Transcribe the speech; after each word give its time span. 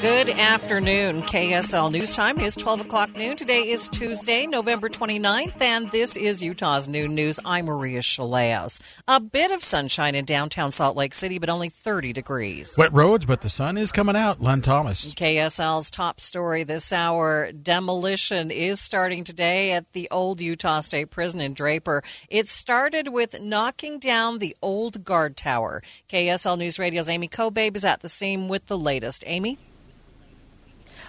Good 0.00 0.30
afternoon. 0.30 1.22
KSL 1.22 1.90
News 1.90 2.14
Time. 2.14 2.38
is 2.38 2.54
12 2.54 2.82
o'clock 2.82 3.16
noon. 3.16 3.36
Today 3.36 3.68
is 3.68 3.88
Tuesday, 3.88 4.46
November 4.46 4.88
29th, 4.88 5.60
and 5.60 5.90
this 5.90 6.16
is 6.16 6.40
Utah's 6.40 6.86
Noon 6.86 7.16
News. 7.16 7.40
I'm 7.44 7.64
Maria 7.64 7.98
Shilaos. 7.98 8.80
A 9.08 9.18
bit 9.18 9.50
of 9.50 9.64
sunshine 9.64 10.14
in 10.14 10.24
downtown 10.24 10.70
Salt 10.70 10.96
Lake 10.96 11.14
City, 11.14 11.40
but 11.40 11.48
only 11.48 11.68
30 11.68 12.12
degrees. 12.12 12.76
Wet 12.78 12.92
roads, 12.92 13.26
but 13.26 13.40
the 13.40 13.48
sun 13.48 13.76
is 13.76 13.90
coming 13.90 14.14
out. 14.14 14.40
Len 14.40 14.62
Thomas. 14.62 15.12
KSL's 15.14 15.90
top 15.90 16.20
story 16.20 16.62
this 16.62 16.92
hour 16.92 17.50
demolition 17.50 18.52
is 18.52 18.78
starting 18.78 19.24
today 19.24 19.72
at 19.72 19.92
the 19.94 20.08
old 20.12 20.40
Utah 20.40 20.78
State 20.78 21.10
Prison 21.10 21.40
in 21.40 21.54
Draper. 21.54 22.04
It 22.28 22.46
started 22.46 23.08
with 23.08 23.40
knocking 23.40 23.98
down 23.98 24.38
the 24.38 24.56
old 24.62 25.02
guard 25.02 25.36
tower. 25.36 25.82
KSL 26.08 26.56
News 26.56 26.78
Radio's 26.78 27.08
Amy 27.08 27.26
Kobabe 27.26 27.74
is 27.74 27.84
at 27.84 27.98
the 27.98 28.08
scene 28.08 28.46
with 28.46 28.66
the 28.66 28.78
latest. 28.78 29.24
Amy? 29.26 29.58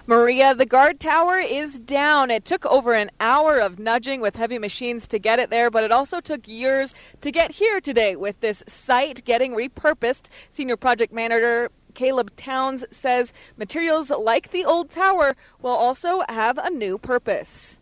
Maria, 0.06 0.54
the 0.54 0.66
guard 0.66 0.98
tower 0.98 1.38
is 1.38 1.78
down. 1.78 2.30
It 2.30 2.44
took 2.44 2.64
over 2.66 2.94
an 2.94 3.10
hour 3.20 3.58
of 3.58 3.78
nudging 3.78 4.20
with 4.20 4.36
heavy 4.36 4.58
machines 4.58 5.06
to 5.08 5.18
get 5.18 5.38
it 5.38 5.50
there, 5.50 5.70
but 5.70 5.84
it 5.84 5.92
also 5.92 6.20
took 6.20 6.48
years 6.48 6.94
to 7.20 7.30
get 7.30 7.52
here 7.52 7.80
today 7.80 8.16
with 8.16 8.40
this 8.40 8.62
site 8.66 9.24
getting 9.24 9.52
repurposed. 9.52 10.28
Senior 10.50 10.76
project 10.76 11.12
manager 11.12 11.70
Caleb 11.94 12.34
Towns 12.36 12.84
says 12.90 13.32
materials 13.56 14.10
like 14.10 14.50
the 14.52 14.64
old 14.64 14.90
tower 14.90 15.34
will 15.60 15.72
also 15.72 16.22
have 16.28 16.56
a 16.58 16.70
new 16.70 16.98
purpose. 16.98 17.78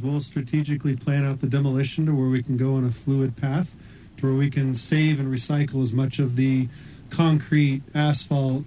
We'll 0.00 0.20
strategically 0.20 0.96
plan 0.96 1.24
out 1.24 1.40
the 1.40 1.46
demolition 1.46 2.06
to 2.06 2.14
where 2.14 2.28
we 2.28 2.42
can 2.42 2.56
go 2.56 2.74
on 2.74 2.84
a 2.84 2.90
fluid 2.90 3.36
path 3.36 3.74
to 4.18 4.26
where 4.26 4.34
we 4.34 4.50
can 4.50 4.74
save 4.74 5.20
and 5.20 5.32
recycle 5.32 5.82
as 5.82 5.92
much 5.92 6.18
of 6.18 6.36
the 6.36 6.68
concrete, 7.10 7.82
asphalt, 7.94 8.64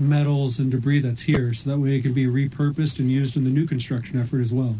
metals 0.00 0.58
and 0.58 0.70
debris 0.70 1.00
that's 1.00 1.22
here 1.22 1.54
so 1.54 1.70
that 1.70 1.78
way 1.78 1.96
it 1.96 2.02
can 2.02 2.12
be 2.12 2.26
repurposed 2.26 2.98
and 2.98 3.10
used 3.10 3.36
in 3.36 3.44
the 3.44 3.50
new 3.50 3.66
construction 3.66 4.20
effort 4.20 4.40
as 4.40 4.52
well. 4.52 4.76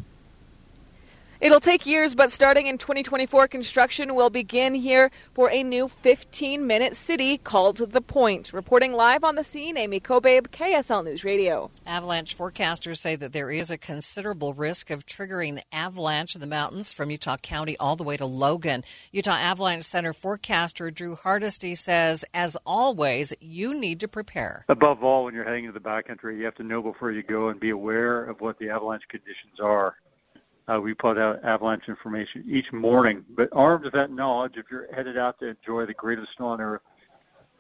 It'll 1.39 1.61
take 1.61 1.85
years, 1.85 2.15
but 2.15 2.33
starting 2.33 2.67
in 2.67 2.79
2024, 2.79 3.49
construction 3.49 4.15
will 4.15 4.31
begin 4.31 4.75
here 4.75 5.11
for 5.35 5.51
a 5.51 5.63
new 5.63 5.87
15 5.87 6.67
minute 6.67 6.97
city 6.97 7.37
called 7.37 7.77
The 7.77 8.01
Point. 8.01 8.55
Reporting 8.55 8.95
live 8.95 9.23
on 9.23 9.35
the 9.35 9.45
scene, 9.45 9.77
Amy 9.77 10.01
Kobabe, 10.01 10.49
KSL 10.49 11.05
News 11.05 11.25
Radio. 11.25 11.71
Avalanche 11.87 12.37
forecasters 12.37 12.97
say 12.97 13.17
that 13.17 13.35
there 13.35 13.51
is 13.51 13.71
a 13.71 13.77
considerable 13.77 14.55
risk 14.55 14.91
of 14.91 15.05
triggering 15.05 15.61
avalanche 15.73 16.35
in 16.35 16.41
the 16.41 16.47
mountains 16.47 16.95
from 16.95 17.11
Utah 17.11 17.37
County 17.37 17.77
all 17.79 17.97
the 17.97 18.05
way 18.05 18.17
to 18.17 18.25
Logan. 18.25 18.83
Utah 19.13 19.33
Avalanche 19.33 19.85
Center 19.85 20.15
forecaster 20.15 20.91
Drew 20.91 21.17
Hardesty 21.17 21.75
says, 21.75 22.25
as 22.33 22.57
always, 22.65 23.35
you 23.41 23.79
need 23.79 24.01
to 24.01 24.09
prepare. 24.09 24.65
Above 24.71 25.05
all, 25.05 25.25
when 25.25 25.35
you're 25.35 25.45
heading 25.45 25.67
into 25.67 25.79
the 25.79 25.85
backcountry, 25.85 26.39
you 26.39 26.47
have 26.47 26.55
to 26.55 26.63
know 26.63 26.81
before 26.81 27.13
you 27.13 27.23
go 27.23 27.49
and 27.49 27.61
be 27.61 27.71
aware 27.71 28.25
of 28.25 28.41
what 28.41 28.59
the 28.59 28.71
avalanche 28.71 29.03
conditions 29.11 29.61
are. 29.63 29.97
Uh, 30.69 30.81
we 30.81 30.95
put 30.95 31.17
out 31.17 31.45
avalanche 31.45 31.85
information 31.89 32.45
each 32.49 32.73
morning. 32.73 33.25
But 33.37 33.49
armed 33.53 33.85
with 33.85 33.93
that 33.93 34.11
knowledge, 34.11 34.55
if 34.57 34.67
you're 34.71 34.93
headed 34.93 35.17
out 35.17 35.39
to 35.41 35.47
enjoy 35.47 35.87
the 35.87 35.95
greatest 35.95 36.29
snow 36.37 36.49
on 36.49 36.61
earth, 36.61 36.83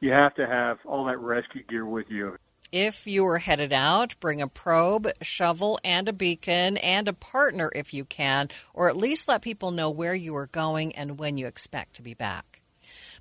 you 0.00 0.10
have 0.10 0.34
to 0.34 0.46
have 0.46 0.78
all 0.84 1.04
that 1.06 1.18
rescue 1.18 1.62
gear 1.68 1.86
with 1.86 2.06
you. 2.08 2.36
If 2.72 3.06
you 3.06 3.24
are 3.26 3.38
headed 3.38 3.72
out, 3.72 4.16
bring 4.18 4.42
a 4.42 4.48
probe, 4.48 5.08
shovel, 5.22 5.78
and 5.84 6.08
a 6.08 6.12
beacon, 6.12 6.76
and 6.78 7.06
a 7.06 7.12
partner 7.12 7.70
if 7.76 7.94
you 7.94 8.04
can, 8.04 8.48
or 8.74 8.88
at 8.88 8.96
least 8.96 9.28
let 9.28 9.40
people 9.40 9.70
know 9.70 9.88
where 9.88 10.14
you 10.14 10.34
are 10.34 10.48
going 10.48 10.94
and 10.96 11.18
when 11.18 11.38
you 11.38 11.46
expect 11.46 11.94
to 11.94 12.02
be 12.02 12.12
back. 12.12 12.60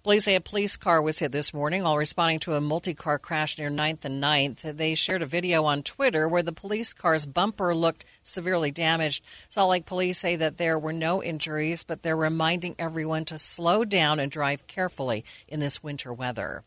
Police 0.05 0.25
say 0.25 0.35
a 0.35 0.39
police 0.39 0.77
car 0.77 1.01
was 1.01 1.17
hit 1.17 1.31
this 1.31 1.51
morning 1.51 1.81
while 1.81 1.97
responding 1.97 2.38
to 2.41 2.53
a 2.53 2.61
multi 2.61 2.93
car 2.93 3.17
crash 3.17 3.57
near 3.57 3.71
9th 3.71 4.05
and 4.05 4.21
9th. 4.21 4.77
They 4.77 4.93
shared 4.93 5.23
a 5.23 5.25
video 5.25 5.63
on 5.63 5.81
Twitter 5.81 6.29
where 6.29 6.43
the 6.43 6.53
police 6.53 6.93
car's 6.93 7.25
bumper 7.25 7.73
looked 7.73 8.05
severely 8.21 8.69
damaged. 8.69 9.25
Salt 9.49 9.71
Lake 9.71 9.88
police 9.88 10.19
say 10.19 10.35
that 10.35 10.57
there 10.57 10.77
were 10.77 10.93
no 10.93 11.23
injuries, 11.23 11.83
but 11.83 12.03
they're 12.03 12.16
reminding 12.16 12.75
everyone 12.77 13.25
to 13.25 13.39
slow 13.39 13.83
down 13.83 14.19
and 14.19 14.29
drive 14.29 14.67
carefully 14.67 15.25
in 15.47 15.59
this 15.59 15.81
winter 15.81 16.13
weather. 16.13 16.63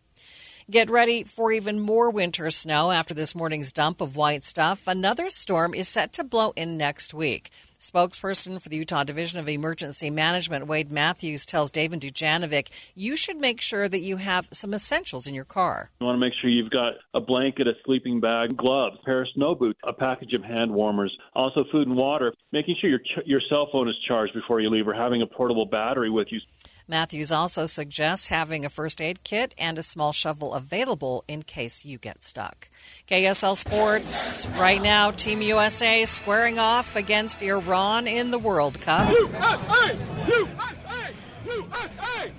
Get 0.69 0.91
ready 0.91 1.23
for 1.23 1.53
even 1.53 1.79
more 1.79 2.11
winter 2.11 2.51
snow 2.51 2.91
after 2.91 3.15
this 3.15 3.37
morning's 3.37 3.73
dump 3.73 4.01
of 4.01 4.17
white 4.17 4.43
stuff. 4.43 4.89
Another 4.89 5.31
storm 5.31 5.75
is 5.75 5.89
set 5.89 6.13
to 6.15 6.25
blow 6.25 6.53
in 6.57 6.77
next 6.77 7.15
week. 7.15 7.51
Spokesperson 7.79 8.61
for 8.61 8.69
the 8.69 8.77
Utah 8.77 9.05
Division 9.05 9.39
of 9.39 9.49
Emergency 9.49 10.11
Management, 10.11 10.67
Wade 10.67 10.91
Matthews, 10.91 11.47
tells 11.47 11.71
Dave 11.71 11.93
and 11.93 12.03
Dujanovic 12.03 12.71
you 12.97 13.17
should 13.17 13.37
make 13.37 13.61
sure 13.61 13.89
that 13.89 14.01
you 14.01 14.17
have 14.17 14.49
some 14.51 14.75
essentials 14.75 15.29
in 15.29 15.35
your 15.35 15.45
car. 15.45 15.89
You 16.01 16.07
want 16.07 16.17
to 16.17 16.21
make 16.21 16.33
sure 16.41 16.51
you've 16.51 16.71
got 16.71 16.95
a 17.15 17.21
blanket, 17.21 17.69
a 17.69 17.75
sleeping 17.85 18.19
bag, 18.19 18.57
gloves, 18.57 18.97
a 19.01 19.05
pair 19.05 19.23
of 19.23 19.29
snow 19.33 19.55
boots, 19.55 19.79
a 19.85 19.93
package 19.93 20.33
of 20.33 20.43
hand 20.43 20.73
warmers, 20.73 21.17
also 21.35 21.65
food 21.71 21.87
and 21.87 21.97
water, 21.97 22.35
making 22.51 22.75
sure 22.81 22.91
your, 22.91 23.01
your 23.25 23.41
cell 23.49 23.69
phone 23.71 23.89
is 23.89 23.97
charged 24.09 24.35
before 24.35 24.61
you 24.61 24.71
leave 24.71 24.89
or 24.89 24.95
having 24.95 25.23
a 25.23 25.27
portable 25.27 25.65
battery 25.65 26.11
with 26.11 26.27
you. 26.33 26.41
Matthews 26.89 27.31
also 27.31 27.67
suggests 27.67 28.29
having 28.29 28.65
a 28.65 28.71
first 28.71 29.03
aid 29.03 29.23
kit 29.23 29.55
and 29.59 29.79
a 29.79 29.83
small 29.83 30.13
shovel 30.13 30.55
available 30.55 31.23
in 31.29 31.43
case 31.43 31.85
you 31.85 31.99
get 31.99 32.23
stuck. 32.23 32.71
KSL 33.09 33.55
Sports, 33.57 34.47
right 34.59 34.81
now, 34.81 35.11
Team 35.11 35.43
USA 35.43 36.07
squaring 36.07 36.59
off 36.59 36.97
against 36.97 37.43
Iran 37.43 38.07
in 38.07 38.31
the 38.31 38.39
World 38.39 38.81
Cup. 38.81 39.09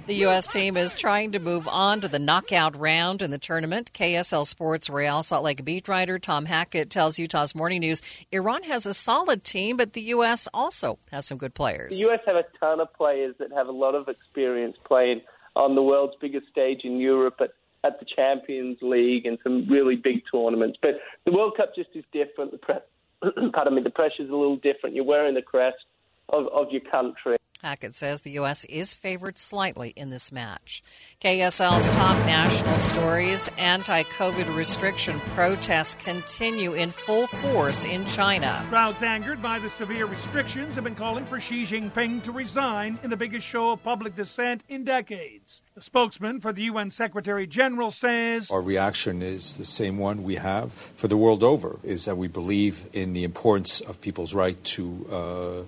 The 0.10 0.16
U.S. 0.26 0.48
team 0.48 0.76
is 0.76 0.96
trying 0.96 1.34
to 1.34 1.40
move 1.40 1.68
on 1.68 2.02
to 2.02 2.08
the 2.08 2.18
knockout 2.18 2.76
round 2.76 3.22
in 3.22 3.30
the 3.30 3.38
tournament. 3.38 3.94
KSL 3.94 4.44
Sports 4.44 4.90
Real 4.90 5.22
Salt 5.22 5.44
Lake 5.44 5.64
beat 5.64 5.88
writer 5.88 6.18
Tom 6.18 6.46
Hackett 6.46 6.90
tells 6.90 7.20
Utah's 7.20 7.54
Morning 7.54 7.82
News 7.82 8.02
Iran 8.32 8.64
has 8.64 8.88
a 8.88 8.96
solid 8.96 9.44
team, 9.44 9.78
but 9.78 9.94
the 9.94 10.02
U.S. 10.06 10.48
also 10.52 10.98
has 11.12 11.28
some 11.28 11.38
good 11.38 11.54
players. 11.54 11.94
The 11.94 12.02
U.S. 12.08 12.22
have 12.26 12.38
a 12.38 12.46
ton 12.60 12.80
of 12.80 12.92
players 12.96 13.36
that 13.38 13.52
have 13.52 13.68
a 13.68 13.72
lot 13.72 13.94
of 13.94 14.08
experience 14.10 14.78
playing 14.84 15.22
on 15.56 15.76
the 15.76 15.84
world's 15.84 16.16
biggest 16.20 16.48
stage 16.48 16.86
in 16.86 16.98
Europe 16.98 17.36
at, 17.40 17.52
at 17.84 18.00
the 18.00 18.06
Champions 18.08 18.80
League 18.82 19.28
and 19.28 19.38
some 19.44 19.68
really 19.68 19.96
big 19.96 20.24
tournaments. 20.32 20.80
But 20.82 21.02
the 21.28 21.34
World 21.34 21.56
Cup 21.56 21.76
just 21.76 21.92
is 21.94 22.04
different. 22.12 22.50
The 22.50 22.58
pre- 22.58 23.52
pardon 23.54 23.76
me, 23.76 23.84
the 23.84 23.92
pressure's 23.92 24.32
a 24.32 24.36
little 24.36 24.58
different. 24.58 24.96
You're 24.96 25.06
wearing 25.06 25.36
the 25.36 25.44
crest 25.44 25.86
of, 26.30 26.48
of 26.48 26.72
your 26.72 26.82
country. 26.82 27.38
Hackett 27.62 27.94
says 27.94 28.22
the 28.22 28.32
U.S. 28.32 28.64
is 28.66 28.94
favored 28.94 29.38
slightly 29.38 29.90
in 29.98 30.10
this 30.10 30.32
match. 30.32 30.82
KSL's 31.22 31.90
top 31.90 32.16
national 32.26 32.80
stories 32.80 33.50
anti 33.58 34.04
COVID 34.04 34.56
restriction 34.56 35.20
protests 35.36 35.96
continue 35.96 36.74
in 36.74 36.90
full 36.90 37.28
force 37.28 37.84
in 37.84 38.06
China. 38.06 38.66
Crowds 38.70 39.04
angered 39.04 39.42
by 39.42 39.60
the 39.60 39.70
severe 39.70 40.06
restrictions 40.06 40.76
have 40.76 40.86
been 40.86 40.96
calling 40.96 41.26
for 41.26 41.38
Xi 41.38 41.64
Jinping 41.64 42.24
to 42.24 42.32
resign 42.32 42.98
in 43.04 43.10
the 43.10 43.18
biggest 43.18 43.46
show 43.46 43.72
of 43.72 43.84
public 43.84 44.16
dissent 44.16 44.64
in 44.70 44.86
decades. 44.86 45.62
The 45.76 45.82
spokesman 45.82 46.42
for 46.42 46.52
the 46.52 46.64
UN 46.64 46.90
Secretary 46.90 47.48
General 47.48 47.92
says 47.92 48.52
Our 48.52 48.62
reaction 48.62 49.22
is 49.22 49.56
the 49.56 49.66
same 49.66 49.98
one 49.98 50.24
we 50.24 50.36
have 50.36 50.74
for 50.74 51.08
the 51.08 51.16
world 51.16 51.44
over 51.44 51.80
is 51.84 52.06
that 52.06 52.18
we 52.18 52.28
believe 52.28 52.90
in 52.92 53.14
the 53.14 53.24
importance 53.24 53.80
of 53.80 54.02
people's 54.02 54.34
right 54.34 54.62
to, 54.64 55.08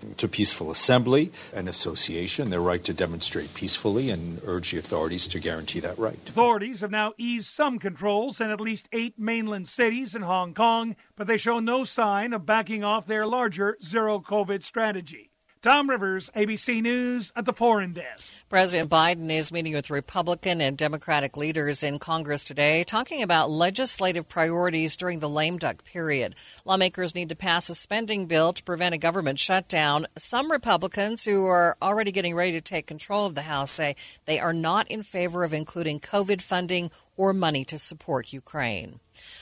uh, 0.02 0.06
to 0.18 0.28
peaceful 0.28 0.72
assembly 0.72 1.32
and 1.54 1.70
association, 1.70 2.50
their 2.50 2.60
right 2.60 2.84
to 2.84 2.94
demonstrate 2.94 3.54
peacefully, 3.54 4.10
and 4.10 4.42
urge 4.46 4.72
the 4.72 4.80
authorities 4.80 5.28
to 5.28 5.40
guarantee 5.40 5.80
that 5.80 5.98
right. 5.98 6.20
Authorities 6.28 6.82
have 6.82 6.92
now 6.92 7.14
eased 7.18 7.48
some 7.48 7.80
controls 7.80 8.42
in 8.42 8.50
at 8.50 8.60
least 8.60 8.90
eight 8.92 9.18
mainland 9.18 9.70
cities 9.70 10.14
in 10.16 10.24
Hong 10.24 10.54
Kong, 10.54 10.96
but 11.16 11.28
they 11.28 11.38
show 11.38 11.60
no 11.60 11.84
sign 11.84 12.34
of 12.34 12.46
backing 12.46 12.84
off 12.84 13.06
their 13.06 13.26
larger 13.26 13.78
zero 13.82 14.20
COVID 14.20 14.64
strategy. 14.64 15.31
Tom 15.62 15.92
Rivers, 15.92 16.32
ABC 16.36 16.82
News 16.82 17.32
at 17.36 17.46
the 17.46 17.54
Foreign 17.54 17.94
Desk. 17.94 18.34
President 18.50 18.90
Biden 18.90 19.30
is 19.30 19.52
meeting 19.52 19.74
with 19.74 19.92
Republican 19.92 20.60
and 20.60 20.76
Democratic 20.76 21.38
leaders 21.38 21.84
in 21.84 22.00
Congress 22.00 22.44
today, 22.44 22.84
talking 22.84 23.22
about 23.22 23.52
legislative 23.52 24.28
priorities 24.28 24.98
during 24.98 25.20
the 25.20 25.30
lame 25.30 25.60
duck 25.60 25.84
period. 25.84 26.34
Lawmakers 26.66 27.14
need 27.14 27.30
to 27.30 27.36
pass 27.36 27.70
a 27.70 27.76
spending 27.76 28.26
bill 28.26 28.54
to 28.54 28.64
prevent 28.64 28.96
a 28.96 28.98
government 28.98 29.38
shutdown. 29.38 30.08
Some 30.18 30.52
Republicans 30.52 31.26
who 31.26 31.46
are 31.46 31.78
already 31.80 32.12
getting 32.12 32.34
ready 32.34 32.54
to 32.54 32.62
take 32.62 32.88
control 32.88 33.28
of 33.28 33.36
the 33.36 33.44
House 33.44 33.70
say 33.70 33.96
they 34.26 34.40
are 34.40 34.54
not 34.54 34.90
in 34.90 35.04
favor 35.04 35.44
of 35.44 35.54
including 35.54 36.00
COVID 36.00 36.42
funding 36.42 36.90
or 37.16 37.34
money 37.34 37.64
to 37.66 37.78
support 37.78 38.34
Ukraine. 38.34 39.00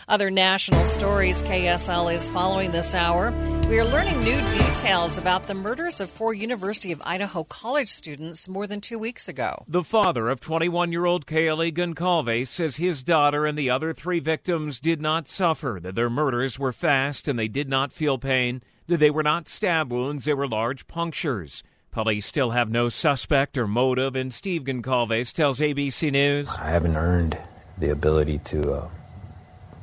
Other 0.09 0.31
national 0.31 0.85
stories 0.85 1.44
KSL 1.44 2.11
is 2.11 2.27
following 2.27 2.71
this 2.71 2.95
hour. 2.95 3.31
We 3.69 3.77
are 3.77 3.85
learning 3.85 4.19
new 4.21 4.41
details 4.50 5.19
about 5.19 5.45
the 5.45 5.53
murders 5.53 6.01
of 6.01 6.09
four 6.09 6.33
University 6.33 6.91
of 6.91 7.00
Idaho 7.06 7.44
college 7.44 7.89
students 7.89 8.50
more 8.50 8.65
than 8.65 8.81
two 8.81 8.97
weeks 8.97 9.27
ago. 9.27 9.63
The 9.67 9.83
father 9.83 10.27
of 10.29 10.41
21 10.41 10.91
year 10.91 11.06
old 11.06 11.27
Kaylee 11.27 11.71
Goncalves 11.71 12.47
says 12.47 12.77
his 12.77 13.03
daughter 13.03 13.45
and 13.45 13.56
the 13.56 13.69
other 13.69 13.94
three 13.94 14.19
victims 14.19 14.79
did 14.79 15.00
not 15.00 15.27
suffer, 15.27 15.77
that 15.83 15.94
their 15.94 16.09
murders 16.09 16.57
were 16.57 16.73
fast 16.73 17.27
and 17.27 17.38
they 17.38 17.47
did 17.47 17.69
not 17.69 17.94
feel 17.94 18.17
pain, 18.17 18.63
that 18.88 18.97
they 18.97 19.12
were 19.12 19.21
not 19.21 19.47
stab 19.47 19.91
wounds, 19.91 20.25
they 20.25 20.33
were 20.33 20.47
large 20.47 20.88
punctures. 20.88 21.62
Police 21.91 22.25
still 22.25 22.50
have 22.50 22.71
no 22.71 22.89
suspect 22.89 23.59
or 23.59 23.67
motive, 23.67 24.15
and 24.15 24.33
Steve 24.33 24.63
Goncalves 24.63 25.31
tells 25.31 25.59
ABC 25.59 26.12
News. 26.12 26.50
I 26.50 26.71
haven't 26.71 26.97
earned 26.97 27.38
the 27.77 27.91
ability 27.91 28.39
to 28.39 28.73
uh, 28.73 28.89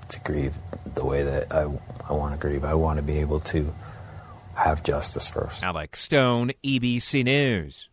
to 0.08 0.20
grieve 0.20 0.54
the 0.94 1.04
way 1.04 1.22
that 1.22 1.52
I, 1.52 1.62
I 2.08 2.12
want 2.12 2.34
to 2.34 2.40
grieve. 2.40 2.64
I 2.64 2.74
want 2.74 2.98
to 2.98 3.02
be 3.02 3.18
able 3.18 3.40
to 3.40 3.74
have 4.54 4.82
justice 4.82 5.28
first. 5.28 5.62
Alex 5.62 6.02
Stone, 6.02 6.52
ABC 6.64 7.24
News. 7.24 7.88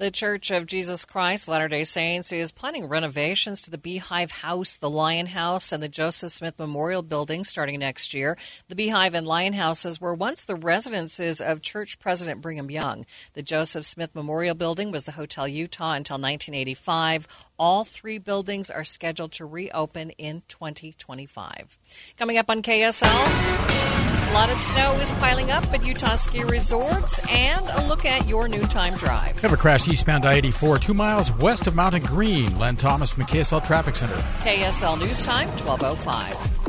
The 0.00 0.10
Church 0.10 0.50
of 0.50 0.64
Jesus 0.64 1.04
Christ 1.04 1.46
Latter 1.46 1.68
day 1.68 1.84
Saints 1.84 2.32
is 2.32 2.52
planning 2.52 2.88
renovations 2.88 3.60
to 3.60 3.70
the 3.70 3.76
Beehive 3.76 4.30
House, 4.30 4.78
the 4.78 4.88
Lion 4.88 5.26
House, 5.26 5.72
and 5.72 5.82
the 5.82 5.90
Joseph 5.90 6.32
Smith 6.32 6.58
Memorial 6.58 7.02
Building 7.02 7.44
starting 7.44 7.78
next 7.80 8.14
year. 8.14 8.38
The 8.68 8.74
Beehive 8.74 9.12
and 9.12 9.26
Lion 9.26 9.52
Houses 9.52 10.00
were 10.00 10.14
once 10.14 10.42
the 10.42 10.54
residences 10.54 11.42
of 11.42 11.60
Church 11.60 11.98
President 11.98 12.40
Brigham 12.40 12.70
Young. 12.70 13.04
The 13.34 13.42
Joseph 13.42 13.84
Smith 13.84 14.14
Memorial 14.14 14.54
Building 14.54 14.90
was 14.90 15.04
the 15.04 15.12
Hotel 15.12 15.46
Utah 15.46 15.92
until 15.92 16.14
1985. 16.14 17.28
All 17.58 17.84
three 17.84 18.16
buildings 18.16 18.70
are 18.70 18.84
scheduled 18.84 19.32
to 19.32 19.44
reopen 19.44 20.12
in 20.12 20.44
2025. 20.48 21.78
Coming 22.16 22.38
up 22.38 22.48
on 22.48 22.62
KSL. 22.62 24.19
A 24.30 24.32
lot 24.32 24.48
of 24.48 24.60
snow 24.60 24.92
is 25.00 25.12
piling 25.14 25.50
up 25.50 25.64
at 25.74 25.84
Utah 25.84 26.14
ski 26.14 26.44
resorts, 26.44 27.18
and 27.28 27.66
a 27.68 27.88
look 27.88 28.04
at 28.04 28.28
your 28.28 28.46
noontime 28.46 28.96
drive. 28.96 29.42
Have 29.42 29.52
a 29.52 29.56
crash 29.56 29.88
eastbound 29.88 30.24
I 30.24 30.34
84, 30.34 30.78
two 30.78 30.94
miles 30.94 31.32
west 31.32 31.66
of 31.66 31.74
Mountain 31.74 32.04
Green. 32.04 32.56
Len 32.56 32.76
Thomas, 32.76 33.12
KSL 33.14 33.64
Traffic 33.66 33.96
Center. 33.96 34.14
KSL 34.44 35.00
News 35.00 35.26
Time, 35.26 35.48
1205. 35.58 36.60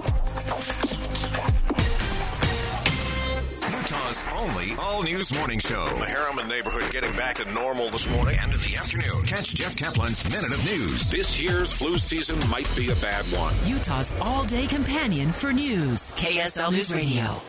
Utah's 3.72 4.24
only 4.34 4.74
all 4.80 5.04
news 5.04 5.32
morning 5.32 5.60
show. 5.60 5.88
The 6.00 6.06
Harriman 6.06 6.48
neighborhood 6.48 6.92
getting 6.92 7.12
back 7.12 7.36
to 7.36 7.46
normal 7.54 7.90
this 7.90 8.10
morning 8.10 8.40
and 8.42 8.52
in 8.52 8.60
the 8.60 8.76
afternoon. 8.76 9.24
Catch 9.28 9.54
Jeff 9.54 9.76
Kaplan's 9.76 10.28
Minute 10.32 10.52
of 10.52 10.66
News. 10.66 11.12
This 11.12 11.40
year's 11.40 11.72
flu 11.72 12.00
season 12.00 12.40
might 12.50 12.68
be 12.76 12.90
a 12.90 12.96
bad 12.96 13.24
one. 13.26 13.54
Utah's 13.68 14.12
all 14.20 14.46
day 14.46 14.66
companion 14.66 15.30
for 15.30 15.54
news. 15.54 16.10
KSL 16.16 16.72
News 16.72 16.92
Radio. 16.92 17.40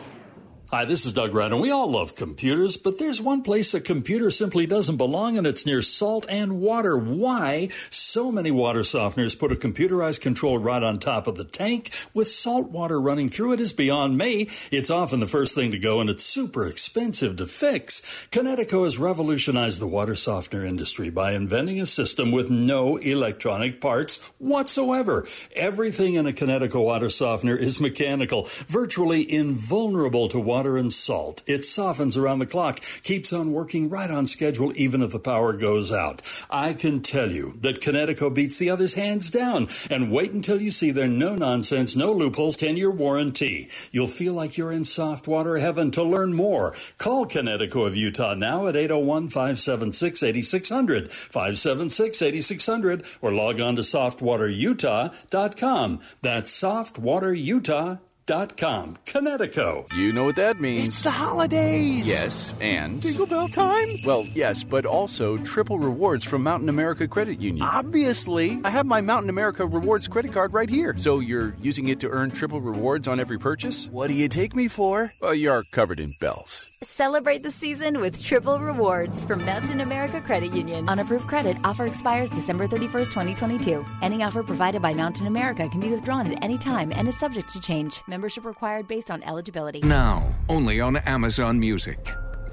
Hi, 0.73 0.85
this 0.85 1.05
is 1.05 1.13
Doug 1.13 1.35
Ryan. 1.35 1.53
And 1.53 1.61
we 1.61 1.69
all 1.69 1.87
love 1.87 2.15
computers, 2.15 2.77
but 2.77 2.97
there's 2.97 3.21
one 3.21 3.43
place 3.43 3.75
a 3.75 3.79
computer 3.79 4.31
simply 4.31 4.65
doesn't 4.65 4.97
belong, 4.97 5.37
and 5.37 5.45
it's 5.45 5.67
near 5.67 5.83
salt 5.83 6.25
and 6.27 6.59
water. 6.59 6.97
Why? 6.97 7.67
So 7.91 8.31
many 8.31 8.49
water 8.49 8.79
softeners 8.79 9.37
put 9.37 9.51
a 9.51 9.55
computerized 9.55 10.21
control 10.21 10.57
right 10.57 10.81
on 10.81 10.97
top 10.97 11.27
of 11.27 11.35
the 11.35 11.43
tank 11.43 11.91
with 12.15 12.27
salt 12.27 12.71
water 12.71 12.99
running 12.99 13.29
through 13.29 13.53
it 13.53 13.59
is 13.59 13.71
beyond 13.71 14.17
me. 14.17 14.49
It's 14.71 14.89
often 14.89 15.19
the 15.19 15.27
first 15.27 15.53
thing 15.53 15.69
to 15.73 15.77
go, 15.77 15.99
and 15.99 16.09
it's 16.09 16.23
super 16.23 16.65
expensive 16.65 17.37
to 17.37 17.45
fix. 17.45 18.01
Kinetico 18.31 18.83
has 18.83 18.97
revolutionized 18.97 19.79
the 19.79 19.85
water 19.85 20.15
softener 20.15 20.65
industry 20.65 21.11
by 21.11 21.33
inventing 21.33 21.79
a 21.79 21.85
system 21.85 22.31
with 22.31 22.49
no 22.49 22.97
electronic 22.97 23.79
parts 23.79 24.17
whatsoever. 24.39 25.27
Everything 25.55 26.15
in 26.15 26.25
a 26.25 26.33
Kinetico 26.33 26.83
water 26.83 27.11
softener 27.11 27.55
is 27.55 27.79
mechanical, 27.79 28.47
virtually 28.65 29.31
invulnerable 29.31 30.27
to 30.29 30.39
water 30.39 30.62
water 30.63 30.77
and 30.77 30.93
salt. 30.93 31.43
It 31.45 31.65
softens 31.65 32.15
around 32.15 32.39
the 32.39 32.45
clock, 32.45 32.79
keeps 33.03 33.33
on 33.33 33.51
working 33.51 33.89
right 33.89 34.09
on 34.09 34.25
schedule 34.27 34.71
even 34.77 35.01
if 35.01 35.11
the 35.11 35.19
power 35.19 35.51
goes 35.51 35.91
out. 35.91 36.21
I 36.49 36.71
can 36.71 37.01
tell 37.01 37.33
you 37.33 37.57
that 37.59 37.81
Kinetico 37.81 38.33
beats 38.33 38.59
the 38.59 38.69
others 38.69 38.93
hands 38.93 39.29
down. 39.29 39.67
And 39.89 40.09
wait 40.09 40.31
until 40.31 40.61
you 40.61 40.71
see 40.71 40.91
their 40.91 41.09
no 41.09 41.35
nonsense, 41.35 41.97
no 41.97 42.13
loopholes 42.13 42.55
10 42.55 42.77
year 42.77 42.89
warranty. 42.89 43.67
You'll 43.91 44.07
feel 44.07 44.33
like 44.33 44.57
you're 44.57 44.71
in 44.71 44.85
soft 44.85 45.27
water 45.27 45.57
heaven. 45.57 45.91
To 45.91 46.01
learn 46.01 46.33
more, 46.33 46.73
call 46.97 47.25
Kinetico 47.25 47.85
of 47.85 47.97
Utah 47.97 48.33
now 48.33 48.67
at 48.67 48.77
801 48.77 49.27
576 49.27 50.23
8600, 50.23 51.11
576 51.11 52.21
8600, 52.21 53.05
or 53.21 53.33
log 53.33 53.59
on 53.59 53.75
to 53.75 53.81
softwaterutah.com. 53.81 55.99
That's 56.21 56.57
softwaterutah.com 56.57 57.99
dot 58.25 58.57
com. 58.57 58.97
Kinetico. 59.05 59.91
You 59.95 60.13
know 60.13 60.23
what 60.23 60.35
that 60.37 60.59
means. 60.59 60.87
It's 60.87 61.03
the 61.03 61.11
holidays. 61.11 62.07
Yes, 62.07 62.53
and 62.61 63.01
Jingle 63.01 63.25
bell 63.25 63.47
time. 63.47 63.87
Well, 64.05 64.23
yes, 64.33 64.63
but 64.63 64.85
also 64.85 65.37
triple 65.37 65.79
rewards 65.79 66.23
from 66.23 66.43
Mountain 66.43 66.69
America 66.69 67.07
Credit 67.07 67.39
Union. 67.39 67.65
Obviously, 67.65 68.59
I 68.63 68.69
have 68.69 68.85
my 68.85 69.01
Mountain 69.01 69.29
America 69.29 69.65
Rewards 69.65 70.07
credit 70.07 70.33
card 70.33 70.53
right 70.53 70.69
here. 70.69 70.95
So 70.97 71.19
you're 71.19 71.55
using 71.61 71.89
it 71.89 71.99
to 72.01 72.09
earn 72.09 72.31
triple 72.31 72.61
rewards 72.61 73.07
on 73.07 73.19
every 73.19 73.37
purchase? 73.39 73.87
What 73.87 74.07
do 74.07 74.13
you 74.13 74.27
take 74.27 74.55
me 74.55 74.67
for? 74.67 75.03
Uh, 75.03 75.09
well, 75.21 75.35
you're 75.35 75.63
covered 75.71 75.99
in 75.99 76.13
bells. 76.19 76.67
Celebrate 76.83 77.43
the 77.43 77.49
season 77.49 78.01
with 78.01 78.21
triple 78.21 78.59
rewards 78.59 79.23
from 79.23 79.45
Mountain 79.45 79.79
America 79.79 80.19
Credit 80.19 80.51
Union. 80.51 80.89
On 80.89 80.99
approved 80.99 81.25
credit, 81.27 81.55
offer 81.63 81.85
expires 81.85 82.29
December 82.29 82.67
31st, 82.67 83.05
2022. 83.05 83.85
Any 84.01 84.21
offer 84.21 84.43
provided 84.43 84.81
by 84.81 84.93
Mountain 84.93 85.27
America 85.27 85.69
can 85.69 85.79
be 85.79 85.89
withdrawn 85.89 86.29
at 86.29 86.43
any 86.43 86.57
time 86.57 86.91
and 86.91 87.07
is 87.07 87.17
subject 87.17 87.53
to 87.53 87.61
change. 87.61 88.01
Membership 88.09 88.43
required 88.43 88.85
based 88.89 89.09
on 89.09 89.23
eligibility. 89.23 89.79
Now, 89.79 90.27
only 90.49 90.81
on 90.81 90.97
Amazon 90.97 91.57
Music. 91.57 91.99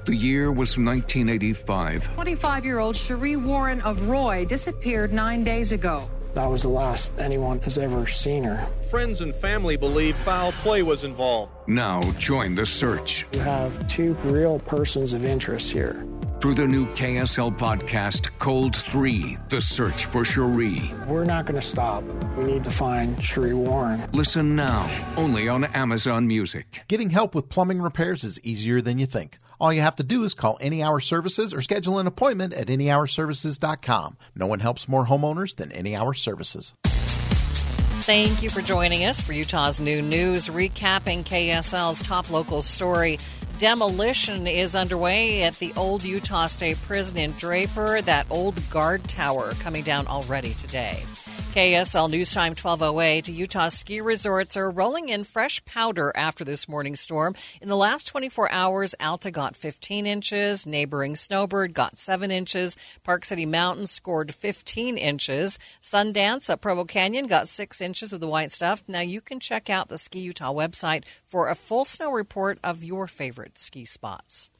The 0.04 0.14
year 0.14 0.52
was 0.52 0.78
1985. 0.78 2.14
25 2.14 2.64
year 2.64 2.78
old 2.78 2.96
Cherie 2.96 3.36
Warren 3.36 3.80
of 3.80 4.08
Roy 4.08 4.44
disappeared 4.44 5.12
nine 5.12 5.42
days 5.42 5.72
ago. 5.72 6.04
That 6.34 6.46
was 6.46 6.62
the 6.62 6.68
last 6.68 7.12
anyone 7.18 7.60
has 7.60 7.78
ever 7.78 8.06
seen 8.06 8.44
her. 8.44 8.66
Friends 8.90 9.20
and 9.20 9.34
family 9.34 9.76
believe 9.76 10.16
foul 10.18 10.52
play 10.52 10.82
was 10.82 11.04
involved. 11.04 11.52
Now 11.66 12.00
join 12.18 12.54
the 12.54 12.66
search. 12.66 13.26
You 13.32 13.40
have 13.40 13.86
two 13.88 14.14
real 14.24 14.58
persons 14.60 15.12
of 15.12 15.24
interest 15.24 15.70
here. 15.70 16.04
Through 16.40 16.54
the 16.54 16.66
new 16.66 16.86
KSL 16.94 17.58
podcast, 17.58 18.30
Cold 18.38 18.74
3 18.74 19.36
The 19.50 19.60
Search 19.60 20.06
for 20.06 20.24
Cherie. 20.24 20.90
We're 21.06 21.24
not 21.26 21.44
going 21.44 21.60
to 21.60 21.66
stop. 21.66 22.02
We 22.38 22.44
need 22.44 22.64
to 22.64 22.70
find 22.70 23.22
Cherie 23.22 23.52
Warren. 23.52 24.00
Listen 24.12 24.56
now, 24.56 24.88
only 25.18 25.48
on 25.48 25.64
Amazon 25.64 26.26
Music. 26.26 26.80
Getting 26.88 27.10
help 27.10 27.34
with 27.34 27.50
plumbing 27.50 27.82
repairs 27.82 28.24
is 28.24 28.40
easier 28.40 28.80
than 28.80 28.98
you 28.98 29.04
think. 29.04 29.36
All 29.60 29.72
you 29.72 29.82
have 29.82 29.96
to 29.96 30.04
do 30.04 30.24
is 30.24 30.32
call 30.34 30.56
Any 30.60 30.82
Hour 30.82 31.00
Services 31.00 31.52
or 31.52 31.60
schedule 31.60 31.98
an 31.98 32.06
appointment 32.06 32.54
at 32.54 32.68
anyhourservices.com. 32.68 34.16
No 34.34 34.46
one 34.46 34.60
helps 34.60 34.88
more 34.88 35.04
homeowners 35.04 35.54
than 35.54 35.70
Any 35.72 35.94
Hour 35.94 36.14
Services. 36.14 36.72
Thank 36.84 38.42
you 38.42 38.48
for 38.48 38.62
joining 38.62 39.04
us 39.04 39.20
for 39.20 39.34
Utah's 39.34 39.78
new 39.78 40.00
news, 40.00 40.48
recapping 40.48 41.22
KSL's 41.24 42.00
top 42.00 42.30
local 42.30 42.62
story. 42.62 43.18
Demolition 43.58 44.46
is 44.46 44.74
underway 44.74 45.42
at 45.42 45.56
the 45.56 45.74
old 45.76 46.02
Utah 46.02 46.46
State 46.46 46.80
Prison 46.80 47.18
in 47.18 47.32
Draper, 47.32 48.00
that 48.00 48.26
old 48.30 48.58
guard 48.70 49.04
tower 49.04 49.52
coming 49.60 49.84
down 49.84 50.06
already 50.06 50.54
today. 50.54 51.04
KSL 51.50 52.08
News 52.08 52.32
Time 52.32 52.52
1208. 52.52 53.26
Utah 53.28 53.66
ski 53.66 54.00
resorts 54.00 54.56
are 54.56 54.70
rolling 54.70 55.08
in 55.08 55.24
fresh 55.24 55.64
powder 55.64 56.12
after 56.14 56.44
this 56.44 56.68
morning 56.68 56.94
storm. 56.94 57.34
In 57.60 57.66
the 57.66 57.76
last 57.76 58.06
24 58.06 58.52
hours, 58.52 58.94
Alta 59.00 59.32
got 59.32 59.56
15 59.56 60.06
inches, 60.06 60.64
neighboring 60.64 61.16
Snowbird 61.16 61.74
got 61.74 61.98
7 61.98 62.30
inches, 62.30 62.76
Park 63.02 63.24
City 63.24 63.46
Mountain 63.46 63.88
scored 63.88 64.32
15 64.32 64.96
inches, 64.96 65.58
Sundance 65.82 66.48
at 66.48 66.60
Provo 66.60 66.84
Canyon 66.84 67.26
got 67.26 67.48
6 67.48 67.80
inches 67.80 68.12
of 68.12 68.20
the 68.20 68.28
white 68.28 68.52
stuff. 68.52 68.84
Now 68.86 69.00
you 69.00 69.20
can 69.20 69.40
check 69.40 69.68
out 69.68 69.88
the 69.88 69.98
Ski 69.98 70.20
Utah 70.20 70.54
website 70.54 71.02
for 71.24 71.48
a 71.48 71.56
full 71.56 71.84
snow 71.84 72.12
report 72.12 72.60
of 72.62 72.84
your 72.84 73.08
favorite 73.08 73.58
ski 73.58 73.84
spots. 73.84 74.50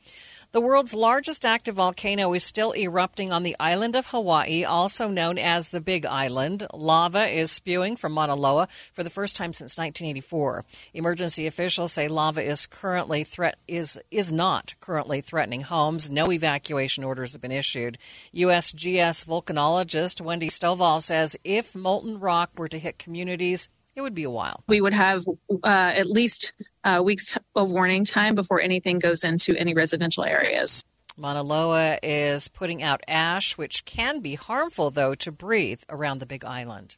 The 0.52 0.61
world's 0.61 0.95
largest 0.95 1.45
active 1.45 1.76
volcano 1.76 2.35
is 2.35 2.42
still 2.42 2.75
erupting 2.75 3.33
on 3.33 3.45
the 3.45 3.54
island 3.61 3.95
of 3.95 4.09
Hawaii, 4.09 4.64
also 4.64 5.07
known 5.07 5.38
as 5.38 5.69
the 5.69 5.80
Big 5.80 6.04
Island. 6.04 6.66
Lava 6.75 7.28
is 7.28 7.52
spewing 7.52 7.95
from 7.95 8.11
Mauna 8.11 8.35
Loa 8.35 8.66
for 8.92 9.04
the 9.04 9.11
first 9.11 9.37
time 9.37 9.52
since 9.52 9.78
1984. 9.78 10.64
Emergency 10.92 11.47
officials 11.47 11.92
say 11.92 12.09
lava 12.09 12.42
is 12.42 12.66
currently 12.66 13.23
threat 13.23 13.59
is 13.69 14.00
is 14.11 14.33
not 14.33 14.75
currently 14.80 15.21
threatening 15.21 15.61
homes. 15.62 16.11
No 16.11 16.33
evacuation 16.33 17.04
orders 17.04 17.30
have 17.30 17.40
been 17.40 17.52
issued. 17.52 17.97
USGS 18.35 19.25
volcanologist 19.26 20.21
Wendy 20.21 20.49
Stovall 20.49 21.00
says 21.00 21.37
if 21.45 21.76
molten 21.76 22.19
rock 22.19 22.50
were 22.57 22.66
to 22.66 22.78
hit 22.80 22.99
communities, 22.99 23.69
it 23.95 24.00
would 24.00 24.14
be 24.14 24.25
a 24.25 24.30
while. 24.30 24.64
We 24.66 24.80
would 24.80 24.95
have 24.95 25.25
uh, 25.62 25.92
at 25.95 26.09
least 26.09 26.54
uh, 26.85 27.03
weeks 27.05 27.37
of 27.55 27.71
warning 27.71 28.05
time 28.05 28.35
before 28.35 28.61
anything 28.61 28.99
goes 28.99 29.25
into 29.25 29.57
any 29.57 29.75
residential 29.75 30.25
areas. 30.25 30.85
Mauna 31.17 31.43
Loa 31.43 31.99
is 32.03 32.49
putting 32.49 32.83
out 32.83 33.03
ash, 33.07 33.59
which 33.59 33.85
can 33.85 34.21
be 34.21 34.37
harmful, 34.37 34.91
though, 34.91 35.15
to 35.17 35.31
breathe 35.31 35.83
around 35.89 36.19
the 36.19 36.27
Big 36.27 36.45
Island. 36.45 36.97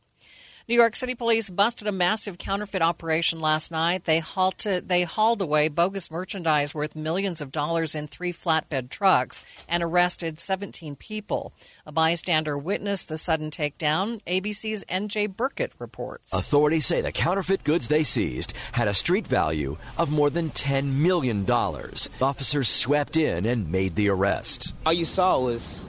New 0.68 0.76
York 0.76 0.94
City 0.94 1.16
police 1.16 1.50
busted 1.50 1.88
a 1.88 1.92
massive 1.92 2.38
counterfeit 2.38 2.82
operation 2.82 3.40
last 3.40 3.72
night. 3.72 4.04
They 4.04 4.20
halted 4.20 4.88
they 4.88 5.02
hauled 5.02 5.42
away 5.42 5.66
bogus 5.68 6.08
merchandise 6.08 6.72
worth 6.72 6.94
millions 6.94 7.40
of 7.40 7.50
dollars 7.50 7.96
in 7.96 8.06
three 8.06 8.32
flatbed 8.32 8.88
trucks 8.88 9.42
and 9.68 9.82
arrested 9.82 10.38
17 10.38 10.94
people. 10.94 11.52
A 11.84 11.90
bystander 11.90 12.56
witnessed 12.56 13.08
the 13.08 13.18
sudden 13.18 13.50
takedown. 13.50 14.22
ABC's 14.22 14.84
NJ 14.84 15.36
Burkett 15.36 15.72
reports. 15.80 16.32
Authorities 16.32 16.86
say 16.86 17.00
the 17.00 17.10
counterfeit 17.10 17.64
goods 17.64 17.88
they 17.88 18.04
seized 18.04 18.52
had 18.70 18.86
a 18.86 18.94
street 18.94 19.26
value 19.26 19.76
of 19.98 20.12
more 20.12 20.30
than 20.30 20.50
$10 20.50 20.94
million. 20.94 21.44
Officers 21.50 22.68
swept 22.68 23.16
in 23.16 23.46
and 23.46 23.72
made 23.72 23.96
the 23.96 24.08
arrests. 24.08 24.74
All 24.86 24.92
you 24.92 25.06
saw 25.06 25.40
was 25.40 25.84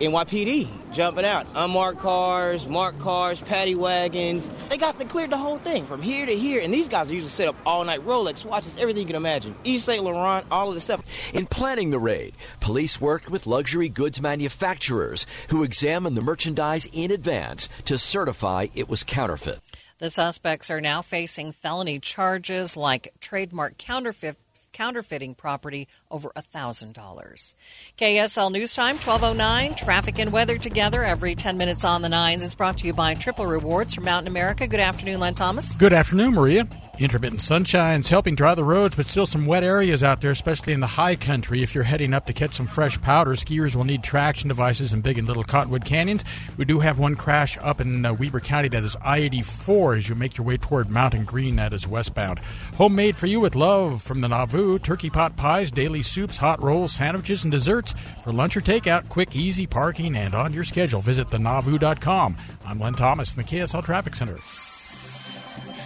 NYPD 0.00 0.68
jumping 0.92 1.24
out. 1.24 1.46
Unmarked 1.54 1.98
cars, 1.98 2.66
marked 2.66 2.98
cars, 3.00 3.40
paddy 3.40 3.74
wagons. 3.74 4.50
They 4.68 4.76
got 4.76 4.98
they 4.98 5.04
cleared 5.04 5.30
the 5.30 5.36
whole 5.36 5.58
thing 5.58 5.86
from 5.86 6.02
here 6.02 6.26
to 6.26 6.34
here. 6.34 6.60
And 6.60 6.72
these 6.72 6.88
guys 6.88 7.10
are 7.10 7.14
usually 7.14 7.30
set 7.30 7.48
up 7.48 7.56
all 7.66 7.84
night 7.84 8.00
Rolex 8.00 8.44
watches, 8.44 8.76
everything 8.76 9.02
you 9.02 9.06
can 9.06 9.16
imagine. 9.16 9.54
Yves 9.64 9.84
St. 9.84 10.02
Laurent, 10.02 10.46
all 10.50 10.68
of 10.68 10.74
this 10.74 10.84
stuff. 10.84 11.02
In 11.32 11.46
planning 11.46 11.90
the 11.90 11.98
raid, 11.98 12.34
police 12.60 13.00
worked 13.00 13.30
with 13.30 13.46
luxury 13.46 13.88
goods 13.88 14.20
manufacturers 14.20 15.26
who 15.48 15.62
examined 15.62 16.16
the 16.16 16.22
merchandise 16.22 16.88
in 16.92 17.10
advance 17.10 17.68
to 17.84 17.98
certify 17.98 18.68
it 18.74 18.88
was 18.88 19.04
counterfeit. 19.04 19.60
The 19.98 20.10
suspects 20.10 20.70
are 20.70 20.80
now 20.80 21.02
facing 21.02 21.52
felony 21.52 22.00
charges 22.00 22.76
like 22.76 23.14
trademark 23.20 23.78
counterfeit 23.78 24.36
counterfeiting 24.74 25.34
property 25.34 25.88
over 26.10 26.30
$1,000. 26.36 27.54
KSL 27.96 28.52
News 28.52 28.74
Time, 28.74 28.96
1209. 28.96 29.74
Traffic 29.76 30.18
and 30.18 30.30
weather 30.30 30.58
together 30.58 31.02
every 31.02 31.34
10 31.34 31.56
minutes 31.56 31.84
on 31.84 32.02
the 32.02 32.10
nines. 32.10 32.44
It's 32.44 32.54
brought 32.54 32.76
to 32.78 32.86
you 32.86 32.92
by 32.92 33.14
Triple 33.14 33.46
Rewards 33.46 33.94
from 33.94 34.04
Mountain 34.04 34.28
America. 34.28 34.66
Good 34.66 34.80
afternoon, 34.80 35.20
Len 35.20 35.32
Thomas. 35.32 35.74
Good 35.76 35.94
afternoon, 35.94 36.34
Maria. 36.34 36.68
Intermittent 36.96 37.42
sunshine's 37.42 38.08
helping 38.08 38.36
dry 38.36 38.54
the 38.54 38.62
roads, 38.62 38.94
but 38.94 39.06
still 39.06 39.26
some 39.26 39.46
wet 39.46 39.64
areas 39.64 40.04
out 40.04 40.20
there, 40.20 40.30
especially 40.30 40.72
in 40.72 40.78
the 40.78 40.86
high 40.86 41.16
country. 41.16 41.60
If 41.60 41.74
you're 41.74 41.82
heading 41.82 42.14
up 42.14 42.26
to 42.26 42.32
catch 42.32 42.54
some 42.54 42.68
fresh 42.68 43.00
powder, 43.00 43.32
skiers 43.32 43.74
will 43.74 43.82
need 43.82 44.04
traction 44.04 44.46
devices 44.46 44.92
in 44.92 45.00
big 45.00 45.18
and 45.18 45.26
little 45.26 45.42
Cottonwood 45.42 45.84
canyons. 45.84 46.24
We 46.56 46.64
do 46.64 46.78
have 46.78 47.00
one 47.00 47.16
crash 47.16 47.58
up 47.60 47.80
in 47.80 48.06
uh, 48.06 48.14
Weber 48.14 48.38
County 48.38 48.68
that 48.68 48.84
is 48.84 48.96
I 49.02 49.18
84 49.18 49.94
as 49.94 50.08
you 50.08 50.14
make 50.14 50.38
your 50.38 50.46
way 50.46 50.56
toward 50.56 50.88
Mountain 50.88 51.24
Green, 51.24 51.56
that 51.56 51.72
is 51.72 51.88
westbound. 51.88 52.38
Homemade 52.76 53.16
for 53.16 53.26
you 53.26 53.40
with 53.40 53.56
love 53.56 54.00
from 54.00 54.20
the 54.20 54.28
Nauvoo 54.28 54.78
turkey 54.78 55.10
pot 55.10 55.36
pies, 55.36 55.72
daily 55.72 56.02
soups, 56.02 56.36
hot 56.36 56.62
rolls, 56.62 56.92
sandwiches, 56.92 57.42
and 57.42 57.50
desserts 57.50 57.92
for 58.22 58.32
lunch 58.32 58.56
or 58.56 58.60
takeout. 58.60 59.08
Quick, 59.08 59.34
easy 59.34 59.66
parking 59.66 60.14
and 60.14 60.32
on 60.32 60.52
your 60.52 60.64
schedule. 60.64 61.00
Visit 61.00 61.26
thenauvoo.com. 61.26 62.36
I'm 62.64 62.78
Len 62.78 62.94
Thomas 62.94 63.34
in 63.34 63.38
the 63.38 63.44
KSL 63.44 63.84
Traffic 63.84 64.14
Center. 64.14 64.38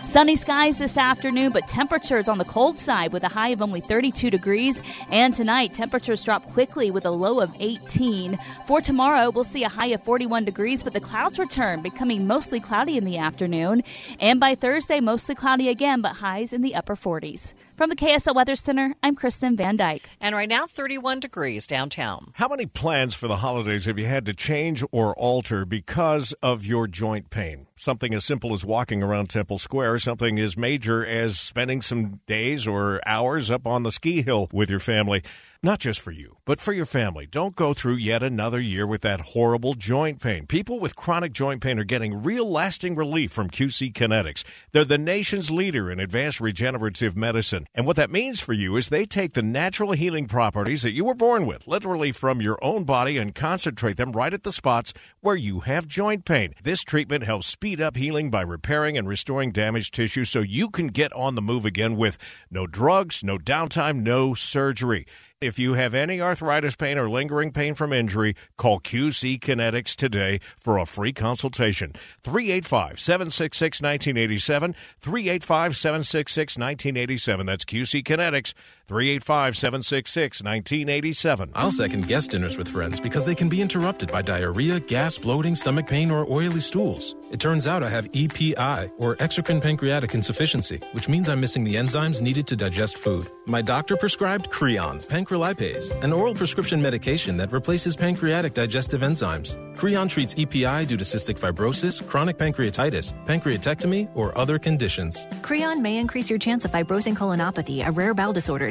Sunny 0.09 0.37
skies 0.37 0.79
this 0.79 0.97
afternoon, 0.97 1.53
but 1.53 1.69
temperatures 1.69 2.29
on 2.29 2.39
the 2.39 2.45
cold 2.47 2.79
side 2.79 3.13
with 3.13 3.25
a 3.25 3.29
high 3.29 3.51
of 3.51 3.61
only 3.61 3.83
32 3.83 4.31
degrees. 4.31 4.81
And 5.13 5.35
tonight, 5.35 5.75
temperatures 5.75 6.25
drop 6.25 6.43
quickly 6.47 6.91
with 6.91 7.05
a 7.05 7.11
low 7.11 7.41
of 7.41 7.55
18. 7.61 8.39
For 8.67 8.81
tomorrow, 8.81 9.29
we'll 9.29 9.45
see 9.45 9.65
a 9.65 9.69
high 9.69 9.89
of 9.89 10.03
41 10.03 10.47
degrees, 10.47 10.83
but 10.83 10.95
the 10.95 11.01
clouds 11.01 11.39
return, 11.39 11.83
becoming 11.83 12.27
mostly 12.27 12.59
cloudy 12.59 12.97
in 12.97 13.05
the 13.05 13.19
afternoon. 13.19 13.83
And 14.19 14.41
by 14.41 14.55
Thursday, 14.55 14.99
mostly 15.01 15.35
cloudy 15.35 15.69
again, 15.69 16.01
but 16.01 16.15
highs 16.15 16.55
in 16.55 16.63
the 16.63 16.75
upper 16.75 16.97
40s. 16.97 17.53
From 17.79 17.91
the 17.91 17.95
KSL 17.95 18.35
Weather 18.35 18.57
Center, 18.57 18.97
I'm 19.05 19.15
Kristen 19.15 19.55
Van 19.57 19.77
Dyke. 19.77 20.11
And 20.21 20.35
right 20.35 20.49
now, 20.49 20.67
31 20.67 21.21
degrees 21.21 21.69
downtown. 21.69 22.33
How 22.35 22.49
many 22.49 22.67
plans 22.67 23.15
for 23.15 23.29
the 23.29 23.37
holidays 23.37 23.85
have 23.85 23.97
you 23.97 24.07
had 24.07 24.27
to 24.27 24.35
change 24.35 24.83
or 24.91 25.17
alter 25.17 25.65
because 25.65 26.33
of 26.43 26.67
your 26.67 26.89
joint 26.89 27.31
pain? 27.31 27.69
Something 27.77 28.15
as 28.15 28.25
simple 28.25 28.53
as 28.53 28.65
walking 28.65 29.01
around 29.01 29.31
Temple 29.31 29.59
Square, 29.59 30.01
something 30.01 30.41
as 30.41 30.57
major 30.57 31.07
as 31.07 31.39
spending 31.39 31.81
some 31.81 32.19
days 32.27 32.67
or 32.67 33.01
hours 33.07 33.49
up 33.49 33.65
on 33.65 33.85
the 33.85 33.93
ski 33.93 34.23
hill 34.23 34.49
with 34.53 34.71
your 34.71 34.81
family. 34.81 35.23
Not 35.61 35.81
just 35.81 36.01
for 36.01 36.13
you, 36.13 36.37
but 36.45 36.61
for 36.61 36.73
your 36.73 36.87
family. 36.87 37.27
Don't 37.27 37.57
go 37.57 37.75
through 37.75 37.97
yet 37.97 38.23
another 38.23 38.61
year 38.61 38.87
with 38.87 39.01
that 39.01 39.33
horrible 39.33 39.75
joint 39.75 40.23
pain. 40.23 40.47
People 40.47 40.79
with 40.79 40.95
chronic 40.95 41.33
joint 41.33 41.61
pain 41.61 41.81
are 41.81 41.85
getting 41.85 42.23
real 42.23 42.49
lasting 42.49 42.95
relief 42.95 43.33
from 43.33 43.51
QC 43.51 43.93
Kinetics. 43.93 44.45
They're 44.71 44.85
the 44.85 44.99
nation's 44.99 45.51
leader 45.51 45.91
in 45.91 45.99
advanced 45.99 46.41
regenerative 46.41 47.17
medicine. 47.17 47.67
And 47.75 47.87
what 47.87 47.97
that 47.97 48.09
means 48.09 48.39
for 48.41 48.53
you 48.53 48.77
is 48.77 48.89
they 48.89 49.05
take 49.05 49.35
the 49.35 49.43
natural 49.43 49.91
healing 49.91 50.29
properties 50.29 50.83
that 50.83 50.93
you 50.93 51.05
were 51.05 51.13
born 51.13 51.45
with, 51.45 51.67
literally 51.67 52.13
from 52.13 52.41
your 52.41 52.65
own 52.65 52.85
body, 52.85 53.19
and 53.19 53.35
concentrate 53.35 53.97
them 53.97 54.13
right 54.13 54.33
at 54.33 54.45
the 54.45 54.53
spots 54.53 54.95
where 55.23 55.35
you 55.35 55.61
have 55.61 55.89
joint 55.89 56.25
pain. 56.25 56.55
This 56.63 56.85
treatment 56.85 57.25
helps 57.25 57.49
speed 57.49 57.81
up 57.81 57.97
healing 57.97 58.31
by 58.31 58.43
repairing 58.43 58.97
and 58.97 59.09
restoring 59.09 59.51
damaged 59.51 59.93
tissue 59.93 60.25
so 60.25 60.39
you 60.39 60.71
can 60.71 60.87
get 60.87 61.13
on 61.15 61.35
the 61.35 61.43
move 61.43 61.65
again 61.65 61.97
with 61.97 62.17
no 62.49 62.69
drugs, 62.69 63.25
no 63.25 63.39
downtime, 63.39 64.03
no 64.03 64.35
surgery. 64.35 65.05
If 65.41 65.57
you 65.57 65.75
have 65.75 65.95
any 65.95 66.21
arthritis 66.21 66.75
pain 66.75 66.99
or 66.99 67.09
lingering 67.09 67.53
pain 67.53 67.75
from 67.75 67.93
injury, 67.93 68.35
call 68.57 68.81
QC 68.81 69.39
Kinetics 69.39 69.95
today 69.95 70.41
for 70.57 70.79
a 70.79 70.85
free 70.85 71.13
consultation. 71.13 71.93
385 72.23 72.99
766 72.99 73.81
1987. 73.81 74.75
385 74.99 75.77
766 75.77 76.59
1987. 76.59 77.47
That's 77.47 77.65
QC 77.65 78.03
Kinetics. 78.03 78.53
385 78.89 79.55
766 79.55 80.43
1987. 80.43 81.51
I'll 81.55 81.71
second 81.71 82.09
guest 82.09 82.31
dinners 82.31 82.57
with 82.57 82.69
friends 82.69 82.99
because 82.99 83.27
they 83.27 83.35
can 83.35 83.51
be 83.51 83.61
interrupted 83.61 84.11
by 84.11 84.23
diarrhea, 84.23 84.81
gas, 84.81 85.19
bloating, 85.19 85.55
stomach 85.55 85.87
pain, 85.87 86.11
or 86.11 86.25
oily 86.31 86.61
stools. 86.61 87.15
It 87.31 87.39
turns 87.39 87.67
out 87.67 87.83
I 87.83 87.91
have 87.91 88.07
EPI, 88.15 88.91
or 88.97 89.17
exocrine 89.17 89.61
pancreatic 89.61 90.15
insufficiency, 90.15 90.81
which 90.93 91.07
means 91.07 91.29
I'm 91.29 91.41
missing 91.41 91.65
the 91.65 91.75
enzymes 91.75 92.23
needed 92.23 92.47
to 92.47 92.57
digest 92.57 92.97
food. 92.97 93.31
My 93.45 93.61
doctor 93.61 93.95
prescribed 93.95 94.49
Creon, 94.49 95.01
pancrelipase, 95.01 96.03
an 96.03 96.15
oral 96.15 96.35
prescription 96.35 96.81
medication 96.81 97.37
that 97.37 97.53
replaces 97.53 97.95
pancreatic 97.95 98.55
digestive 98.55 99.03
enzymes. 99.03 99.57
Creon 99.77 100.09
treats 100.09 100.35
EPI 100.39 100.87
due 100.87 100.97
to 100.97 101.05
cystic 101.05 101.39
fibrosis, 101.39 102.05
chronic 102.09 102.39
pancreatitis, 102.39 103.13
pancreatectomy, 103.27 104.09
or 104.15 104.37
other 104.37 104.59
conditions. 104.59 105.27
Creon 105.43 105.83
may 105.83 105.99
increase 105.99 106.31
your 106.31 106.39
chance 106.39 106.65
of 106.65 106.73
fibrosing 106.73 107.15
colonopathy, 107.15 107.87
a 107.87 107.93
rare 107.93 108.15
bowel 108.15 108.33
disorder. 108.33 108.71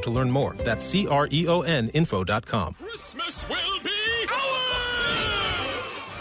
to 0.00 0.10
learn 0.10 0.30
more. 0.30 0.54
That's 0.58 0.84
C 0.84 1.06
R 1.06 1.28
E 1.32 1.46
O 1.48 1.62
N 1.62 1.88
info.com. 1.90 2.74
Christmas 2.74 3.48
will 3.48 3.80
be 3.82 3.90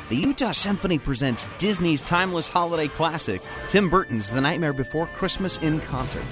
The 0.10 0.16
Utah 0.18 0.52
Symphony 0.52 1.00
presents 1.00 1.48
Disney's 1.58 2.02
timeless 2.04 2.48
holiday 2.48 2.88
classic, 2.88 3.42
Tim 3.68 3.90
Burton's 3.90 4.30
The 4.30 4.42
Nightmare 4.42 4.74
Before 4.74 5.08
Christmas 5.08 5.58
in 5.58 5.80
concert. 5.80 6.26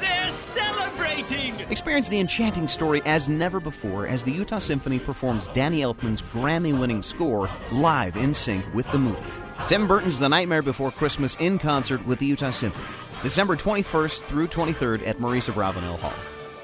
They're 0.00 0.28
celebrating! 0.30 1.60
Experience 1.70 2.08
the 2.08 2.18
enchanting 2.18 2.66
story 2.66 3.00
as 3.04 3.28
never 3.28 3.60
before 3.60 4.08
as 4.08 4.24
the 4.24 4.32
Utah 4.32 4.58
Symphony 4.58 4.98
performs 4.98 5.46
Danny 5.48 5.82
Elfman's 5.82 6.20
Grammy 6.20 6.76
winning 6.76 7.00
score 7.02 7.48
live 7.70 8.16
in 8.16 8.34
sync 8.34 8.64
with 8.74 8.90
the 8.90 8.98
movie. 8.98 9.22
Tim 9.68 9.86
Burton's 9.86 10.18
The 10.18 10.28
Nightmare 10.28 10.62
Before 10.62 10.90
Christmas 10.90 11.36
in 11.36 11.58
concert 11.58 12.04
with 12.06 12.18
the 12.18 12.26
Utah 12.26 12.50
Symphony. 12.50 12.88
December 13.22 13.56
21st 13.56 14.22
through 14.22 14.48
23rd 14.48 15.06
at 15.06 15.20
Maurice 15.20 15.48
Abravanel 15.48 15.98
Hall. 16.00 16.12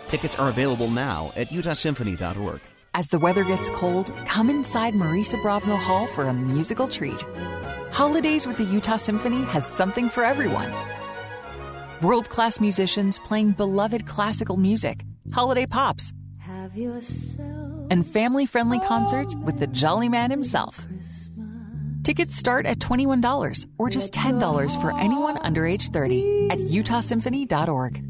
Tickets 0.09 0.35
are 0.37 0.49
available 0.49 0.89
now 0.89 1.33
at 1.37 1.51
utahsymphony.org. 1.51 2.61
As 2.95 3.09
the 3.09 3.19
weather 3.19 3.45
gets 3.45 3.69
cold, 3.71 4.13
come 4.25 4.49
inside 4.49 4.95
Maurice 4.95 5.33
Abravanel 5.35 5.79
Hall 5.79 6.07
for 6.07 6.25
a 6.27 6.33
musical 6.33 6.89
treat. 6.89 7.23
Holidays 7.93 8.47
with 8.47 8.57
the 8.57 8.65
Utah 8.65 8.97
Symphony 8.97 9.45
has 9.45 9.67
something 9.67 10.09
for 10.09 10.25
everyone. 10.25 10.73
World 12.01 12.29
class 12.31 12.61
musicians 12.61 13.19
playing 13.19 13.53
beloved 13.53 14.07
classical 14.07 14.57
music, 14.57 15.05
holiday 15.33 15.67
pops, 15.67 16.13
and 17.91 18.07
family 18.07 18.47
friendly 18.47 18.79
concerts 18.81 19.37
with 19.37 19.59
the 19.59 19.67
Jolly 19.67 20.09
Man 20.09 20.31
himself. 20.31 20.87
Tickets 22.03 22.35
start 22.35 22.65
at 22.65 22.79
$21 22.79 23.67
or 23.77 23.91
just 23.91 24.15
$10 24.15 24.81
for 24.81 24.99
anyone 24.99 25.37
under 25.39 25.67
age 25.67 25.89
30 25.89 26.49
at 26.51 26.59
utahsymphony.org. 26.59 28.03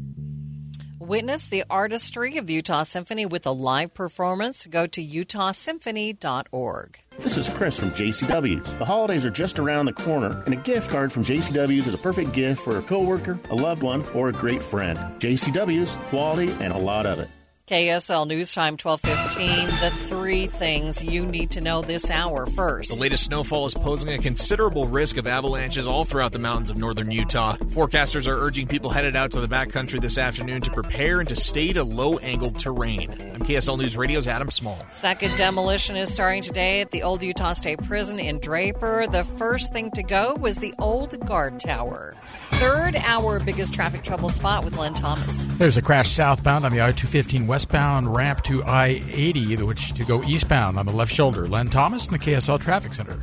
Witness 1.09 1.47
the 1.47 1.63
artistry 1.71 2.37
of 2.37 2.45
the 2.45 2.53
Utah 2.53 2.83
Symphony 2.83 3.25
with 3.25 3.43
a 3.47 3.51
live 3.51 3.95
performance. 3.95 4.67
Go 4.67 4.85
to 4.85 5.03
utahsymphony.org. 5.03 6.99
This 7.17 7.35
is 7.35 7.49
Chris 7.49 7.79
from 7.79 7.89
JCW's. 7.89 8.75
The 8.75 8.85
holidays 8.85 9.25
are 9.25 9.31
just 9.31 9.57
around 9.57 9.87
the 9.87 9.93
corner, 9.93 10.43
and 10.45 10.53
a 10.53 10.57
gift 10.57 10.91
card 10.91 11.11
from 11.11 11.25
JCW's 11.25 11.87
is 11.87 11.95
a 11.95 11.97
perfect 11.97 12.33
gift 12.33 12.61
for 12.61 12.77
a 12.77 12.83
coworker, 12.83 13.39
a 13.49 13.55
loved 13.55 13.81
one, 13.81 14.05
or 14.13 14.29
a 14.29 14.31
great 14.31 14.61
friend. 14.61 14.99
JCW's, 15.19 15.97
quality, 16.09 16.51
and 16.59 16.71
a 16.71 16.77
lot 16.77 17.07
of 17.07 17.17
it. 17.17 17.27
KSL 17.69 18.25
News 18.27 18.51
Time 18.55 18.77
1215. 18.81 19.67
The 19.79 19.95
three 20.07 20.47
things 20.47 21.03
you 21.03 21.23
need 21.23 21.51
to 21.51 21.61
know 21.61 21.83
this 21.83 22.09
hour 22.09 22.47
first. 22.47 22.95
The 22.95 22.99
latest 22.99 23.25
snowfall 23.25 23.67
is 23.67 23.75
posing 23.75 24.09
a 24.09 24.17
considerable 24.17 24.87
risk 24.87 25.17
of 25.17 25.27
avalanches 25.27 25.87
all 25.87 26.03
throughout 26.03 26.31
the 26.31 26.39
mountains 26.39 26.71
of 26.71 26.79
northern 26.79 27.11
Utah. 27.11 27.57
Forecasters 27.57 28.27
are 28.27 28.33
urging 28.35 28.65
people 28.65 28.89
headed 28.89 29.15
out 29.15 29.33
to 29.33 29.39
the 29.39 29.47
backcountry 29.47 30.01
this 30.01 30.17
afternoon 30.17 30.61
to 30.61 30.71
prepare 30.71 31.19
and 31.19 31.29
to 31.29 31.35
stay 31.35 31.71
to 31.71 31.83
low 31.83 32.17
angled 32.17 32.57
terrain. 32.57 33.11
I'm 33.11 33.43
KSL 33.43 33.77
News 33.77 33.95
Radio's 33.95 34.25
Adam 34.25 34.49
Small. 34.49 34.83
Second 34.89 35.37
demolition 35.37 35.95
is 35.95 36.11
starting 36.11 36.41
today 36.41 36.81
at 36.81 36.89
the 36.89 37.03
old 37.03 37.21
Utah 37.21 37.53
State 37.53 37.83
Prison 37.83 38.19
in 38.19 38.39
Draper. 38.39 39.05
The 39.05 39.23
first 39.23 39.71
thing 39.71 39.91
to 39.91 40.01
go 40.01 40.33
was 40.39 40.57
the 40.57 40.73
old 40.79 41.23
guard 41.23 41.59
tower. 41.59 42.15
Third, 42.53 42.95
hour 42.95 43.39
biggest 43.39 43.75
traffic 43.75 44.01
trouble 44.01 44.27
spot 44.27 44.65
with 44.65 44.75
Len 44.75 44.95
Thomas. 44.95 45.45
There's 45.59 45.77
a 45.77 45.83
crash 45.83 46.09
southbound 46.09 46.65
on 46.65 46.71
the 46.71 46.81
I 46.81 46.91
215 46.91 47.47
westbound 47.59 48.15
ramp 48.15 48.41
to 48.41 48.63
I 48.63 49.03
80, 49.11 49.63
which 49.63 49.91
to 49.95 50.05
go 50.05 50.23
eastbound 50.23 50.79
on 50.79 50.85
the 50.85 50.93
left 50.93 51.13
shoulder. 51.13 51.45
Len 51.45 51.67
Thomas 51.67 52.07
in 52.07 52.13
the 52.13 52.19
KSL 52.19 52.57
Traffic 52.57 52.93
Center. 52.93 53.19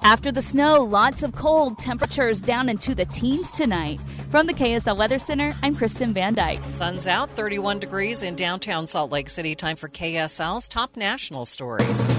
After 0.00 0.32
the 0.32 0.40
snow, 0.40 0.82
lots 0.82 1.22
of 1.22 1.36
cold. 1.36 1.78
Temperatures 1.78 2.40
down 2.40 2.70
into 2.70 2.94
the 2.94 3.04
teens 3.04 3.50
tonight. 3.50 4.00
From 4.30 4.46
the 4.46 4.54
KSL 4.54 4.96
Weather 4.96 5.18
Center, 5.18 5.52
I'm 5.62 5.74
Kristen 5.74 6.14
Van 6.14 6.32
Dyke. 6.32 6.62
Sun's 6.68 7.06
out, 7.06 7.28
31 7.36 7.78
degrees 7.78 8.22
in 8.22 8.36
downtown 8.36 8.86
Salt 8.86 9.12
Lake 9.12 9.28
City. 9.28 9.54
Time 9.54 9.76
for 9.76 9.90
KSL's 9.90 10.66
top 10.66 10.96
national 10.96 11.44
stories. 11.44 12.14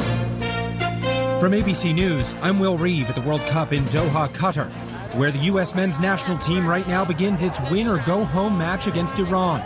From 1.39 1.53
ABC 1.53 1.95
News, 1.95 2.31
I'm 2.43 2.60
Will 2.60 2.77
Reeve 2.77 3.10
at 3.10 3.15
the 3.15 3.27
World 3.27 3.41
Cup 3.48 3.74
in 3.74 3.84
Doha, 3.86 4.27
Qatar, 4.29 4.69
where 5.15 5.31
the 5.31 5.39
U.S. 5.50 5.74
men's 5.74 6.00
national 6.00 6.38
team 6.38 6.67
right 6.67 6.88
now 6.88 7.03
begins 7.03 7.41
its 7.41 7.60
win 7.72 7.88
or 7.88 7.98
go 8.05 8.24
home 8.24 8.55
match 8.55 8.86
against 8.86 9.17
Iran. 9.17 9.63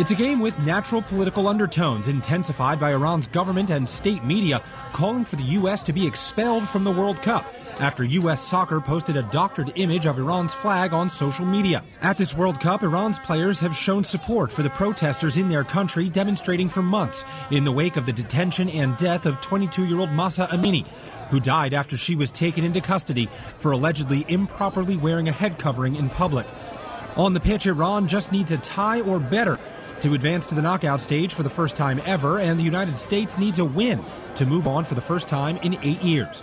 It's 0.00 0.12
a 0.12 0.14
game 0.14 0.40
with 0.40 0.58
natural 0.60 1.02
political 1.02 1.46
undertones 1.46 2.08
intensified 2.08 2.80
by 2.80 2.92
Iran's 2.92 3.26
government 3.26 3.68
and 3.68 3.86
state 3.86 4.24
media 4.24 4.62
calling 4.94 5.26
for 5.26 5.36
the 5.36 5.42
U.S. 5.42 5.82
to 5.82 5.92
be 5.92 6.06
expelled 6.06 6.66
from 6.66 6.84
the 6.84 6.90
World 6.90 7.20
Cup 7.20 7.44
after 7.80 8.02
U.S. 8.04 8.40
soccer 8.40 8.80
posted 8.80 9.18
a 9.18 9.22
doctored 9.24 9.74
image 9.74 10.06
of 10.06 10.16
Iran's 10.16 10.54
flag 10.54 10.94
on 10.94 11.10
social 11.10 11.44
media. 11.44 11.84
At 12.00 12.16
this 12.16 12.34
World 12.34 12.60
Cup, 12.60 12.82
Iran's 12.82 13.18
players 13.18 13.60
have 13.60 13.76
shown 13.76 14.02
support 14.02 14.50
for 14.50 14.62
the 14.62 14.70
protesters 14.70 15.36
in 15.36 15.50
their 15.50 15.64
country 15.64 16.08
demonstrating 16.08 16.70
for 16.70 16.80
months 16.80 17.26
in 17.50 17.64
the 17.64 17.72
wake 17.72 17.98
of 17.98 18.06
the 18.06 18.12
detention 18.14 18.70
and 18.70 18.96
death 18.96 19.26
of 19.26 19.38
22 19.42 19.84
year 19.84 20.00
old 20.00 20.12
Mahsa 20.12 20.46
Amini, 20.46 20.86
who 21.28 21.40
died 21.40 21.74
after 21.74 21.98
she 21.98 22.14
was 22.14 22.32
taken 22.32 22.64
into 22.64 22.80
custody 22.80 23.28
for 23.58 23.72
allegedly 23.72 24.24
improperly 24.28 24.96
wearing 24.96 25.28
a 25.28 25.32
head 25.32 25.58
covering 25.58 25.96
in 25.96 26.08
public. 26.08 26.46
On 27.16 27.34
the 27.34 27.40
pitch, 27.40 27.66
Iran 27.66 28.08
just 28.08 28.32
needs 28.32 28.50
a 28.50 28.56
tie 28.56 29.02
or 29.02 29.18
better 29.18 29.58
to 30.02 30.14
advance 30.14 30.46
to 30.46 30.54
the 30.54 30.62
knockout 30.62 31.00
stage 31.00 31.34
for 31.34 31.42
the 31.42 31.50
first 31.50 31.76
time 31.76 32.00
ever, 32.04 32.38
and 32.38 32.58
the 32.58 32.64
United 32.64 32.98
States 32.98 33.38
needs 33.38 33.58
a 33.58 33.64
win 33.64 34.04
to 34.36 34.46
move 34.46 34.66
on 34.66 34.84
for 34.84 34.94
the 34.94 35.00
first 35.00 35.28
time 35.28 35.56
in 35.58 35.78
eight 35.82 36.02
years. 36.02 36.42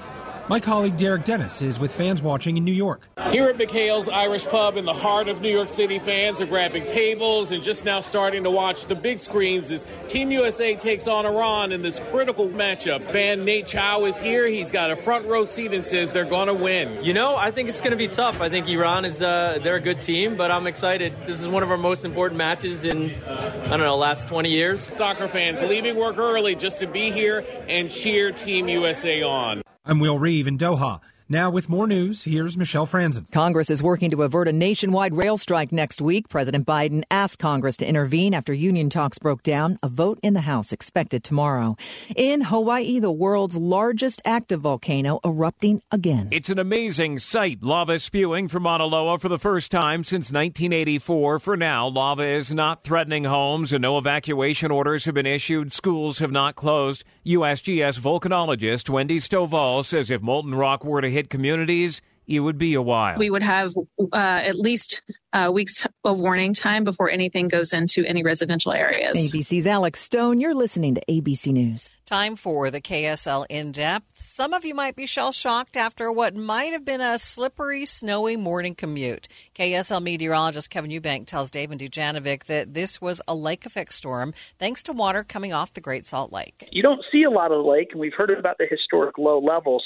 My 0.49 0.61
colleague 0.61 0.95
Derek 0.95 1.25
Dennis 1.25 1.61
is 1.61 1.77
with 1.77 1.93
fans 1.93 2.21
watching 2.21 2.55
in 2.55 2.63
New 2.63 2.71
York. 2.71 3.01
Here 3.31 3.49
at 3.49 3.57
McHale's 3.57 4.07
Irish 4.07 4.45
Pub 4.45 4.77
in 4.77 4.85
the 4.85 4.93
heart 4.93 5.27
of 5.27 5.41
New 5.41 5.49
York 5.49 5.67
City, 5.67 5.99
fans 5.99 6.39
are 6.39 6.45
grabbing 6.45 6.85
tables 6.85 7.51
and 7.51 7.61
just 7.61 7.83
now 7.83 7.99
starting 7.99 8.45
to 8.45 8.49
watch 8.49 8.85
the 8.85 8.95
big 8.95 9.19
screens 9.19 9.69
as 9.73 9.85
Team 10.07 10.31
USA 10.31 10.73
takes 10.77 11.05
on 11.05 11.25
Iran 11.25 11.73
in 11.73 11.81
this 11.81 11.99
critical 12.11 12.47
matchup. 12.47 13.03
Fan 13.11 13.43
Nate 13.43 13.67
Chow 13.67 14.05
is 14.05 14.21
here. 14.21 14.47
He's 14.47 14.71
got 14.71 14.89
a 14.89 14.95
front 14.95 15.25
row 15.25 15.43
seat 15.43 15.73
and 15.73 15.83
says 15.83 16.13
they're 16.13 16.23
going 16.23 16.47
to 16.47 16.53
win. 16.53 17.03
You 17.03 17.13
know, 17.13 17.35
I 17.35 17.51
think 17.51 17.67
it's 17.67 17.81
going 17.81 17.91
to 17.91 17.97
be 17.97 18.07
tough. 18.07 18.39
I 18.39 18.47
think 18.47 18.69
Iran 18.69 19.03
is 19.03 19.21
uh, 19.21 19.59
they're 19.61 19.75
a 19.75 19.81
good 19.81 19.99
team, 19.99 20.37
but 20.37 20.49
I'm 20.49 20.65
excited. 20.65 21.11
This 21.25 21.41
is 21.41 21.49
one 21.49 21.61
of 21.61 21.71
our 21.71 21.77
most 21.77 22.05
important 22.05 22.37
matches 22.37 22.85
in 22.85 23.11
I 23.27 23.69
don't 23.71 23.81
know 23.81 23.97
last 23.97 24.29
20 24.29 24.49
years. 24.49 24.79
Soccer 24.79 25.27
fans 25.27 25.61
leaving 25.61 25.97
work 25.97 26.17
early 26.17 26.55
just 26.55 26.79
to 26.79 26.87
be 26.87 27.11
here 27.11 27.43
and 27.67 27.91
cheer 27.91 28.31
Team 28.31 28.69
USA 28.69 29.23
on. 29.23 29.61
I'm 29.89 30.01
Will 30.01 30.19
Reeve 30.19 30.47
in 30.47 30.57
Doha. 30.57 30.99
Now, 31.29 31.49
with 31.49 31.67
more 31.67 31.87
news, 31.87 32.23
here's 32.23 32.57
Michelle 32.57 32.87
Franzen. 32.87 33.29
Congress 33.31 33.69
is 33.69 33.83
working 33.83 34.11
to 34.11 34.23
avert 34.23 34.47
a 34.47 34.53
nationwide 34.53 35.13
rail 35.13 35.35
strike 35.35 35.73
next 35.73 35.99
week. 35.99 36.29
President 36.29 36.65
Biden 36.65 37.03
asked 37.11 37.37
Congress 37.37 37.75
to 37.77 37.85
intervene 37.85 38.33
after 38.33 38.53
union 38.53 38.89
talks 38.89 39.19
broke 39.19 39.43
down. 39.43 39.77
A 39.83 39.89
vote 39.89 40.19
in 40.23 40.35
the 40.35 40.41
House 40.41 40.71
expected 40.71 41.25
tomorrow. 41.25 41.75
In 42.15 42.43
Hawaii, 42.43 42.99
the 42.99 43.11
world's 43.11 43.57
largest 43.57 44.21
active 44.23 44.61
volcano 44.61 45.19
erupting 45.25 45.81
again. 45.91 46.29
It's 46.31 46.49
an 46.49 46.59
amazing 46.59 47.19
sight. 47.19 47.61
Lava 47.61 47.99
spewing 47.99 48.47
from 48.47 48.63
Mauna 48.63 48.85
Loa 48.85 49.19
for 49.19 49.27
the 49.27 49.37
first 49.37 49.69
time 49.69 50.05
since 50.05 50.31
1984. 50.31 51.39
For 51.39 51.57
now, 51.57 51.89
lava 51.89 52.25
is 52.25 52.53
not 52.53 52.85
threatening 52.85 53.25
homes 53.25 53.73
and 53.73 53.81
no 53.81 53.97
evacuation 53.97 54.71
orders 54.71 55.03
have 55.03 55.15
been 55.15 55.25
issued. 55.25 55.73
Schools 55.73 56.19
have 56.19 56.31
not 56.31 56.55
closed. 56.55 57.03
USGS 57.25 57.99
volcanologist 57.99 58.89
Wendy 58.89 59.19
Stovall 59.19 59.83
says 59.83 60.09
if 60.09 60.21
molten 60.21 60.55
rock 60.55 60.85
were 60.85 61.01
to 61.01 61.16
hit 61.16 61.16
communities, 61.23 62.01
it 62.27 62.41
would 62.41 62.57
be 62.57 62.73
a 62.73 62.81
while. 62.81 63.17
We 63.17 63.29
would 63.29 63.43
have 63.43 63.73
uh, 63.77 64.15
at 64.15 64.55
least 64.55 65.01
uh, 65.31 65.49
weeks 65.51 65.87
of 66.03 66.19
warning 66.19 66.53
time 66.53 66.83
before 66.83 67.09
anything 67.09 67.47
goes 67.47 67.73
into 67.73 68.03
any 68.05 68.23
residential 68.23 68.73
areas. 68.73 69.17
ABC's 69.17 69.65
Alex 69.65 70.01
Stone, 70.01 70.39
you're 70.39 70.53
listening 70.53 70.95
to 70.95 71.01
ABC 71.09 71.53
News. 71.53 71.89
Time 72.05 72.35
for 72.35 72.71
the 72.71 72.81
KSL 72.81 73.45
in 73.49 73.71
depth. 73.71 74.05
Some 74.15 74.53
of 74.53 74.65
you 74.65 74.73
might 74.73 74.95
be 74.95 75.05
shell 75.05 75.31
shocked 75.31 75.77
after 75.77 76.11
what 76.11 76.35
might 76.35 76.73
have 76.73 76.85
been 76.85 77.01
a 77.01 77.17
slippery, 77.19 77.85
snowy 77.85 78.35
morning 78.35 78.75
commute. 78.75 79.27
KSL 79.55 80.01
meteorologist 80.01 80.69
Kevin 80.69 80.91
Eubank 80.91 81.27
tells 81.27 81.51
Dave 81.51 81.71
and 81.71 81.79
Dujanovic 81.79 82.45
that 82.45 82.73
this 82.73 83.01
was 83.01 83.21
a 83.27 83.35
lake 83.35 83.65
effect 83.65 83.93
storm 83.93 84.33
thanks 84.57 84.83
to 84.83 84.93
water 84.93 85.23
coming 85.23 85.53
off 85.53 85.73
the 85.73 85.81
Great 85.81 86.05
Salt 86.05 86.31
Lake. 86.31 86.67
You 86.71 86.83
don't 86.83 87.03
see 87.11 87.23
a 87.23 87.29
lot 87.29 87.51
of 87.51 87.63
the 87.63 87.69
lake, 87.69 87.89
and 87.91 87.99
we've 87.99 88.13
heard 88.13 88.31
about 88.31 88.57
the 88.57 88.67
historic 88.69 89.17
low 89.17 89.39
levels 89.39 89.83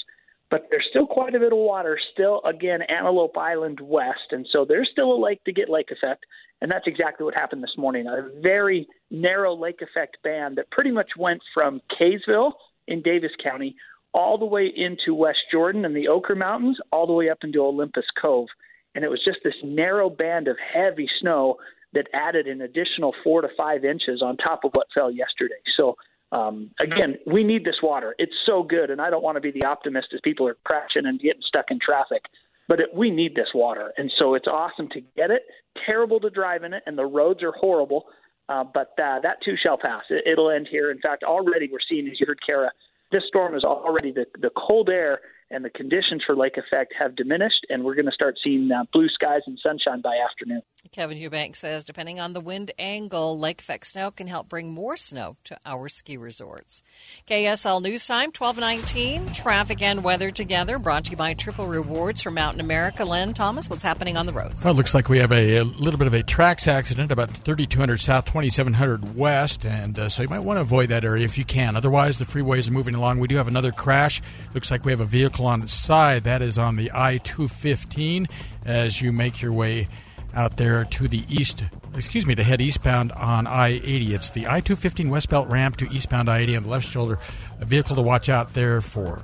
but 0.52 0.68
there's 0.70 0.86
still 0.90 1.08
quite 1.08 1.34
a 1.34 1.40
bit 1.40 1.54
of 1.54 1.58
water 1.58 1.98
still 2.14 2.42
again 2.46 2.82
antelope 2.84 3.36
island 3.38 3.80
west 3.82 4.32
and 4.32 4.46
so 4.52 4.66
there's 4.68 4.90
still 4.92 5.14
a 5.14 5.20
lake 5.20 5.44
to 5.46 5.52
get 5.52 5.70
lake 5.70 5.90
effect 5.90 6.26
and 6.62 6.70
that's 6.70 6.86
exactly 6.86 7.24
what 7.24 7.34
happened 7.34 7.64
this 7.64 7.76
morning. 7.76 8.06
A 8.06 8.30
very 8.40 8.88
narrow 9.10 9.56
lake 9.56 9.82
effect 9.82 10.18
band 10.24 10.58
that 10.58 10.70
pretty 10.70 10.92
much 10.92 11.10
went 11.18 11.42
from 11.54 11.82
kaysville 12.00 12.52
in 12.88 13.02
davis 13.02 13.32
county 13.44 13.76
all 14.14 14.38
the 14.38 14.46
way 14.46 14.72
into 14.76 15.16
west 15.16 15.40
jordan 15.52 15.86
and 15.86 15.96
the 15.96 16.06
oquirrh 16.06 16.38
mountains 16.38 16.78
all 16.92 17.08
the 17.08 17.14
way 17.14 17.30
up 17.30 17.40
into 17.44 17.60
olympus 17.60 18.06
cove. 18.22 18.48
And 18.94 19.06
it 19.06 19.10
was 19.10 19.24
just 19.24 19.40
this 19.44 19.54
narrow 19.64 20.10
band 20.10 20.48
of 20.48 20.58
heavy 20.74 21.10
snow 21.22 21.56
that 21.94 22.08
added 22.14 22.48
an 22.48 22.62
additional 22.62 23.14
four 23.24 23.42
to 23.42 23.48
five 23.58 23.84
inches 23.84 24.22
on 24.22 24.38
top 24.38 24.64
of 24.64 24.72
what 24.74 24.88
fell 24.94 25.12
yesterday. 25.12 25.56
So 25.78 25.96
um, 26.32 26.72
again, 26.80 27.18
we 27.26 27.44
need 27.44 27.66
this 27.66 27.82
water. 27.82 28.16
It's 28.18 28.36
so 28.46 28.64
good, 28.64 28.90
and 28.90 29.02
I 29.02 29.10
don't 29.10 29.24
want 29.24 29.36
to 29.36 29.42
be 29.42 29.52
the 29.52 29.66
optimist 29.66 30.10
as 30.14 30.22
people 30.24 30.48
are 30.48 30.58
crashing 30.64 31.06
and 31.06 31.20
getting 31.20 31.42
stuck 31.42 31.72
in 31.72 31.80
traffic. 31.80 32.24
But 32.68 32.80
it, 32.80 32.94
we 32.94 33.10
need 33.10 33.36
this 33.36 33.50
water, 33.54 33.92
and 33.98 34.12
so 34.18 34.34
it's 34.36 34.48
awesome 34.48 34.88
to 34.90 35.02
get 35.18 35.30
it. 35.30 35.44
Terrible 35.86 36.20
to 36.22 36.30
drive 36.30 36.64
in 36.64 36.74
it, 36.74 36.84
and 36.86 36.98
the 36.98 37.06
roads 37.06 37.44
are 37.44 37.52
horrible. 37.52 38.06
Uh, 38.48 38.64
but 38.64 38.94
uh, 39.02 39.20
that 39.22 39.42
too 39.44 39.56
shall 39.62 39.78
pass. 39.78 40.04
It, 40.10 40.26
it'll 40.26 40.50
end 40.50 40.68
here. 40.70 40.92
In 40.92 41.00
fact, 41.00 41.24
already 41.24 41.70
we're 41.72 41.80
seeing, 41.88 42.08
as 42.08 42.20
you 42.20 42.26
heard 42.26 42.40
Kara, 42.46 42.72
this 43.12 43.24
storm 43.28 43.56
is 43.56 43.64
already 43.64 44.12
the, 44.12 44.26
the 44.40 44.52
cold 44.56 44.90
air 44.90 45.20
and 45.50 45.66
the 45.66 45.70
conditions 45.70 46.24
for 46.24 46.36
lake 46.36 46.58
effect 46.58 46.94
have 46.98 47.16
diminished, 47.16 47.66
and 47.70 47.84
we're 47.84 47.96
going 47.96 48.06
to 48.06 48.12
start 48.12 48.38
seeing 48.42 48.72
uh, 48.72 48.84
blue 48.94 49.10
skies 49.10 49.42
and 49.48 49.60
sunshine 49.62 50.02
by 50.02 50.18
afternoon. 50.18 50.62
Kevin 50.90 51.18
Eubank 51.18 51.56
says, 51.56 51.86
depending 51.86 52.20
on 52.20 52.34
the 52.34 52.42
wind 52.42 52.72
angle, 52.78 53.38
lake 53.40 53.62
effect 53.62 53.86
snow 53.86 54.12
can 54.12 54.28
help 54.28 54.50
bring 54.50 54.74
more 54.74 54.98
snow 54.98 55.38
to 55.46 55.58
our 55.66 55.88
ski 55.88 56.18
resorts. 56.18 56.84
KSL 57.28 57.82
News 57.82 58.06
Time, 58.06 58.32
1219, 58.38 59.32
traffic 59.32 59.82
and 59.82 60.04
weather 60.04 60.32
together, 60.32 60.80
brought 60.80 61.06
to 61.06 61.12
you 61.12 61.18
by 61.18 61.34
Triple 61.34 61.68
Rewards 61.68 62.24
for 62.24 62.32
Mountain 62.32 62.60
America. 62.60 63.06
Len 63.06 63.34
Thomas, 63.34 63.70
what's 63.70 63.84
happening 63.84 64.18
on 64.18 64.26
the 64.26 64.34
roads? 64.34 64.66
Well, 64.66 64.74
it 64.74 64.78
looks 64.78 64.94
like 64.94 65.08
we 65.08 65.20
have 65.20 65.32
a, 65.32 65.58
a 65.58 65.64
little 65.64 65.98
bit 65.98 66.08
of 66.08 66.14
a 66.14 66.24
TRAX 66.24 66.68
accident 66.68 67.12
about 67.12 67.30
3200 67.30 67.98
south, 67.98 68.26
2700 68.26 69.16
west, 69.16 69.66
and 69.66 69.98
uh, 69.98 70.10
so 70.10 70.24
you 70.24 70.30
might 70.30 70.40
want 70.40 70.58
to 70.58 70.62
avoid 70.62 70.90
that 70.90 71.06
area 71.06 71.24
if 71.24 71.38
you 71.38 71.46
can. 71.46 71.78
Otherwise, 71.78 72.18
the 72.18 72.26
freeways 72.26 72.68
are 72.68 72.74
moving 72.74 72.96
along. 72.96 73.20
We 73.20 73.28
do 73.28 73.38
have 73.38 73.48
another 73.48 73.72
crash. 73.72 74.22
Looks 74.54 74.72
like 74.72 74.84
we 74.84 74.92
have 74.92 75.02
a 75.02 75.06
vehicle 75.06 75.46
on 75.46 75.62
its 75.62 75.74
side. 75.74 76.26
That 76.26 76.42
is 76.42 76.58
on 76.58 76.76
the 76.76 76.92
I 76.94 77.20
215 77.20 78.28
as 78.66 79.02
you 79.02 79.12
make 79.12 79.42
your 79.42 79.54
way 79.54 79.88
out 80.36 80.58
there 80.58 80.86
to 80.86 81.08
the 81.08 81.24
east, 81.30 81.64
excuse 81.96 82.26
me, 82.26 82.36
to 82.36 82.44
head 82.44 82.62
eastbound 82.62 83.12
on 83.14 83.48
I 83.48 83.70
80. 83.84 84.14
It's 84.14 84.30
the 84.30 84.48
I 84.48 84.62
215 84.62 85.10
West 85.10 85.30
Belt 85.30 85.48
ramp 85.48 85.78
to 85.78 85.90
eastbound 85.92 86.30
I 86.30 86.40
80 86.40 86.58
on 86.58 86.64
the 86.64 86.70
left 86.70 86.88
shoulder. 86.88 87.20
A 87.60 87.66
vehicle 87.66 87.96
to 87.96 88.02
watch 88.02 88.30
out 88.30 88.54
there 88.54 88.82
for. 88.82 89.22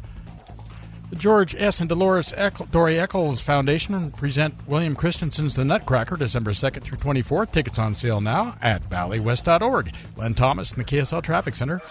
The 1.09 1.15
George 1.15 1.55
S. 1.55 1.79
and 1.79 1.87
Dolores 1.87 2.33
Dory 2.69 2.99
Eccles 2.99 3.39
Foundation 3.39 4.11
present 4.11 4.53
William 4.67 4.93
Christensen's 4.93 5.55
The 5.55 5.63
Nutcracker 5.63 6.17
December 6.17 6.51
2nd 6.51 6.81
through 6.81 6.97
24th. 6.97 7.53
Tickets 7.53 7.79
on 7.79 7.95
sale 7.95 8.19
now 8.19 8.57
at 8.61 8.83
balletwest.org. 8.83 9.93
Len 10.17 10.33
Thomas 10.33 10.73
in 10.73 10.79
the 10.79 10.83
KSL 10.83 11.23
Traffic 11.23 11.55
Center. 11.55 11.81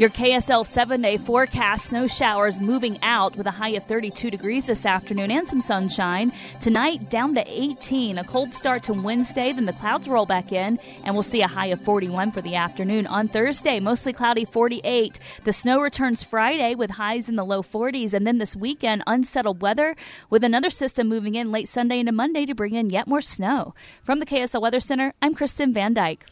Your 0.00 0.08
KSL 0.08 0.64
seven 0.64 1.02
day 1.02 1.18
forecast 1.18 1.84
snow 1.84 2.06
showers 2.06 2.58
moving 2.58 2.98
out 3.02 3.36
with 3.36 3.46
a 3.46 3.50
high 3.50 3.76
of 3.76 3.84
32 3.84 4.30
degrees 4.30 4.64
this 4.64 4.86
afternoon 4.86 5.30
and 5.30 5.46
some 5.46 5.60
sunshine. 5.60 6.32
Tonight, 6.62 7.10
down 7.10 7.34
to 7.34 7.44
18. 7.46 8.16
A 8.16 8.24
cold 8.24 8.54
start 8.54 8.82
to 8.84 8.94
Wednesday, 8.94 9.52
then 9.52 9.66
the 9.66 9.74
clouds 9.74 10.08
roll 10.08 10.24
back 10.24 10.52
in, 10.52 10.78
and 11.04 11.14
we'll 11.14 11.22
see 11.22 11.42
a 11.42 11.46
high 11.46 11.66
of 11.66 11.82
41 11.82 12.32
for 12.32 12.40
the 12.40 12.54
afternoon. 12.54 13.06
On 13.08 13.28
Thursday, 13.28 13.78
mostly 13.78 14.14
cloudy 14.14 14.46
48. 14.46 15.20
The 15.44 15.52
snow 15.52 15.82
returns 15.82 16.22
Friday 16.22 16.74
with 16.74 16.92
highs 16.92 17.28
in 17.28 17.36
the 17.36 17.44
low 17.44 17.62
40s, 17.62 18.14
and 18.14 18.26
then 18.26 18.38
this 18.38 18.56
weekend, 18.56 19.02
unsettled 19.06 19.60
weather 19.60 19.96
with 20.30 20.42
another 20.42 20.70
system 20.70 21.10
moving 21.10 21.34
in 21.34 21.52
late 21.52 21.68
Sunday 21.68 21.98
into 21.98 22.12
Monday 22.12 22.46
to 22.46 22.54
bring 22.54 22.72
in 22.72 22.88
yet 22.88 23.06
more 23.06 23.20
snow. 23.20 23.74
From 24.02 24.18
the 24.18 24.24
KSL 24.24 24.62
Weather 24.62 24.80
Center, 24.80 25.12
I'm 25.20 25.34
Kristen 25.34 25.74
Van 25.74 25.92
Dyke. 25.92 26.24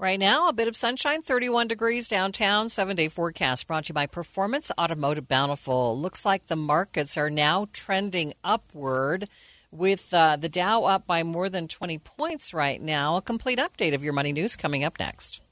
Right 0.00 0.18
now, 0.18 0.48
a 0.48 0.54
bit 0.54 0.66
of 0.66 0.76
sunshine, 0.76 1.20
31 1.20 1.68
degrees 1.68 2.08
downtown. 2.08 2.70
Seven 2.70 2.96
day 2.96 3.08
forecast 3.08 3.66
brought 3.66 3.84
to 3.84 3.90
you 3.90 3.94
by 3.94 4.06
Performance 4.06 4.72
Automotive 4.80 5.28
Bountiful. 5.28 6.00
Looks 6.00 6.24
like 6.24 6.46
the 6.46 6.56
markets 6.56 7.18
are 7.18 7.28
now 7.28 7.68
trending 7.74 8.32
upward 8.42 9.28
with 9.70 10.14
uh, 10.14 10.36
the 10.36 10.48
Dow 10.48 10.84
up 10.84 11.06
by 11.06 11.22
more 11.22 11.50
than 11.50 11.68
20 11.68 11.98
points 11.98 12.54
right 12.54 12.80
now. 12.80 13.18
A 13.18 13.20
complete 13.20 13.58
update 13.58 13.92
of 13.92 14.02
your 14.02 14.14
money 14.14 14.32
news 14.32 14.56
coming 14.56 14.84
up 14.84 14.98
next. 14.98 15.42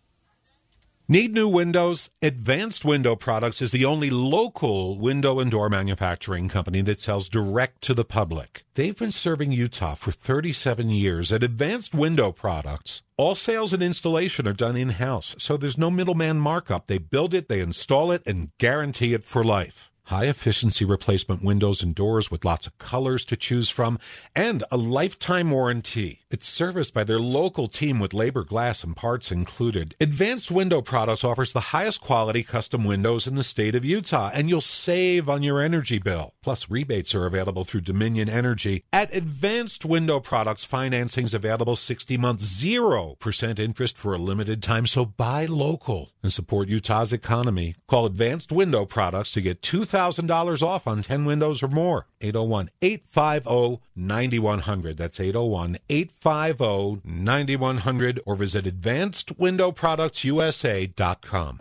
Need 1.11 1.33
new 1.33 1.49
windows? 1.49 2.11
Advanced 2.21 2.85
Window 2.85 3.17
Products 3.17 3.63
is 3.63 3.71
the 3.71 3.87
only 3.87 4.11
local 4.11 4.99
window 4.99 5.41
and 5.41 5.51
door 5.51 5.71
manufacturing 5.71 6.51
company 6.51 6.83
that 6.83 7.01
sells 7.01 7.31
direct 7.31 7.81
to 7.85 7.95
the 7.95 8.05
public. 8.05 8.65
They've 8.75 8.95
been 8.95 9.11
serving 9.11 9.51
Utah 9.51 9.95
for 9.95 10.13
37 10.13 10.91
years. 10.91 11.33
At 11.33 11.43
Advanced 11.43 11.95
Window 11.95 12.31
Products, 12.31 13.01
all 13.17 13.35
sales 13.35 13.73
and 13.73 13.83
installation 13.83 14.47
are 14.47 14.53
done 14.53 14.77
in 14.77 14.91
house, 14.91 15.35
so 15.39 15.57
there's 15.57 15.79
no 15.79 15.91
middleman 15.91 16.41
markup. 16.41 16.89
They 16.89 16.99
build 16.99 17.33
it, 17.33 17.49
they 17.49 17.61
install 17.61 18.13
it, 18.13 18.23
and 18.27 18.51
guarantee 18.59 19.15
it 19.15 19.25
for 19.25 19.43
life. 19.43 19.88
High 20.09 20.25
efficiency 20.25 20.87
replacement 20.87 21.43
windows 21.43 21.83
and 21.83 21.95
doors 21.95 22.31
with 22.31 22.43
lots 22.43 22.67
of 22.67 22.79
colors 22.79 23.27
to 23.27 23.37
choose 23.37 23.69
from, 23.69 23.99
and 24.35 24.65
a 24.71 24.79
lifetime 24.79 25.51
warranty. 25.51 26.21
It's 26.31 26.49
serviced 26.49 26.95
by 26.95 27.05
their 27.05 27.19
local 27.19 27.69
team 27.69 27.99
with 27.99 28.15
labor, 28.15 28.43
glass, 28.43 28.83
and 28.83 28.97
parts 28.97 29.31
included. 29.31 29.95
Advanced 30.01 30.51
Window 30.51 30.81
Products 30.81 31.25
offers 31.25 31.53
the 31.53 31.77
highest 31.77 32.01
quality 32.01 32.43
custom 32.43 32.85
windows 32.85 33.27
in 33.27 33.35
the 33.35 33.43
state 33.43 33.75
of 33.75 33.85
Utah, 33.85 34.31
and 34.33 34.49
you'll 34.49 34.63
save 34.63 35.29
on 35.29 35.43
your 35.43 35.61
energy 35.61 35.99
bill. 35.99 36.33
Plus, 36.43 36.71
rebates 36.71 37.15
are 37.15 37.27
available 37.27 37.65
through 37.65 37.83
Dominion 37.83 38.31
Energy. 38.31 38.85
At 38.91 39.15
Advanced 39.15 39.85
Window 39.85 40.21
Products, 40.21 40.65
financing's 40.65 41.35
available 41.35 41.77
60 41.77 42.17
months, 42.17 42.63
0% 42.63 43.59
interest 43.59 43.99
for 43.99 44.15
a 44.15 44.19
limited 44.19 44.63
time, 44.63 44.87
so 44.87 45.05
buy 45.05 45.45
local 45.45 46.13
and 46.23 46.33
support 46.33 46.69
Utah's 46.69 47.13
economy. 47.13 47.75
Call 47.87 48.07
Advanced 48.07 48.51
Window 48.51 48.87
Products 48.87 49.33
to 49.33 49.43
get 49.43 49.61
$2,000 49.61 49.98
off 49.99 50.87
on 50.87 51.03
10 51.03 51.25
windows 51.25 51.61
or 51.63 51.69
more. 51.69 52.07
801 52.21 52.71
850 52.83 53.81
9100. 53.95 54.97
That's 54.97 55.21
801 55.21 55.77
850 55.89 57.03
9100 57.05 58.21
or 58.27 58.35
visit 58.37 58.65
AdvancedWindowProductsUSA.com. 58.65 61.59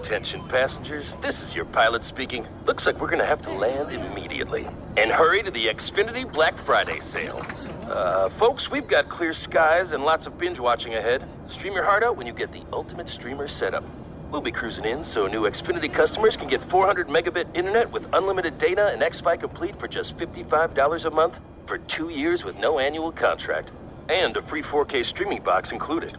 Attention 0.00 0.42
passengers, 0.48 1.06
this 1.20 1.42
is 1.42 1.54
your 1.54 1.66
pilot 1.66 2.04
speaking. 2.04 2.46
Looks 2.64 2.86
like 2.86 2.98
we're 3.00 3.08
going 3.08 3.20
to 3.20 3.26
have 3.26 3.42
to 3.42 3.52
land 3.52 3.92
immediately. 3.92 4.66
And 4.96 5.10
hurry 5.10 5.42
to 5.42 5.50
the 5.50 5.66
Xfinity 5.66 6.30
Black 6.32 6.58
Friday 6.64 7.00
sale. 7.00 7.44
Uh, 7.84 8.30
folks, 8.30 8.70
we've 8.70 8.88
got 8.88 9.08
clear 9.08 9.34
skies 9.34 9.92
and 9.92 10.02
lots 10.02 10.26
of 10.26 10.38
binge 10.38 10.58
watching 10.58 10.94
ahead. 10.94 11.28
Stream 11.48 11.74
your 11.74 11.84
heart 11.84 12.02
out 12.02 12.16
when 12.16 12.26
you 12.26 12.32
get 12.32 12.50
the 12.50 12.62
ultimate 12.72 13.08
streamer 13.08 13.46
setup. 13.46 13.84
We'll 14.30 14.40
be 14.40 14.52
cruising 14.52 14.84
in 14.84 15.02
so 15.02 15.26
new 15.26 15.42
Xfinity 15.42 15.92
customers 15.92 16.36
can 16.36 16.46
get 16.46 16.62
400 16.62 17.08
megabit 17.08 17.48
internet 17.56 17.90
with 17.90 18.06
unlimited 18.12 18.58
data 18.58 18.88
and 18.88 19.02
X-Fi 19.02 19.36
Complete 19.36 19.76
for 19.80 19.88
just 19.88 20.16
$55 20.18 21.04
a 21.04 21.10
month 21.10 21.34
for 21.66 21.78
two 21.78 22.10
years 22.10 22.44
with 22.44 22.56
no 22.56 22.78
annual 22.78 23.10
contract. 23.10 23.70
And 24.08 24.36
a 24.36 24.42
free 24.42 24.62
4K 24.62 25.04
streaming 25.04 25.42
box 25.42 25.72
included. 25.72 26.16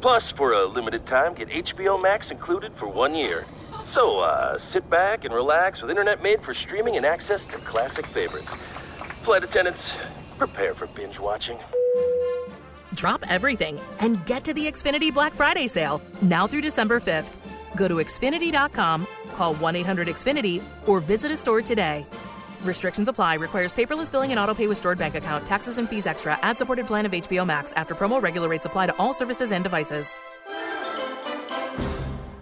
Plus, 0.00 0.30
for 0.30 0.52
a 0.52 0.66
limited 0.66 1.04
time, 1.04 1.34
get 1.34 1.48
HBO 1.48 2.00
Max 2.00 2.30
included 2.30 2.72
for 2.78 2.86
one 2.86 3.16
year. 3.16 3.44
So, 3.84 4.18
uh, 4.18 4.56
sit 4.56 4.88
back 4.88 5.24
and 5.24 5.34
relax 5.34 5.80
with 5.82 5.90
internet 5.90 6.22
made 6.22 6.40
for 6.42 6.54
streaming 6.54 6.96
and 6.96 7.04
access 7.04 7.44
to 7.46 7.58
classic 7.58 8.06
favorites. 8.06 8.52
Flight 9.24 9.42
attendants, 9.42 9.92
prepare 10.38 10.74
for 10.74 10.86
binge 10.86 11.18
watching. 11.18 11.58
Drop 12.94 13.24
everything 13.28 13.80
and 13.98 14.24
get 14.26 14.44
to 14.44 14.54
the 14.54 14.66
Xfinity 14.66 15.12
Black 15.12 15.32
Friday 15.32 15.66
sale 15.66 16.00
now 16.22 16.46
through 16.46 16.62
December 16.62 17.00
5th. 17.00 17.47
Go 17.78 17.88
to 17.88 17.94
Xfinity.com, 17.94 19.06
call 19.36 19.54
1 19.54 19.76
800 19.76 20.08
Xfinity, 20.08 20.60
or 20.86 21.00
visit 21.00 21.30
a 21.30 21.36
store 21.36 21.62
today. 21.62 22.04
Restrictions 22.62 23.06
apply. 23.08 23.34
Requires 23.34 23.72
paperless 23.72 24.10
billing 24.10 24.32
and 24.32 24.40
auto 24.40 24.52
pay 24.52 24.66
with 24.66 24.78
stored 24.78 24.98
bank 24.98 25.14
account. 25.14 25.46
Taxes 25.46 25.78
and 25.78 25.88
fees 25.88 26.06
extra. 26.06 26.38
Ad 26.42 26.58
supported 26.58 26.86
plan 26.86 27.06
of 27.06 27.12
HBO 27.12 27.46
Max. 27.46 27.72
After 27.76 27.94
promo, 27.94 28.20
regular 28.20 28.48
rates 28.48 28.66
apply 28.66 28.86
to 28.86 28.96
all 28.98 29.12
services 29.12 29.52
and 29.52 29.62
devices. 29.62 30.18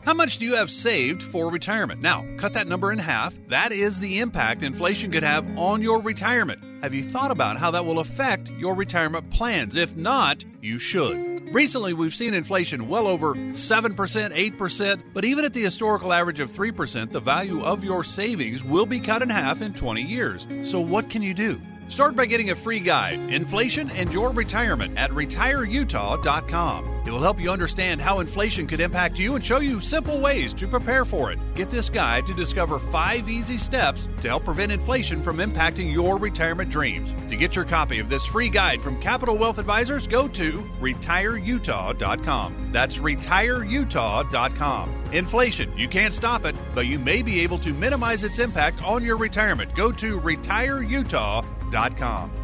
How 0.07 0.15
much 0.15 0.39
do 0.39 0.45
you 0.45 0.55
have 0.55 0.71
saved 0.71 1.23
for 1.23 1.51
retirement? 1.51 2.01
Now, 2.01 2.25
cut 2.39 2.55
that 2.55 2.69
number 2.69 2.93
in 2.93 2.99
half. 2.99 3.35
That 3.49 3.73
is 3.73 3.99
the 3.99 4.21
impact 4.21 4.63
inflation 4.63 5.11
could 5.11 5.25
have 5.25 5.59
on 5.59 5.83
your 5.83 6.01
retirement. 6.01 6.61
Have 6.83 6.95
you 6.95 7.03
thought 7.03 7.33
about 7.33 7.59
how 7.59 7.73
that 7.73 7.85
will 7.85 7.99
affect 7.99 8.49
your 8.51 8.75
retirement 8.75 9.29
plans? 9.31 9.75
If 9.75 9.97
not, 9.97 10.45
you 10.63 10.79
should. 10.79 11.36
Recently, 11.53 11.93
we've 11.93 12.15
seen 12.15 12.35
inflation 12.35 12.89
well 12.89 13.07
over 13.07 13.35
7%, 13.35 13.95
8%, 13.95 15.01
but 15.15 15.25
even 15.25 15.45
at 15.45 15.53
the 15.53 15.63
historical 15.63 16.13
average 16.13 16.41
of 16.41 16.51
3%, 16.51 17.13
the 17.13 17.21
value 17.21 17.63
of 17.63 17.85
your 17.85 18.03
savings 18.03 18.65
will 18.65 18.87
be 18.87 18.99
cut 18.99 19.23
in 19.23 19.31
half 19.31 19.63
in 19.63 19.73
20 19.73 20.03
years. 20.03 20.45
So, 20.63 20.81
what 20.81 21.09
can 21.09 21.23
you 21.23 21.35
do? 21.35 21.61
Start 21.89 22.17
by 22.17 22.27
getting 22.27 22.51
a 22.51 22.57
free 22.57 22.81
guide, 22.81 23.19
Inflation 23.31 23.91
and 23.91 24.13
Your 24.13 24.31
Retirement, 24.33 24.97
at 24.99 25.11
retireutah.com. 25.11 26.97
It 27.07 27.13
will 27.13 27.23
help 27.23 27.41
you 27.41 27.51
understand 27.51 28.01
how 28.01 28.19
inflation 28.19 28.67
could 28.67 28.81
impact 28.81 29.17
you 29.17 29.37
and 29.37 29.45
show 29.45 29.61
you 29.61 29.81
simple 29.81 30.21
ways 30.21 30.53
to 30.55 30.67
prepare 30.67 31.05
for 31.05 31.31
it. 31.31 31.39
Get 31.55 31.71
this 31.71 31.89
guide 31.89 32.27
to 32.27 32.35
discover 32.35 32.81
five 32.81 33.29
easy 33.29 33.59
steps 33.59 34.09
to 34.23 34.29
help 34.29 34.45
prevent 34.45 34.73
inflation 34.73 35.23
from 35.23 35.37
impacting 35.37 35.93
your 35.93 36.19
retirement 36.19 36.69
dreams. 36.69 37.09
To 37.31 37.37
get 37.37 37.55
your 37.55 37.65
copy 37.65 38.01
of 38.01 38.09
this 38.09 38.27
free 38.27 38.49
guide 38.49 38.83
from 38.83 39.01
Capital 39.01 39.39
Wealth 39.39 39.59
Advisors, 39.59 40.09
go 40.09 40.27
to 40.27 40.69
retireutah.com. 40.81 42.73
That's 42.73 42.99
retireutah.com. 42.99 44.95
Inflation, 45.13 45.79
you 45.79 45.87
can't 45.87 46.13
stop 46.13 46.45
it, 46.45 46.57
but 46.75 46.87
you 46.87 46.99
may 46.99 47.23
be 47.23 47.39
able 47.41 47.59
to 47.59 47.73
minimize 47.73 48.25
its 48.25 48.41
impact 48.41 48.83
on 48.83 49.05
your 49.05 49.17
retirement. 49.17 49.73
Go 49.77 49.93
to 49.93 50.19
retireutah.com. 50.19 51.56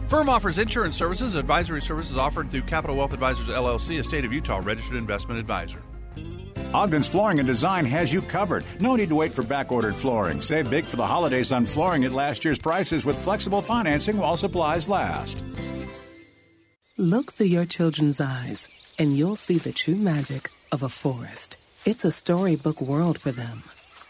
Firm 0.09 0.29
offers 0.29 0.59
insurance 0.59 0.97
services, 0.97 1.35
advisory 1.35 1.81
services 1.81 2.19
offered 2.19 2.51
through 2.51 2.63
Capital 2.63 2.97
Wealth 2.97 3.15
Advisors 3.15 3.49
LLC, 3.49 3.99
a 3.99 4.05
state 4.05 4.27
of 4.27 4.33
Utah 4.33 4.61
registered 4.63 4.97
investment 4.97 5.41
advisor. 5.41 5.83
Ogden's 6.75 7.09
Flooring 7.09 7.39
and 7.39 7.47
Design 7.47 7.85
has 7.85 8.13
you 8.13 8.23
covered. 8.23 8.65
No 8.81 8.97
need 8.97 9.11
to 9.11 9.15
wait 9.15 9.35
for 9.35 9.43
back-ordered 9.43 9.95
flooring. 9.95 10.41
Save 10.41 10.71
big 10.71 10.87
for 10.87 10.97
the 10.97 11.07
holidays 11.07 11.53
on 11.53 11.67
flooring 11.67 12.05
at 12.05 12.13
last 12.13 12.45
year's 12.45 12.59
prices 12.59 13.05
with 13.05 13.23
flexible 13.23 13.61
financing 13.61 14.17
while 14.17 14.37
supplies 14.37 14.89
last. 14.89 15.43
Look 16.97 17.33
through 17.33 17.47
your 17.47 17.67
children's 17.67 18.21
eyes, 18.21 18.69
and 18.99 19.17
you'll 19.17 19.37
see 19.37 19.59
the 19.59 19.73
true 19.73 19.97
magic 19.97 20.51
of 20.71 20.83
a 20.83 20.89
forest. 20.89 21.57
It's 21.85 22.05
a 22.05 22.11
storybook 22.11 22.81
world 22.81 23.19
for 23.19 23.33
them. 23.33 23.65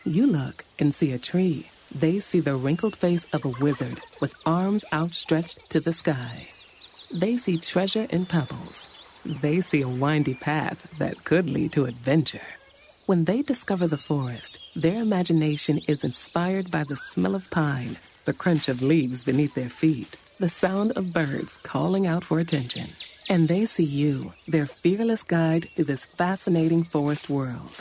You 0.04 0.26
look 0.26 0.64
and 0.78 0.94
see 0.94 1.12
a 1.12 1.18
tree 1.18 1.68
they 1.94 2.20
see 2.20 2.40
the 2.40 2.56
wrinkled 2.56 2.96
face 2.96 3.24
of 3.32 3.44
a 3.44 3.52
wizard 3.60 4.00
with 4.20 4.34
arms 4.46 4.84
outstretched 4.92 5.70
to 5.70 5.80
the 5.80 5.92
sky. 5.92 6.48
They 7.12 7.36
see 7.36 7.58
treasure 7.58 8.06
in 8.10 8.26
pebbles. 8.26 8.88
They 9.24 9.60
see 9.60 9.82
a 9.82 9.88
windy 9.88 10.34
path 10.34 10.98
that 10.98 11.24
could 11.24 11.48
lead 11.48 11.72
to 11.72 11.84
adventure. 11.84 12.46
When 13.06 13.24
they 13.24 13.42
discover 13.42 13.86
the 13.86 13.98
forest, 13.98 14.58
their 14.74 15.02
imagination 15.02 15.80
is 15.86 16.04
inspired 16.04 16.70
by 16.70 16.84
the 16.84 16.96
smell 16.96 17.34
of 17.34 17.50
pine, 17.50 17.96
the 18.24 18.32
crunch 18.32 18.68
of 18.68 18.82
leaves 18.82 19.22
beneath 19.24 19.54
their 19.54 19.68
feet, 19.68 20.16
the 20.38 20.48
sound 20.48 20.92
of 20.92 21.12
birds 21.12 21.58
calling 21.62 22.06
out 22.06 22.24
for 22.24 22.38
attention. 22.38 22.88
And 23.28 23.48
they 23.48 23.64
see 23.66 23.84
you, 23.84 24.32
their 24.48 24.66
fearless 24.66 25.22
guide 25.22 25.68
through 25.74 25.84
this 25.84 26.04
fascinating 26.04 26.84
forest 26.84 27.28
world. 27.28 27.72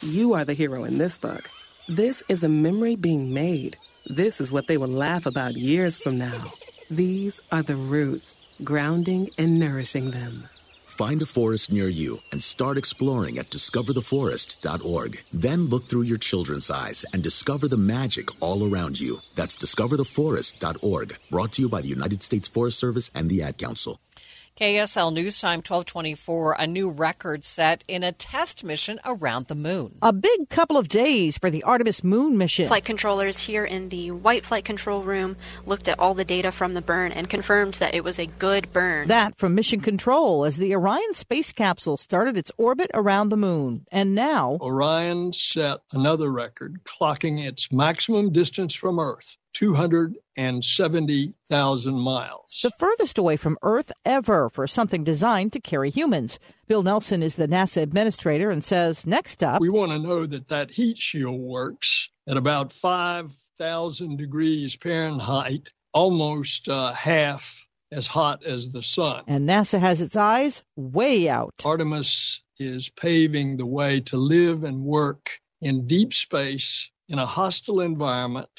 You 0.00 0.34
are 0.34 0.44
the 0.44 0.54
hero 0.54 0.84
in 0.84 0.98
this 0.98 1.18
book. 1.18 1.50
This 1.88 2.22
is 2.28 2.44
a 2.44 2.50
memory 2.50 2.96
being 2.96 3.32
made. 3.32 3.78
This 4.04 4.42
is 4.42 4.52
what 4.52 4.66
they 4.66 4.76
will 4.76 4.88
laugh 4.88 5.24
about 5.24 5.54
years 5.56 5.98
from 5.98 6.18
now. 6.18 6.52
These 6.90 7.40
are 7.50 7.62
the 7.62 7.76
roots, 7.76 8.34
grounding 8.62 9.30
and 9.38 9.58
nourishing 9.58 10.10
them. 10.10 10.50
Find 10.84 11.22
a 11.22 11.26
forest 11.26 11.72
near 11.72 11.88
you 11.88 12.18
and 12.30 12.42
start 12.42 12.76
exploring 12.76 13.38
at 13.38 13.48
discovertheforest.org. 13.48 15.20
Then 15.32 15.68
look 15.68 15.84
through 15.84 16.02
your 16.02 16.18
children's 16.18 16.68
eyes 16.68 17.06
and 17.14 17.22
discover 17.22 17.68
the 17.68 17.78
magic 17.78 18.28
all 18.42 18.70
around 18.70 19.00
you. 19.00 19.20
That's 19.34 19.56
discovertheforest.org. 19.56 21.16
Brought 21.30 21.52
to 21.52 21.62
you 21.62 21.68
by 21.70 21.80
the 21.80 21.88
United 21.88 22.22
States 22.22 22.48
Forest 22.48 22.78
Service 22.78 23.10
and 23.14 23.30
the 23.30 23.42
Ad 23.42 23.56
Council. 23.56 23.98
KSL 24.58 25.12
News 25.12 25.40
Time 25.40 25.58
1224, 25.58 26.56
a 26.58 26.66
new 26.66 26.90
record 26.90 27.44
set 27.44 27.84
in 27.86 28.02
a 28.02 28.10
test 28.10 28.64
mission 28.64 28.98
around 29.04 29.46
the 29.46 29.54
moon. 29.54 29.98
A 30.02 30.12
big 30.12 30.48
couple 30.48 30.76
of 30.76 30.88
days 30.88 31.38
for 31.38 31.48
the 31.48 31.62
Artemis 31.62 32.02
moon 32.02 32.36
mission. 32.36 32.66
Flight 32.66 32.84
controllers 32.84 33.38
here 33.38 33.64
in 33.64 33.88
the 33.90 34.10
White 34.10 34.44
Flight 34.44 34.64
Control 34.64 35.04
Room 35.04 35.36
looked 35.64 35.86
at 35.86 36.00
all 36.00 36.12
the 36.12 36.24
data 36.24 36.50
from 36.50 36.74
the 36.74 36.82
burn 36.82 37.12
and 37.12 37.30
confirmed 37.30 37.74
that 37.74 37.94
it 37.94 38.02
was 38.02 38.18
a 38.18 38.26
good 38.26 38.72
burn. 38.72 39.06
That 39.06 39.38
from 39.38 39.54
Mission 39.54 39.80
Control 39.80 40.44
as 40.44 40.56
the 40.56 40.74
Orion 40.74 41.14
space 41.14 41.52
capsule 41.52 41.96
started 41.96 42.36
its 42.36 42.50
orbit 42.58 42.90
around 42.94 43.28
the 43.28 43.36
moon. 43.36 43.86
And 43.92 44.12
now, 44.12 44.58
Orion 44.60 45.32
set 45.34 45.82
another 45.92 46.32
record, 46.32 46.80
clocking 46.82 47.46
its 47.46 47.70
maximum 47.70 48.32
distance 48.32 48.74
from 48.74 48.98
Earth. 48.98 49.36
270,000 49.54 51.94
miles. 51.94 52.60
The 52.62 52.70
furthest 52.78 53.18
away 53.18 53.36
from 53.36 53.58
Earth 53.62 53.92
ever 54.04 54.48
for 54.48 54.66
something 54.66 55.04
designed 55.04 55.52
to 55.54 55.60
carry 55.60 55.90
humans. 55.90 56.38
Bill 56.66 56.82
Nelson 56.82 57.22
is 57.22 57.36
the 57.36 57.48
NASA 57.48 57.82
administrator 57.82 58.50
and 58.50 58.64
says 58.64 59.06
next 59.06 59.42
up, 59.42 59.60
We 59.60 59.68
want 59.68 59.92
to 59.92 59.98
know 59.98 60.26
that 60.26 60.48
that 60.48 60.70
heat 60.70 60.98
shield 60.98 61.40
works 61.40 62.10
at 62.26 62.36
about 62.36 62.72
5,000 62.72 64.16
degrees 64.16 64.76
Fahrenheit, 64.80 65.70
almost 65.92 66.68
uh, 66.68 66.92
half 66.92 67.66
as 67.90 68.06
hot 68.06 68.44
as 68.44 68.70
the 68.70 68.82
sun. 68.82 69.24
And 69.26 69.48
NASA 69.48 69.80
has 69.80 70.00
its 70.00 70.16
eyes 70.16 70.62
way 70.76 71.28
out. 71.28 71.54
Artemis 71.64 72.42
is 72.58 72.90
paving 72.90 73.56
the 73.56 73.66
way 73.66 74.00
to 74.00 74.16
live 74.16 74.64
and 74.64 74.82
work 74.82 75.40
in 75.60 75.86
deep 75.86 76.12
space 76.12 76.90
in 77.08 77.18
a 77.18 77.26
hostile 77.26 77.80
environment 77.80 78.50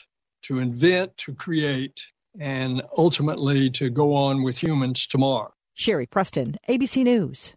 to 0.44 0.60
invent, 0.60 1.16
to 1.18 1.34
create, 1.34 2.02
and 2.40 2.82
ultimately 2.98 3.70
to 3.72 3.90
go 3.90 4.14
on 4.16 4.44
with 4.44 4.62
humans 4.62 5.08
tomorrow. 5.08 5.54
Sherry 5.74 6.06
Preston, 6.06 6.58
ABC 6.68 7.04
News. 7.04 7.54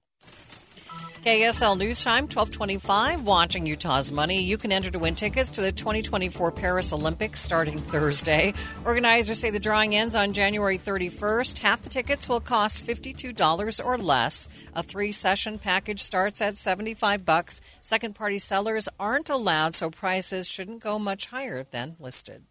KSL 1.25 1.79
News 1.79 2.03
Time, 2.03 2.25
1225, 2.25 3.25
watching 3.25 3.65
Utah's 3.65 4.11
Money. 4.11 4.43
You 4.43 4.59
can 4.59 4.73
enter 4.73 4.91
to 4.91 4.99
win 4.99 5.15
tickets 5.15 5.53
to 5.53 5.61
the 5.61 5.71
2024 5.71 6.51
Paris 6.51 6.93
Olympics 6.93 7.41
starting 7.41 7.79
Thursday. 7.79 8.55
Organizers 8.85 9.39
say 9.39 9.51
the 9.51 9.61
drawing 9.61 9.95
ends 9.95 10.17
on 10.17 10.33
January 10.33 10.79
31st. 10.79 11.59
Half 11.61 11.83
the 11.83 11.91
tickets 11.91 12.29
will 12.29 12.41
cost 12.41 12.85
$52 12.85 13.85
or 13.85 13.99
less. 13.99 14.49
A 14.75 14.83
three-session 14.83 15.59
package 15.59 16.01
starts 16.01 16.43
at 16.43 16.57
75 16.57 17.25
bucks. 17.25 17.61
Second-party 17.81 18.41
sellers 18.41 18.89
aren't 18.99 19.31
allowed, 19.31 19.77
so 19.77 19.91
prices 19.91 20.49
shouldn't 20.49 20.83
go 20.83 20.99
much 20.99 21.27
higher 21.27 21.63
than 21.71 21.95
listed. 22.01 22.47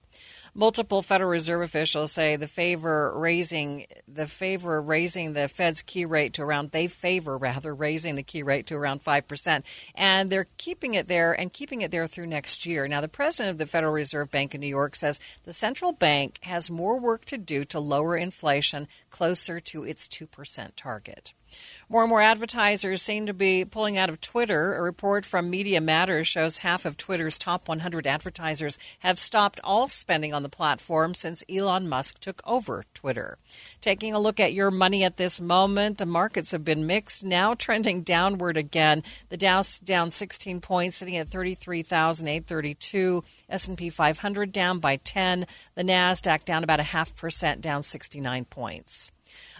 Multiple 0.53 1.01
Federal 1.01 1.29
Reserve 1.29 1.61
officials 1.61 2.11
say 2.11 2.35
the 2.35 2.45
favor 2.45 3.17
raising 3.17 3.85
the 4.05 4.27
favor 4.27 4.81
raising 4.81 5.31
the 5.31 5.47
Fed's 5.47 5.81
key 5.81 6.03
rate 6.03 6.33
to 6.33 6.41
around 6.41 6.71
they 6.71 6.87
favor 6.87 7.37
rather 7.37 7.73
raising 7.73 8.15
the 8.15 8.23
key 8.23 8.43
rate 8.43 8.67
to 8.67 8.75
around 8.75 9.01
five 9.01 9.29
percent, 9.29 9.65
and 9.95 10.29
they're 10.29 10.47
keeping 10.57 10.93
it 10.93 11.07
there 11.07 11.31
and 11.31 11.53
keeping 11.53 11.81
it 11.81 11.89
there 11.89 12.05
through 12.05 12.27
next 12.27 12.65
year. 12.65 12.85
Now, 12.85 12.99
the 12.99 13.07
president 13.07 13.53
of 13.53 13.57
the 13.59 13.65
Federal 13.65 13.93
Reserve 13.93 14.29
Bank 14.29 14.53
of 14.53 14.59
New 14.59 14.67
York 14.67 14.95
says 14.95 15.21
the 15.45 15.53
central 15.53 15.93
bank 15.93 16.39
has 16.43 16.69
more 16.69 16.99
work 16.99 17.23
to 17.25 17.37
do 17.37 17.63
to 17.63 17.79
lower 17.79 18.17
inflation 18.17 18.89
closer 19.09 19.61
to 19.61 19.85
its 19.85 20.09
two 20.09 20.27
percent 20.27 20.75
target. 20.75 21.33
More 21.89 22.03
and 22.03 22.09
more 22.09 22.21
advertisers 22.21 23.01
seem 23.01 23.25
to 23.25 23.33
be 23.33 23.65
pulling 23.65 23.97
out 23.97 24.09
of 24.09 24.21
Twitter. 24.21 24.75
A 24.75 24.81
report 24.81 25.25
from 25.25 25.49
Media 25.49 25.81
Matters 25.81 26.27
shows 26.27 26.59
half 26.59 26.85
of 26.85 26.95
Twitter's 26.95 27.37
top 27.37 27.67
100 27.67 28.07
advertisers 28.07 28.79
have 28.99 29.19
stopped 29.19 29.59
all 29.63 29.87
spending 29.87 30.33
on 30.33 30.43
the 30.43 30.49
platform 30.49 31.13
since 31.13 31.43
Elon 31.49 31.89
Musk 31.89 32.19
took 32.19 32.41
over 32.45 32.85
Twitter. 32.93 33.37
Taking 33.81 34.13
a 34.13 34.19
look 34.19 34.39
at 34.39 34.53
your 34.53 34.71
money 34.71 35.03
at 35.03 35.17
this 35.17 35.41
moment, 35.41 35.97
the 35.97 36.05
markets 36.05 36.51
have 36.51 36.63
been 36.63 36.87
mixed, 36.87 37.23
now 37.25 37.53
trending 37.53 38.03
downward 38.03 38.55
again. 38.57 39.03
The 39.29 39.37
Dow's 39.37 39.79
down 39.79 40.11
16 40.11 40.61
points, 40.61 40.97
sitting 40.97 41.17
at 41.17 41.27
33,832. 41.29 43.23
S&P 43.49 43.89
500 43.89 44.51
down 44.51 44.79
by 44.79 44.95
10. 44.95 45.45
The 45.75 45.83
Nasdaq 45.83 46.45
down 46.45 46.63
about 46.63 46.79
a 46.79 46.83
half 46.83 47.15
percent, 47.15 47.61
down 47.61 47.81
69 47.81 48.45
points. 48.45 49.11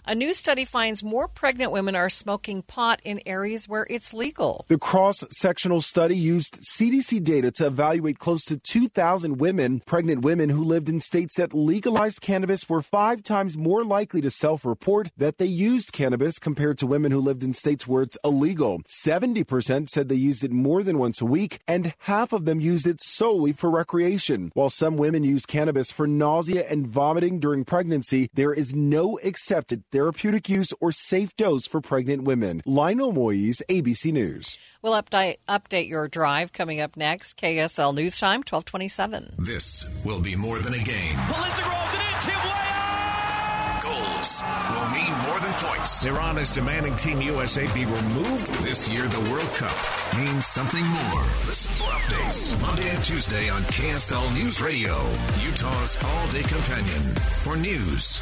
A 0.04 0.16
new 0.16 0.34
study 0.34 0.66
finds 0.66 1.04
more 1.04 1.28
pregnant 1.28 1.72
women 1.72 1.96
are 1.96 2.10
smoking 2.10 2.64
pot 2.64 3.00
in 3.04 3.22
areas 3.28 3.70
where 3.70 3.86
it's 3.88 4.16
legal. 4.16 4.66
The 4.68 4.80
cross 4.80 5.24
sectional 5.30 5.80
study 5.80 6.18
used 6.18 6.58
CDC 6.60 7.24
data 7.24 7.52
to 7.52 7.68
evaluate 7.68 8.18
close 8.18 8.44
to 8.46 8.58
2,000 8.58 9.38
women. 9.38 9.84
Pregnant 9.86 10.24
women 10.24 10.50
who 10.50 10.64
lived 10.64 10.90
in 10.90 11.00
states 11.00 11.36
that 11.36 11.54
legalized 11.54 12.20
cannabis 12.20 12.68
were 12.68 12.82
five 12.82 13.22
times 13.22 13.60
more 13.60 13.86
likely 13.86 14.22
to 14.22 14.32
self 14.32 14.66
report 14.66 15.12
that 15.18 15.38
they 15.38 15.46
used 15.46 15.94
cannabis 15.94 16.40
compared 16.40 16.80
to 16.80 16.88
women 16.88 17.12
who 17.12 17.20
lived 17.20 17.44
in 17.44 17.54
states 17.54 17.88
where 17.88 18.02
it's 18.02 18.18
illegal. 18.26 18.82
70% 18.88 19.88
said 19.88 20.10
they 20.10 20.16
used 20.16 20.44
it 20.44 20.52
more 20.52 20.82
than 20.82 20.98
once 20.98 21.22
a 21.22 21.26
week, 21.26 21.60
and 21.68 21.94
half 22.00 22.34
of 22.34 22.46
them 22.46 22.60
used 22.60 22.88
it 22.88 23.04
solely 23.04 23.54
for 23.54 23.70
recreation. 23.70 24.50
While 24.56 24.72
some 24.72 24.98
women 24.98 25.24
use 25.24 25.46
cannabis 25.46 25.92
for 25.92 26.08
nausea 26.08 26.66
and 26.68 26.88
vomiting 26.88 27.40
during 27.40 27.66
pregnancy, 27.66 28.30
there 28.34 28.52
is 28.52 28.74
no 28.74 29.20
accepted 29.24 29.84
therapeutic 29.92 30.50
use 30.50 30.74
or 30.80 30.92
safe 30.92 31.36
dose 31.36 31.68
for 31.68 31.82
pregnant 31.82 32.24
women. 32.24 32.62
Lionel 32.66 33.12
Moise, 33.12 33.62
ABC 33.70 34.12
News. 34.12 34.58
We'll 34.82 35.02
update 35.02 35.38
update 35.48 35.88
your 35.88 36.08
drive 36.08 36.54
coming 36.54 36.80
up 36.80 36.98
next. 36.98 37.38
KSL 37.38 37.94
News 37.94 38.20
Time, 38.20 38.40
1227. 38.40 39.36
This 39.38 40.04
will 40.06 40.20
be 40.22 40.36
more 40.36 40.60
than 40.60 40.74
a 40.74 40.80
game. 40.80 41.18
Goals 43.82 44.44
will 44.70 44.90
mean 44.92 45.12
more 45.28 45.40
than 45.40 45.52
points. 45.54 46.06
Iran 46.06 46.38
is 46.38 46.54
demanding 46.54 46.96
Team 46.96 47.20
USA 47.22 47.66
be 47.74 47.86
removed. 47.86 48.48
This 48.64 48.88
year, 48.88 49.08
the 49.08 49.32
World 49.32 49.52
Cup 49.56 49.76
means 50.18 50.46
something 50.46 50.86
more. 50.86 51.22
Listen 51.48 51.74
for 51.74 51.86
updates 51.86 52.62
Monday 52.62 52.88
and 52.90 53.04
Tuesday 53.04 53.50
on 53.50 53.64
KSL 53.64 54.34
News 54.36 54.62
Radio, 54.62 54.96
Utah's 55.44 55.98
all-day 56.04 56.44
companion 56.44 57.02
for 57.44 57.56
news. 57.58 58.22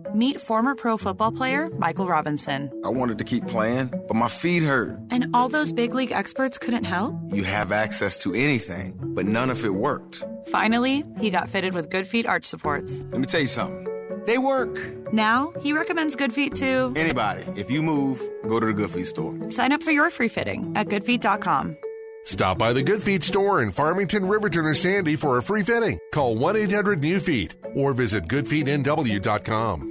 Meet 0.13 0.41
former 0.41 0.75
pro 0.75 0.97
football 0.97 1.31
player 1.31 1.69
Michael 1.77 2.07
Robinson. 2.07 2.69
I 2.83 2.89
wanted 2.89 3.17
to 3.19 3.23
keep 3.23 3.47
playing, 3.47 3.91
but 4.07 4.15
my 4.15 4.27
feet 4.27 4.63
hurt. 4.63 4.97
And 5.09 5.27
all 5.33 5.47
those 5.47 5.71
big 5.71 5.93
league 5.93 6.11
experts 6.11 6.57
couldn't 6.57 6.83
help? 6.83 7.15
You 7.31 7.43
have 7.43 7.71
access 7.71 8.21
to 8.23 8.33
anything, 8.33 8.97
but 9.01 9.25
none 9.25 9.49
of 9.49 9.63
it 9.63 9.73
worked. 9.73 10.23
Finally, 10.47 11.05
he 11.19 11.29
got 11.29 11.49
fitted 11.49 11.73
with 11.73 11.89
Good 11.89 12.07
Feet 12.07 12.25
arch 12.25 12.45
supports. 12.45 13.03
Let 13.11 13.19
me 13.21 13.25
tell 13.25 13.41
you 13.41 13.47
something. 13.47 13.87
They 14.25 14.37
work. 14.37 14.77
Now, 15.13 15.53
he 15.61 15.73
recommends 15.73 16.15
Good 16.15 16.33
Feet 16.33 16.55
to 16.55 16.93
anybody. 16.95 17.43
If 17.55 17.71
you 17.71 17.81
move, 17.81 18.21
go 18.47 18.59
to 18.59 18.65
the 18.65 18.73
Good 18.73 18.89
Feet 18.91 19.07
store. 19.07 19.51
Sign 19.51 19.71
up 19.71 19.81
for 19.83 19.91
your 19.91 20.09
free 20.09 20.29
fitting 20.29 20.73
at 20.75 20.87
goodfeet.com. 20.87 21.77
Stop 22.23 22.57
by 22.57 22.71
the 22.73 22.83
Good 22.83 23.01
Feet 23.01 23.23
store 23.23 23.63
in 23.63 23.71
Farmington, 23.71 24.25
Riverton, 24.27 24.65
or 24.65 24.75
Sandy 24.75 25.15
for 25.15 25.37
a 25.37 25.43
free 25.43 25.63
fitting. 25.63 25.99
Call 26.11 26.35
1 26.35 26.55
800 26.55 27.01
New 27.01 27.19
Feet 27.19 27.55
or 27.75 27.93
visit 27.93 28.27
goodfeetnw.com. 28.27 29.90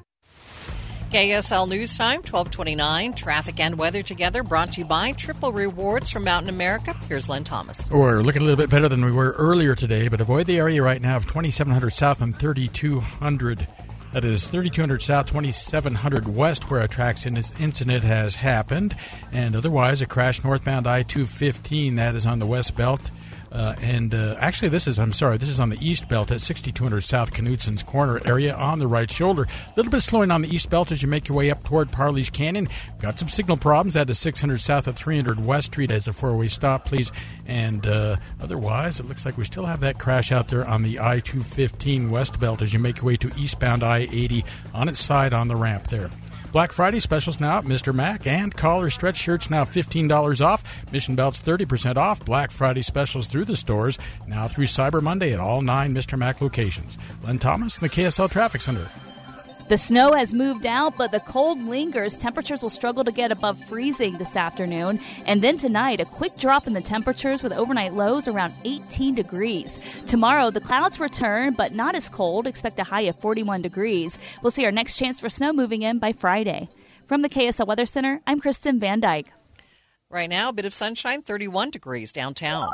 KSL 1.11 1.67
News 1.67 1.97
Time, 1.97 2.19
1229. 2.19 3.13
Traffic 3.15 3.59
and 3.59 3.77
weather 3.77 4.01
together 4.01 4.43
brought 4.43 4.71
to 4.71 4.79
you 4.79 4.85
by 4.85 5.11
Triple 5.11 5.51
Rewards 5.51 6.09
from 6.09 6.23
Mountain 6.23 6.47
America. 6.47 6.93
Here's 7.09 7.27
Len 7.27 7.43
Thomas. 7.43 7.91
We're 7.91 8.21
looking 8.21 8.41
a 8.41 8.45
little 8.45 8.55
bit 8.55 8.69
better 8.69 8.87
than 8.87 9.03
we 9.03 9.11
were 9.11 9.33
earlier 9.33 9.75
today, 9.75 10.07
but 10.07 10.21
avoid 10.21 10.47
the 10.47 10.57
area 10.57 10.81
right 10.81 11.01
now 11.01 11.17
of 11.17 11.25
2700 11.25 11.89
South 11.89 12.21
and 12.21 12.33
3200. 12.37 13.67
That 14.13 14.23
is 14.23 14.47
3200 14.47 15.01
South, 15.01 15.25
2700 15.25 16.33
West, 16.33 16.71
where 16.71 16.81
a 16.81 16.87
tracks 16.87 17.25
in 17.25 17.33
this 17.33 17.59
incident 17.59 18.05
has 18.05 18.35
happened. 18.35 18.95
And 19.33 19.53
otherwise, 19.53 20.01
a 20.01 20.05
crash 20.05 20.41
northbound 20.45 20.87
I 20.87 21.03
215. 21.03 21.95
That 21.95 22.15
is 22.15 22.25
on 22.25 22.39
the 22.39 22.47
West 22.47 22.77
Belt. 22.77 23.11
Uh, 23.51 23.75
and 23.81 24.13
uh, 24.13 24.35
actually, 24.39 24.69
this 24.69 24.87
is, 24.87 24.97
I'm 24.97 25.11
sorry, 25.11 25.37
this 25.37 25.49
is 25.49 25.59
on 25.59 25.69
the 25.69 25.77
east 25.85 26.07
belt 26.07 26.31
at 26.31 26.39
6200 26.39 27.01
South 27.01 27.33
Knudsen's 27.33 27.83
Corner 27.83 28.21
area 28.25 28.55
on 28.55 28.79
the 28.79 28.87
right 28.87 29.11
shoulder. 29.11 29.43
A 29.43 29.73
little 29.75 29.91
bit 29.91 30.01
slowing 30.01 30.31
on 30.31 30.41
the 30.41 30.47
east 30.47 30.69
belt 30.69 30.91
as 30.91 31.01
you 31.01 31.09
make 31.09 31.27
your 31.27 31.37
way 31.37 31.51
up 31.51 31.61
toward 31.63 31.91
Parley's 31.91 32.29
Canyon. 32.29 32.69
Got 32.99 33.19
some 33.19 33.27
signal 33.27 33.57
problems 33.57 33.97
at 33.97 34.07
the 34.07 34.13
600 34.13 34.59
South 34.59 34.87
at 34.87 34.95
300 34.95 35.45
West 35.45 35.67
Street 35.67 35.91
as 35.91 36.07
a 36.07 36.13
four 36.13 36.37
way 36.37 36.47
stop, 36.47 36.85
please. 36.85 37.11
And 37.45 37.85
uh, 37.85 38.17
otherwise, 38.39 38.99
it 38.99 39.07
looks 39.07 39.25
like 39.25 39.37
we 39.37 39.43
still 39.43 39.65
have 39.65 39.81
that 39.81 39.99
crash 39.99 40.31
out 40.31 40.47
there 40.47 40.65
on 40.65 40.83
the 40.83 40.99
I 40.99 41.19
215 41.19 42.09
West 42.09 42.39
belt 42.39 42.61
as 42.61 42.73
you 42.73 42.79
make 42.79 42.97
your 42.97 43.05
way 43.05 43.17
to 43.17 43.31
eastbound 43.37 43.83
I 43.83 44.07
80 44.11 44.45
on 44.73 44.87
its 44.87 44.99
side 44.99 45.33
on 45.33 45.49
the 45.49 45.57
ramp 45.57 45.83
there. 45.83 46.09
Black 46.51 46.73
Friday 46.73 46.99
specials 46.99 47.39
now 47.39 47.59
at 47.59 47.63
Mr. 47.63 47.93
Mac 47.93 48.27
and 48.27 48.55
collar 48.55 48.89
stretch 48.89 49.15
shirts 49.15 49.49
now 49.49 49.63
$15 49.63 50.45
off. 50.45 50.91
Mission 50.91 51.15
belts 51.15 51.41
30% 51.41 51.95
off. 51.95 52.23
Black 52.25 52.51
Friday 52.51 52.81
specials 52.81 53.27
through 53.27 53.45
the 53.45 53.55
stores 53.55 53.97
now 54.27 54.49
through 54.49 54.65
Cyber 54.65 55.01
Monday 55.01 55.33
at 55.33 55.39
all 55.39 55.61
nine 55.61 55.93
Mr. 55.93 56.17
Mac 56.17 56.41
locations. 56.41 56.97
Len 57.23 57.39
Thomas 57.39 57.77
in 57.77 57.83
the 57.83 57.89
KSL 57.89 58.29
Traffic 58.29 58.61
Center. 58.61 58.89
The 59.71 59.77
snow 59.77 60.11
has 60.11 60.33
moved 60.33 60.65
out, 60.65 60.97
but 60.97 61.13
the 61.13 61.21
cold 61.21 61.63
lingers. 61.63 62.17
Temperatures 62.17 62.61
will 62.61 62.69
struggle 62.69 63.05
to 63.05 63.11
get 63.13 63.31
above 63.31 63.57
freezing 63.57 64.17
this 64.17 64.35
afternoon. 64.35 64.99
And 65.25 65.41
then 65.41 65.57
tonight, 65.57 66.01
a 66.01 66.05
quick 66.05 66.35
drop 66.35 66.67
in 66.67 66.73
the 66.73 66.81
temperatures 66.81 67.41
with 67.41 67.53
overnight 67.53 67.93
lows 67.93 68.27
around 68.27 68.53
18 68.65 69.15
degrees. 69.15 69.79
Tomorrow, 70.07 70.51
the 70.51 70.59
clouds 70.59 70.99
return, 70.99 71.53
but 71.53 71.73
not 71.73 71.95
as 71.95 72.09
cold. 72.09 72.47
Expect 72.47 72.79
a 72.79 72.83
high 72.83 73.03
of 73.03 73.15
41 73.21 73.61
degrees. 73.61 74.19
We'll 74.41 74.51
see 74.51 74.65
our 74.65 74.73
next 74.73 74.97
chance 74.97 75.21
for 75.21 75.29
snow 75.29 75.53
moving 75.53 75.83
in 75.83 75.99
by 75.99 76.11
Friday. 76.11 76.67
From 77.07 77.21
the 77.21 77.29
KSL 77.29 77.65
Weather 77.65 77.85
Center, 77.85 78.19
I'm 78.27 78.41
Kristen 78.41 78.77
Van 78.77 78.99
Dyke. 78.99 79.27
Right 80.09 80.29
now, 80.29 80.49
a 80.49 80.53
bit 80.53 80.65
of 80.65 80.73
sunshine, 80.73 81.21
31 81.21 81.69
degrees 81.69 82.11
downtown. 82.11 82.67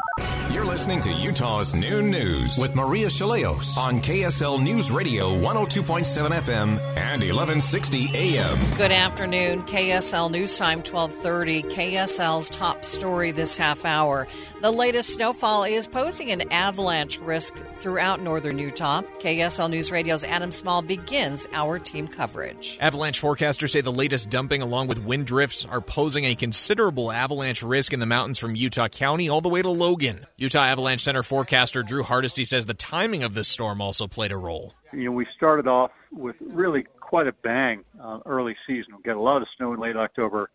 Listening 0.78 1.02
to 1.02 1.12
Utah's 1.12 1.74
Noon 1.74 2.12
News 2.12 2.56
with 2.56 2.76
Maria 2.76 3.08
Shilaos 3.08 3.80
on 3.80 4.00
KSL 4.00 4.62
News 4.62 4.92
Radio 4.92 5.36
102.7 5.36 6.30
FM 6.30 6.80
and 6.96 7.24
1160 7.24 8.12
AM. 8.14 8.76
Good 8.78 8.92
afternoon. 8.92 9.64
KSL 9.64 10.30
News 10.30 10.56
Time 10.56 10.84
1230. 10.84 11.64
KSL's 11.64 12.52
top 12.52 12.86
story 12.86 13.32
this 13.32 13.58
half 13.58 13.86
hour. 13.86 14.28
The 14.60 14.72
latest 14.72 15.14
snowfall 15.14 15.66
is 15.66 15.88
posing 15.88 16.32
an 16.32 16.52
avalanche 16.52 17.20
risk 17.20 17.56
throughout 17.74 18.22
northern 18.22 18.58
Utah. 18.58 19.04
KSL 19.20 19.70
News 19.70 19.92
Radio's 19.92 20.24
Adam 20.24 20.52
Small 20.52 20.82
begins 20.82 21.46
our 21.54 21.78
team 21.78 22.08
coverage. 22.08 22.76
Avalanche 22.82 23.22
forecasters 23.22 23.70
say 23.70 23.82
the 23.82 23.92
latest 23.92 24.32
dumping 24.32 24.64
along 24.64 24.88
with 24.88 24.98
wind 24.98 25.28
drifts 25.28 25.64
are 25.64 25.80
posing 25.80 26.26
a 26.26 26.34
considerable 26.34 27.12
avalanche 27.12 27.62
risk 27.62 27.94
in 27.94 28.00
the 28.00 28.08
mountains 28.08 28.40
from 28.40 28.56
Utah 28.56 28.88
County 28.88 29.30
all 29.30 29.42
the 29.42 29.50
way 29.50 29.62
to 29.62 29.70
Logan. 29.70 30.26
Utah 30.38 30.64
Avalanche 30.64 31.02
Center 31.02 31.22
forecaster 31.22 31.84
Drew 31.84 32.02
Hardesty 32.02 32.44
says 32.44 32.66
the 32.66 32.74
timing 32.74 33.22
of 33.22 33.36
this 33.36 33.48
storm 33.48 33.80
also 33.80 34.08
played 34.08 34.32
a 34.32 34.38
role. 34.38 34.74
You 34.92 35.06
know, 35.06 35.12
we 35.12 35.28
started 35.36 35.68
off 35.68 35.92
with 36.12 36.36
really 36.42 36.88
quite 37.00 37.28
a 37.28 37.34
bang 37.44 37.84
uh, 38.04 38.22
early 38.26 38.56
season. 38.66 38.96
We 38.98 39.04
got 39.04 39.18
a 39.18 39.22
lot 39.22 39.44
of 39.44 39.48
snow 39.56 39.76
in 39.76 39.80
late 39.80 39.96
October, 39.96 40.50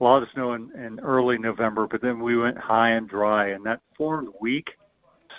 a 0.00 0.04
lot 0.04 0.22
of 0.22 0.28
snow 0.34 0.54
in, 0.54 0.70
in 0.74 0.98
early 1.00 1.38
November, 1.38 1.86
but 1.90 2.00
then 2.00 2.20
we 2.20 2.36
went 2.36 2.56
high 2.56 2.90
and 2.90 3.08
dry, 3.08 3.48
and 3.48 3.64
that 3.66 3.80
formed 3.96 4.28
weak 4.40 4.66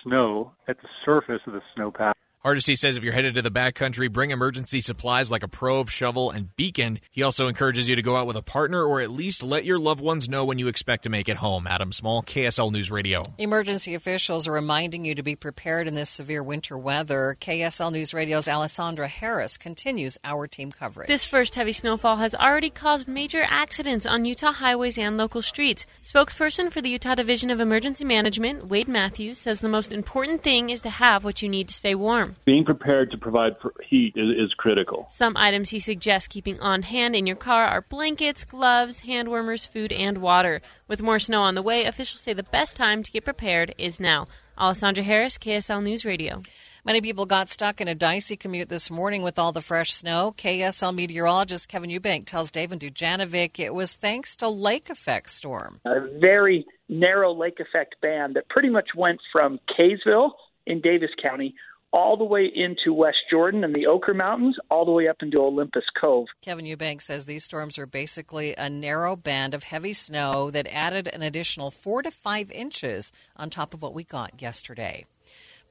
snow 0.04 0.52
at 0.68 0.78
the 0.82 0.88
surface 1.04 1.42
of 1.48 1.54
the 1.54 1.62
snowpack. 1.76 2.14
Hardesty 2.44 2.76
says 2.76 2.98
if 2.98 3.04
you're 3.04 3.14
headed 3.14 3.36
to 3.36 3.44
the 3.44 3.52
backcountry, 3.52 4.12
bring 4.12 4.32
emergency 4.32 4.82
supplies 4.82 5.30
like 5.30 5.44
a 5.44 5.48
probe, 5.48 5.92
shovel, 5.92 6.32
and 6.32 6.56
beacon. 6.56 7.00
He 7.12 7.22
also 7.22 7.48
encourages 7.48 7.88
you 7.88 7.96
to 7.96 8.02
go 8.02 8.16
out 8.16 8.26
with 8.26 8.36
a 8.36 8.42
partner 8.42 8.84
or 8.84 9.00
at 9.00 9.12
least 9.12 9.44
let 9.44 9.64
your 9.64 9.78
loved 9.78 10.02
ones 10.02 10.28
know 10.28 10.44
when 10.44 10.58
you 10.58 10.68
expect 10.68 11.04
to 11.04 11.12
make 11.12 11.30
it 11.30 11.38
home. 11.38 11.68
Adam 11.68 11.92
Small, 11.92 12.24
KSL 12.24 12.72
News 12.72 12.90
Radio. 12.90 13.22
Emergency 13.38 13.94
officials 13.94 14.48
are 14.48 14.54
reminding 14.54 15.06
you 15.06 15.14
to 15.14 15.22
be 15.22 15.36
prepared 15.36 15.88
in 15.88 15.94
this 15.94 16.10
severe 16.10 16.42
winter 16.42 16.76
weather. 16.76 17.38
KSL 17.40 17.92
News 17.92 18.12
Radio's 18.12 18.48
Alessandra 18.48 19.08
Harris 19.08 19.56
continues 19.56 20.18
our 20.24 20.48
team 20.48 20.72
coverage. 20.72 21.10
This 21.10 21.28
first 21.28 21.54
heavy 21.54 21.74
snowfall 21.74 22.16
has 22.16 22.34
already 22.34 22.72
caused 22.72 23.08
major 23.08 23.46
accidents 23.48 24.08
on 24.08 24.26
Utah 24.26 24.54
highways 24.54 24.98
and 24.98 25.16
local 25.16 25.44
streets. 25.44 25.86
Spokesperson 26.02 26.72
for 26.72 26.82
the 26.82 26.90
Utah 26.90 27.14
Division 27.14 27.52
of 27.52 27.60
Emergency 27.60 28.04
Management, 28.04 28.68
Wade 28.68 28.88
Matthews, 28.88 29.38
says 29.38 29.62
the 29.62 29.70
most 29.70 29.94
important 29.94 30.42
thing 30.42 30.72
is 30.72 30.82
to 30.82 30.90
have 30.90 31.24
what 31.24 31.44
you 31.44 31.48
need 31.48 31.68
to 31.68 31.76
stay 31.76 31.94
warm. 31.94 32.31
Being 32.46 32.66
prepared 32.66 33.12
to 33.12 33.18
provide 33.18 33.56
heat 33.88 34.14
is, 34.16 34.48
is 34.48 34.54
critical. 34.54 35.08
Some 35.10 35.38
items 35.38 35.70
he 35.70 35.80
suggests 35.80 36.28
keeping 36.28 36.60
on 36.60 36.84
hand 36.84 37.16
in 37.16 37.28
your 37.28 37.36
car 37.36 37.66
are 37.66 37.82
blankets, 37.82 38.44
gloves, 38.44 39.02
hand 39.02 39.30
warmers, 39.30 39.66
food, 39.66 39.92
and 39.92 40.20
water. 40.20 40.62
With 40.88 41.02
more 41.02 41.20
snow 41.20 41.42
on 41.42 41.56
the 41.56 41.62
way, 41.62 41.86
officials 41.86 42.22
say 42.22 42.34
the 42.34 42.44
best 42.44 42.78
time 42.78 43.04
to 43.04 43.12
get 43.12 43.26
prepared 43.26 43.74
is 43.78 44.00
now. 44.00 44.28
Alessandra 44.58 45.04
Harris, 45.04 45.38
KSL 45.38 45.82
News 45.82 46.06
Radio. 46.06 46.42
Many 46.84 47.02
people 47.02 47.26
got 47.26 47.48
stuck 47.48 47.80
in 47.80 47.88
a 47.88 47.96
dicey 47.96 48.36
commute 48.36 48.70
this 48.70 48.90
morning 48.90 49.22
with 49.22 49.38
all 49.38 49.52
the 49.52 49.62
fresh 49.62 49.94
snow. 49.94 50.34
KSL 50.38 50.94
meteorologist 50.96 51.70
Kevin 51.70 51.90
Eubank 51.90 52.26
tells 52.26 52.52
Dave 52.52 52.72
and 52.72 52.82
Dujanovic 52.82 53.60
it 53.60 53.74
was 53.74 53.94
thanks 53.94 54.36
to 54.38 54.50
lake 54.50 54.90
effect 54.90 55.30
storm. 55.30 55.80
A 55.86 56.00
very 56.20 56.66
narrow 56.90 57.34
lake 57.34 57.60
effect 57.60 57.96
band 58.02 58.36
that 58.36 58.50
pretty 58.50 58.70
much 58.70 58.90
went 58.96 59.20
from 59.32 59.60
Kaysville 59.78 60.32
in 60.66 60.82
Davis 60.82 61.12
County 61.22 61.56
all 61.94 62.18
the 62.18 62.24
way 62.24 62.46
into 62.54 62.94
West 62.94 63.18
Jordan 63.30 63.64
and 63.64 63.76
the 63.76 63.86
Oquirrh 63.86 64.16
Mountains, 64.16 64.58
all 64.70 64.86
the 64.86 64.92
way 64.92 65.08
up 65.08 65.18
into 65.22 65.42
Olympus 65.42 65.86
Cove. 66.00 66.28
Kevin 66.42 66.66
Eubank 66.66 67.02
says 67.02 67.26
these 67.26 67.44
storms 67.44 67.78
are 67.78 67.86
basically 67.86 68.56
a 68.56 68.70
narrow 68.70 69.16
band 69.16 69.54
of 69.54 69.64
heavy 69.64 69.94
snow 69.94 70.50
that 70.52 70.68
added 70.74 71.08
an 71.08 71.22
additional 71.22 71.70
four 71.70 72.02
to 72.02 72.12
five 72.12 72.52
inches 72.52 73.12
on 73.36 73.50
top 73.50 73.74
of 73.74 73.82
what 73.82 73.94
we 73.94 74.04
got 74.04 74.42
yesterday. 74.42 75.06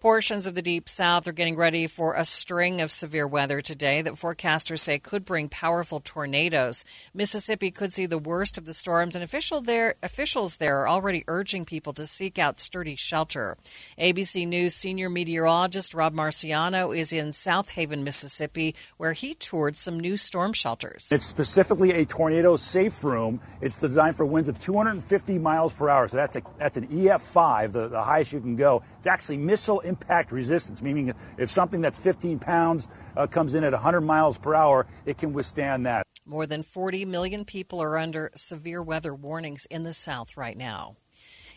Portions 0.01 0.47
of 0.47 0.55
the 0.55 0.63
deep 0.63 0.89
south 0.89 1.29
are 1.29 1.33
getting 1.33 1.57
ready 1.57 1.87
for 1.87 2.15
a 2.15 2.25
string 2.25 2.81
of 2.81 2.91
severe 2.91 3.27
weather 3.27 3.61
today 3.61 4.01
that 4.01 4.15
forecasters 4.15 4.79
say 4.79 4.99
could 4.99 5.27
bring 5.27 5.51
powerful 5.51 6.01
tornadoes. 6.01 6.87
Mississippi 7.13 7.71
could 7.71 7.93
see 7.93 8.07
the 8.07 8.17
worst 8.17 8.57
of 8.57 8.65
the 8.65 8.73
storms, 8.73 9.15
and 9.15 9.23
official 9.23 9.61
there, 9.61 9.97
officials 10.03 10.57
there 10.57 10.79
are 10.79 10.89
already 10.89 11.23
urging 11.29 11.67
people 11.67 11.93
to 11.93 12.07
seek 12.07 12.39
out 12.39 12.59
sturdy 12.59 12.97
shelter. 12.97 13.59
ABC 13.99 14.49
News 14.49 14.75
senior 14.75 15.11
meteorologist 15.11 15.93
Rob 15.93 16.15
Marciano 16.15 16.97
is 16.97 17.13
in 17.13 17.35
South 17.35 17.69
Haven, 17.69 18.03
Mississippi, 18.03 18.75
where 18.97 19.13
he 19.13 19.35
toured 19.35 19.77
some 19.77 20.01
new 20.01 20.17
storm 20.17 20.55
shelters. 20.55 21.13
It's 21.13 21.27
specifically 21.27 21.93
a 21.93 22.07
tornado 22.07 22.57
safe 22.57 23.05
room. 23.05 23.39
It's 23.61 23.77
designed 23.77 24.17
for 24.17 24.25
winds 24.25 24.49
of 24.49 24.59
250 24.59 25.37
miles 25.37 25.75
per 25.75 25.91
hour, 25.91 26.09
so 26.09 26.17
that's 26.17 26.37
a 26.37 26.43
that's 26.59 26.79
an 26.79 26.87
EF5, 26.87 27.73
the, 27.73 27.89
the 27.89 28.03
highest 28.03 28.33
you 28.33 28.41
can 28.41 28.57
go. 28.57 28.83
It's 28.97 29.07
actually 29.07 29.37
missile 29.37 29.83
impact 29.91 30.33
resistance, 30.33 30.81
meaning 30.81 31.13
if 31.37 31.51
something 31.51 31.81
that's 31.81 31.99
15 31.99 32.39
pounds 32.39 32.89
uh, 33.17 33.27
comes 33.27 33.55
in 33.55 33.65
at 33.65 33.73
100 33.73 34.01
miles 34.01 34.39
per 34.39 34.55
hour, 34.55 34.87
it 35.05 35.19
can 35.19 35.33
withstand 35.33 35.85
that. 35.85 36.07
More 36.25 36.47
than 36.47 36.63
40 36.63 37.05
million 37.05 37.45
people 37.45 37.83
are 37.83 37.99
under 37.99 38.31
severe 38.37 38.83
weather 38.83 39.15
warnings 39.15 39.67
in 39.71 39.83
the 39.83 39.93
South 39.93 40.37
right 40.37 40.57
now. 40.57 40.97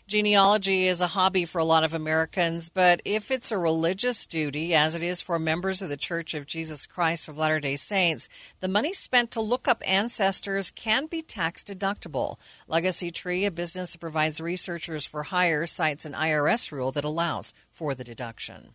Genealogy 0.06 0.86
is 0.86 1.00
a 1.00 1.06
hobby 1.06 1.46
for 1.46 1.58
a 1.58 1.64
lot 1.64 1.82
of 1.82 1.94
Americans, 1.94 2.68
but 2.68 3.00
if 3.06 3.30
it's 3.30 3.50
a 3.50 3.56
religious 3.56 4.26
duty, 4.26 4.74
as 4.74 4.94
it 4.94 5.02
is 5.02 5.22
for 5.22 5.38
members 5.38 5.80
of 5.80 5.88
the 5.88 5.96
Church 5.96 6.34
of 6.34 6.44
Jesus 6.44 6.86
Christ 6.86 7.26
of 7.26 7.38
Latter 7.38 7.58
day 7.58 7.74
Saints, 7.74 8.28
the 8.60 8.68
money 8.68 8.92
spent 8.92 9.30
to 9.30 9.40
look 9.40 9.66
up 9.66 9.82
ancestors 9.86 10.70
can 10.70 11.06
be 11.06 11.22
tax 11.22 11.64
deductible. 11.64 12.36
Legacy 12.68 13.10
Tree, 13.10 13.46
a 13.46 13.50
business 13.50 13.92
that 13.92 13.98
provides 13.98 14.42
researchers 14.42 15.06
for 15.06 15.22
hire, 15.22 15.64
cites 15.64 16.04
an 16.04 16.12
IRS 16.12 16.70
rule 16.70 16.92
that 16.92 17.04
allows 17.04 17.54
for 17.70 17.94
the 17.94 18.04
deduction. 18.04 18.74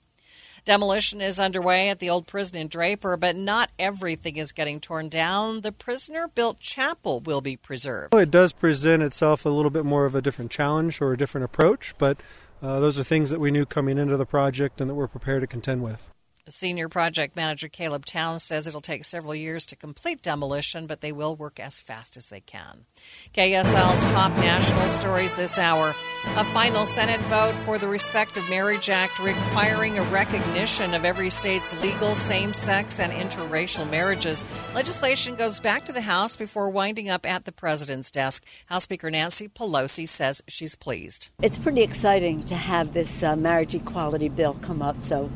Demolition 0.65 1.21
is 1.21 1.39
underway 1.39 1.89
at 1.89 1.99
the 1.99 2.09
old 2.09 2.27
prison 2.27 2.57
in 2.57 2.67
Draper, 2.67 3.17
but 3.17 3.35
not 3.35 3.69
everything 3.77 4.37
is 4.37 4.51
getting 4.51 4.79
torn 4.79 5.09
down. 5.09 5.61
The 5.61 5.71
prisoner 5.71 6.27
built 6.27 6.59
chapel 6.59 7.19
will 7.19 7.41
be 7.41 7.57
preserved. 7.57 8.13
It 8.13 8.31
does 8.31 8.51
present 8.51 9.03
itself 9.03 9.45
a 9.45 9.49
little 9.49 9.71
bit 9.71 9.85
more 9.85 10.05
of 10.05 10.15
a 10.15 10.21
different 10.21 10.51
challenge 10.51 11.01
or 11.01 11.13
a 11.13 11.17
different 11.17 11.45
approach, 11.45 11.93
but 11.97 12.21
uh, 12.61 12.79
those 12.79 12.99
are 12.99 13.03
things 13.03 13.29
that 13.29 13.39
we 13.39 13.51
knew 13.51 13.65
coming 13.65 13.97
into 13.97 14.17
the 14.17 14.25
project 14.25 14.81
and 14.81 14.89
that 14.89 14.95
we're 14.95 15.07
prepared 15.07 15.41
to 15.41 15.47
contend 15.47 15.83
with. 15.83 16.09
Senior 16.49 16.89
project 16.89 17.35
manager 17.35 17.67
Caleb 17.67 18.05
Towns 18.05 18.43
says 18.43 18.67
it'll 18.67 18.81
take 18.81 19.03
several 19.03 19.35
years 19.35 19.65
to 19.67 19.75
complete 19.75 20.21
demolition, 20.21 20.87
but 20.87 21.01
they 21.01 21.11
will 21.11 21.35
work 21.35 21.59
as 21.59 21.79
fast 21.79 22.17
as 22.17 22.29
they 22.29 22.39
can. 22.39 22.85
KSL's 23.33 24.09
top 24.11 24.31
national 24.37 24.89
stories 24.89 25.35
this 25.35 25.59
hour. 25.59 25.89
A 26.35 26.43
final 26.43 26.85
Senate 26.85 27.21
vote 27.21 27.55
for 27.59 27.77
the 27.77 27.87
Respect 27.87 28.37
of 28.37 28.49
Marriage 28.49 28.89
Act 28.89 29.19
requiring 29.19 29.97
a 29.99 30.03
recognition 30.03 30.93
of 30.93 31.05
every 31.05 31.29
state's 31.29 31.75
legal 31.81 32.15
same 32.15 32.53
sex 32.53 32.99
and 32.99 33.13
interracial 33.13 33.89
marriages. 33.89 34.43
Legislation 34.73 35.35
goes 35.35 35.59
back 35.59 35.85
to 35.85 35.93
the 35.93 36.01
House 36.01 36.35
before 36.35 36.69
winding 36.69 37.09
up 37.09 37.25
at 37.25 37.45
the 37.45 37.51
president's 37.51 38.09
desk. 38.09 38.45
House 38.65 38.85
Speaker 38.85 39.11
Nancy 39.11 39.47
Pelosi 39.47 40.07
says 40.07 40.41
she's 40.47 40.75
pleased. 40.75 41.29
It's 41.41 41.57
pretty 41.57 41.81
exciting 41.81 42.43
to 42.45 42.55
have 42.55 42.93
this 42.93 43.21
uh, 43.21 43.35
marriage 43.35 43.75
equality 43.75 44.29
bill 44.29 44.55
come 44.55 44.81
up, 44.81 44.97
so 45.05 45.29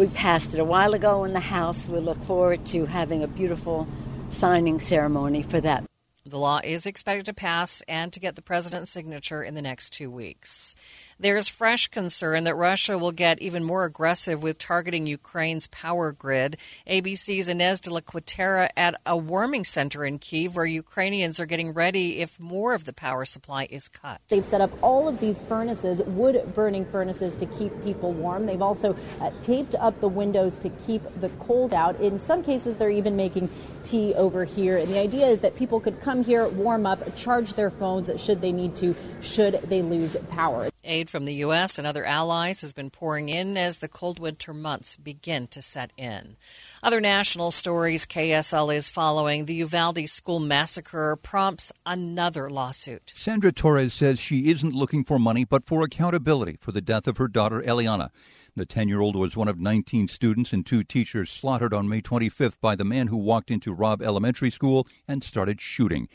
we 0.00 0.06
passed 0.06 0.54
it 0.54 0.58
a 0.58 0.64
while 0.64 0.94
ago 0.94 1.24
in 1.24 1.34
the 1.34 1.40
House. 1.40 1.86
We 1.86 1.98
look 1.98 2.16
forward 2.24 2.64
to 2.66 2.86
having 2.86 3.22
a 3.22 3.28
beautiful 3.28 3.86
signing 4.32 4.80
ceremony 4.80 5.42
for 5.42 5.60
that. 5.60 5.84
The 6.24 6.38
law 6.38 6.58
is 6.64 6.86
expected 6.86 7.26
to 7.26 7.34
pass 7.34 7.82
and 7.86 8.10
to 8.14 8.18
get 8.18 8.34
the 8.34 8.40
president's 8.40 8.90
signature 8.90 9.42
in 9.42 9.52
the 9.52 9.60
next 9.60 9.90
two 9.90 10.10
weeks. 10.10 10.74
There's 11.22 11.48
fresh 11.48 11.88
concern 11.88 12.44
that 12.44 12.54
Russia 12.54 12.96
will 12.96 13.12
get 13.12 13.42
even 13.42 13.62
more 13.62 13.84
aggressive 13.84 14.42
with 14.42 14.56
targeting 14.56 15.06
Ukraine's 15.06 15.66
power 15.66 16.12
grid. 16.12 16.56
ABC's 16.86 17.50
Ines 17.50 17.78
de 17.82 17.92
la 17.92 18.00
Cuetara 18.00 18.70
at 18.74 18.98
a 19.04 19.18
warming 19.18 19.64
center 19.64 20.06
in 20.06 20.18
Kiev 20.18 20.56
where 20.56 20.64
Ukrainians 20.64 21.38
are 21.38 21.44
getting 21.44 21.74
ready 21.74 22.20
if 22.20 22.40
more 22.40 22.72
of 22.72 22.86
the 22.86 22.94
power 22.94 23.26
supply 23.26 23.68
is 23.68 23.86
cut. 23.86 24.22
They've 24.30 24.46
set 24.46 24.62
up 24.62 24.70
all 24.82 25.08
of 25.08 25.20
these 25.20 25.42
furnaces, 25.42 26.00
wood 26.06 26.54
burning 26.54 26.86
furnaces, 26.86 27.36
to 27.36 27.44
keep 27.44 27.84
people 27.84 28.14
warm. 28.14 28.46
They've 28.46 28.62
also 28.62 28.96
uh, 29.20 29.30
taped 29.42 29.74
up 29.74 30.00
the 30.00 30.08
windows 30.08 30.56
to 30.56 30.70
keep 30.86 31.02
the 31.20 31.28
cold 31.38 31.74
out. 31.74 32.00
In 32.00 32.18
some 32.18 32.42
cases, 32.42 32.78
they're 32.78 32.88
even 32.88 33.14
making 33.14 33.50
tea 33.84 34.14
over 34.14 34.46
here. 34.46 34.78
And 34.78 34.88
the 34.88 34.98
idea 34.98 35.26
is 35.26 35.40
that 35.40 35.54
people 35.54 35.80
could 35.80 36.00
come 36.00 36.24
here, 36.24 36.48
warm 36.48 36.86
up, 36.86 37.14
charge 37.14 37.52
their 37.52 37.70
phones 37.70 38.10
should 38.18 38.40
they 38.40 38.52
need 38.52 38.74
to, 38.76 38.96
should 39.20 39.60
they 39.68 39.82
lose 39.82 40.16
power. 40.30 40.70
Aid 40.84 41.10
from 41.10 41.24
the 41.24 41.34
U.S. 41.34 41.78
and 41.78 41.86
other 41.86 42.04
allies 42.04 42.62
has 42.62 42.72
been 42.72 42.90
pouring 42.90 43.28
in 43.28 43.56
as 43.56 43.78
the 43.78 43.88
cold 43.88 44.18
winter 44.18 44.54
months 44.54 44.96
begin 44.96 45.46
to 45.48 45.60
set 45.60 45.92
in. 45.96 46.36
Other 46.82 47.00
national 47.00 47.50
stories 47.50 48.06
KSL 48.06 48.74
is 48.74 48.88
following. 48.88 49.44
The 49.44 49.54
Uvalde 49.54 50.08
school 50.08 50.40
massacre 50.40 51.16
prompts 51.16 51.72
another 51.84 52.48
lawsuit. 52.48 53.12
Sandra 53.14 53.52
Torres 53.52 53.94
says 53.94 54.18
she 54.18 54.48
isn't 54.48 54.74
looking 54.74 55.04
for 55.04 55.18
money, 55.18 55.44
but 55.44 55.66
for 55.66 55.82
accountability 55.82 56.56
for 56.60 56.72
the 56.72 56.80
death 56.80 57.06
of 57.06 57.18
her 57.18 57.28
daughter, 57.28 57.60
Eliana. 57.62 58.10
The 58.56 58.66
10 58.66 58.88
year 58.88 59.00
old 59.00 59.16
was 59.16 59.36
one 59.36 59.48
of 59.48 59.60
19 59.60 60.08
students 60.08 60.52
and 60.52 60.66
two 60.66 60.82
teachers 60.82 61.30
slaughtered 61.30 61.72
on 61.72 61.88
May 61.88 62.02
25th 62.02 62.60
by 62.60 62.74
the 62.74 62.84
man 62.84 63.06
who 63.06 63.16
walked 63.16 63.50
into 63.50 63.72
Robb 63.72 64.02
Elementary 64.02 64.50
School 64.50 64.86
and 65.06 65.22
started 65.22 65.60
shooting. 65.60 66.08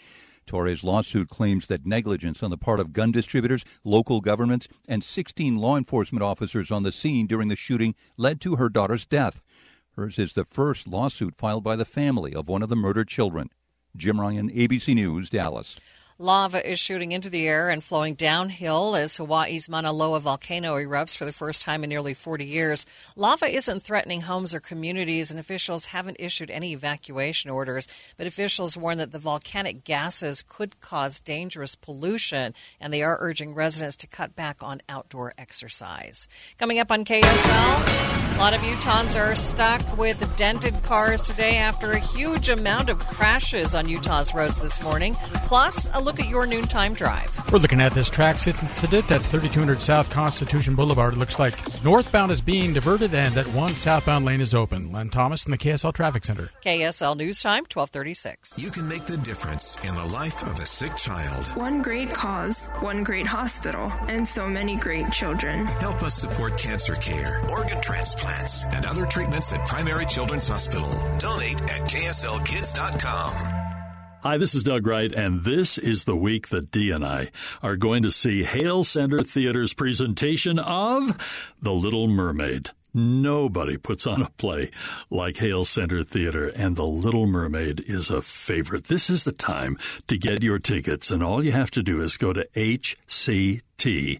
Torres' 0.46 0.84
lawsuit 0.84 1.30
claims 1.30 1.68
that 1.68 1.86
negligence 1.86 2.44
on 2.44 2.50
the 2.50 2.58
part 2.58 2.80
of 2.80 2.94
gun 2.94 3.12
distributors, 3.12 3.66
local 3.84 4.22
governments, 4.22 4.68
and 4.88 5.04
16 5.04 5.58
law 5.58 5.78
enforcement 5.78 6.24
officers 6.24 6.72
on 6.72 6.84
the 6.84 6.92
scene 6.92 7.28
during 7.28 7.48
the 7.48 7.56
shooting 7.56 7.96
led 8.18 8.40
to 8.42 8.56
her 8.56 8.70
daughter's 8.70 9.06
death. 9.06 9.42
Hers 9.96 10.20
is 10.20 10.34
the 10.34 10.46
first 10.46 10.88
lawsuit 10.88 11.36
filed 11.36 11.64
by 11.64 11.76
the 11.76 11.86
family 11.86 12.34
of 12.34 12.48
one 12.48 12.62
of 12.62 12.70
the 12.70 12.76
murdered 12.76 13.08
children. 13.08 13.50
Jim 13.96 14.20
Ryan, 14.20 14.50
ABC 14.50 14.94
News, 14.94 15.30
Dallas. 15.30 15.78
Lava 16.18 16.66
is 16.66 16.80
shooting 16.80 17.12
into 17.12 17.30
the 17.30 17.46
air 17.46 17.70
and 17.70 17.84
flowing 17.84 18.14
downhill 18.14 18.96
as 18.96 19.18
Hawaii's 19.18 19.68
Mauna 19.68 19.92
Loa 19.92 20.22
volcano 20.22 20.76
erupts 20.78 21.14
for 21.18 21.26
the 21.26 21.34
first 21.34 21.62
time 21.62 21.84
in 21.84 21.90
nearly 21.90 22.14
40 22.14 22.46
years. 22.46 22.86
Lava 23.18 23.48
isn't 23.48 23.84
threatening 23.84 24.22
homes 24.22 24.56
or 24.56 24.62
communities, 24.62 25.30
and 25.30 25.42
officials 25.42 25.88
haven't 25.88 26.16
issued 26.18 26.50
any 26.50 26.72
evacuation 26.72 27.52
orders. 27.52 27.90
But 28.16 28.28
officials 28.28 28.78
warn 28.78 28.98
that 29.00 29.12
the 29.12 29.20
volcanic 29.20 29.84
gases 29.84 30.42
could 30.42 30.80
cause 30.80 31.20
dangerous 31.20 31.76
pollution, 31.76 32.54
and 32.80 32.94
they 32.94 33.04
are 33.04 33.18
urging 33.20 33.54
residents 33.54 33.98
to 33.98 34.08
cut 34.08 34.38
back 34.38 34.64
on 34.64 34.82
outdoor 34.88 35.34
exercise. 35.38 36.30
Coming 36.58 36.80
up 36.80 36.94
on 36.94 37.04
KSL, 37.04 38.36
a 38.36 38.38
lot 38.38 38.54
of 38.54 38.62
Utahns 38.62 39.20
are 39.20 39.36
stuck 39.36 39.98
with 39.98 40.38
dented 40.38 40.82
cars 40.84 41.24
today 41.24 41.58
after 41.58 41.92
a 41.92 42.00
huge 42.00 42.48
amount 42.48 42.90
of 42.90 43.00
crashes 43.00 43.76
on 43.76 43.90
Utah's 43.90 44.34
roads 44.34 44.62
this 44.62 44.82
morning. 44.82 45.16
Plus, 45.46 45.90
a 45.94 46.05
look 46.06 46.20
at 46.20 46.30
your 46.30 46.46
noontime 46.46 46.94
drive. 46.94 47.52
We're 47.52 47.58
looking 47.58 47.82
at 47.82 47.94
this 47.94 48.10
TRAX 48.10 48.48
incident 48.48 49.12
at 49.12 49.22
3200 49.22 49.82
South 49.82 50.10
Constitution 50.10 50.76
Boulevard. 50.76 51.16
It 51.16 51.18
looks 51.18 51.40
like 51.40 51.56
northbound 51.84 52.32
is 52.32 52.42
being 52.42 52.74
diverted 52.74 53.14
and 53.14 53.34
that 53.34 53.48
one 53.48 53.72
southbound 53.72 54.24
lane 54.24 54.40
is 54.40 54.54
open. 54.54 54.92
Len 54.92 55.10
Thomas 55.10 55.46
in 55.46 55.52
the 55.52 55.58
KSL 55.58 55.94
Traffic 55.94 56.24
Center. 56.24 56.52
KSL 56.64 57.18
News 57.18 57.42
Time, 57.42 57.64
1236. 57.64 58.60
You 58.60 58.70
can 58.70 58.88
make 58.88 59.06
the 59.06 59.18
difference 59.18 59.78
in 59.84 59.96
the 59.96 60.06
life 60.06 60.42
of 60.44 60.60
a 60.60 60.66
sick 60.66 60.96
child. 60.96 61.44
One 61.58 61.82
great 61.82 62.12
cause, 62.12 62.64
one 62.80 63.04
great 63.04 63.26
hospital, 63.26 63.92
and 64.08 64.28
so 64.28 64.48
many 64.48 64.76
great 64.76 65.12
children. 65.12 65.66
Help 65.66 66.04
us 66.04 66.14
support 66.14 66.58
cancer 66.60 66.96
care, 66.96 67.42
organ 67.50 67.82
transplants, 67.82 68.66
and 68.66 68.86
other 68.86 69.08
treatments 69.08 69.54
at 69.54 69.68
Primary 69.68 70.06
Children's 70.06 70.48
Hospital. 70.48 70.90
Donate 71.18 71.60
at 71.64 71.82
kslkids.com. 71.82 73.65
Hi, 74.26 74.40
this 74.40 74.56
is 74.56 74.64
Doug 74.64 74.88
Wright, 74.88 75.14
and 75.14 75.44
this 75.44 75.78
is 75.78 76.06
the 76.06 76.16
week 76.16 76.48
that 76.48 76.72
Dee 76.72 76.90
and 76.90 77.06
I 77.06 77.30
are 77.62 77.76
going 77.76 78.02
to 78.02 78.10
see 78.10 78.44
Hale 78.44 78.84
Center 78.84 79.22
Theater's 79.22 79.76
presentation 79.76 80.58
of 80.58 81.54
The 81.62 81.74
Little 81.74 82.08
Mermaid. 82.08 82.72
Nobody 82.92 83.78
puts 83.78 84.08
on 84.08 84.24
a 84.24 84.32
play 84.32 84.72
like 85.12 85.38
Hale 85.38 85.64
Center 85.64 86.04
Theater, 86.04 86.48
and 86.48 86.76
The 86.76 86.88
Little 86.88 87.28
Mermaid 87.28 87.82
is 87.82 88.10
a 88.10 88.24
favorite. 88.24 88.86
This 88.86 89.12
is 89.12 89.26
the 89.26 89.32
time 89.32 89.78
to 90.08 90.18
get 90.18 90.42
your 90.42 90.58
tickets, 90.58 91.12
and 91.12 91.22
all 91.22 91.46
you 91.46 91.52
have 91.52 91.70
to 91.70 91.84
do 91.84 92.02
is 92.02 92.18
go 92.18 92.34
to 92.34 92.48
HCT 92.56 94.20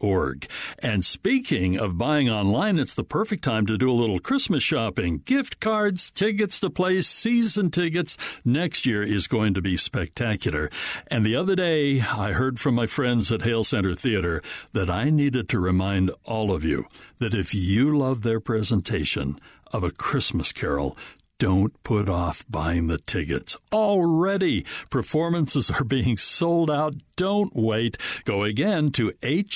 org. 0.00 0.46
And 0.78 1.04
speaking 1.04 1.78
of 1.78 1.98
buying 1.98 2.28
online, 2.28 2.78
it's 2.78 2.94
the 2.94 3.04
perfect 3.04 3.44
time 3.44 3.66
to 3.66 3.78
do 3.78 3.90
a 3.90 3.92
little 3.92 4.18
Christmas 4.18 4.62
shopping. 4.62 5.22
Gift 5.24 5.60
cards, 5.60 6.10
tickets 6.10 6.60
to 6.60 6.70
play, 6.70 7.00
season 7.02 7.70
tickets. 7.70 8.16
Next 8.44 8.86
year 8.86 9.02
is 9.02 9.26
going 9.26 9.54
to 9.54 9.62
be 9.62 9.76
spectacular. 9.76 10.70
And 11.06 11.24
the 11.24 11.36
other 11.36 11.54
day, 11.54 12.00
I 12.00 12.32
heard 12.32 12.60
from 12.60 12.74
my 12.74 12.86
friends 12.86 13.32
at 13.32 13.42
Hale 13.42 13.64
Center 13.64 13.94
Theater 13.94 14.42
that 14.72 14.90
I 14.90 15.10
needed 15.10 15.48
to 15.48 15.58
remind 15.58 16.10
all 16.24 16.52
of 16.52 16.64
you 16.64 16.86
that 17.18 17.34
if 17.34 17.54
you 17.54 17.96
love 17.96 18.22
their 18.22 18.40
presentation 18.40 19.38
of 19.72 19.82
A 19.82 19.90
Christmas 19.90 20.52
Carol, 20.52 20.96
don't 21.44 21.76
put 21.82 22.08
off 22.08 22.42
buying 22.48 22.86
the 22.86 22.96
tickets. 22.96 23.54
Already, 23.70 24.64
performances 24.88 25.70
are 25.70 25.84
being 25.84 26.16
sold 26.16 26.70
out. 26.70 26.94
Don't 27.16 27.54
wait. 27.54 27.98
Go 28.24 28.44
again 28.44 28.90
to 28.92 29.12
hct.org. 29.22 29.50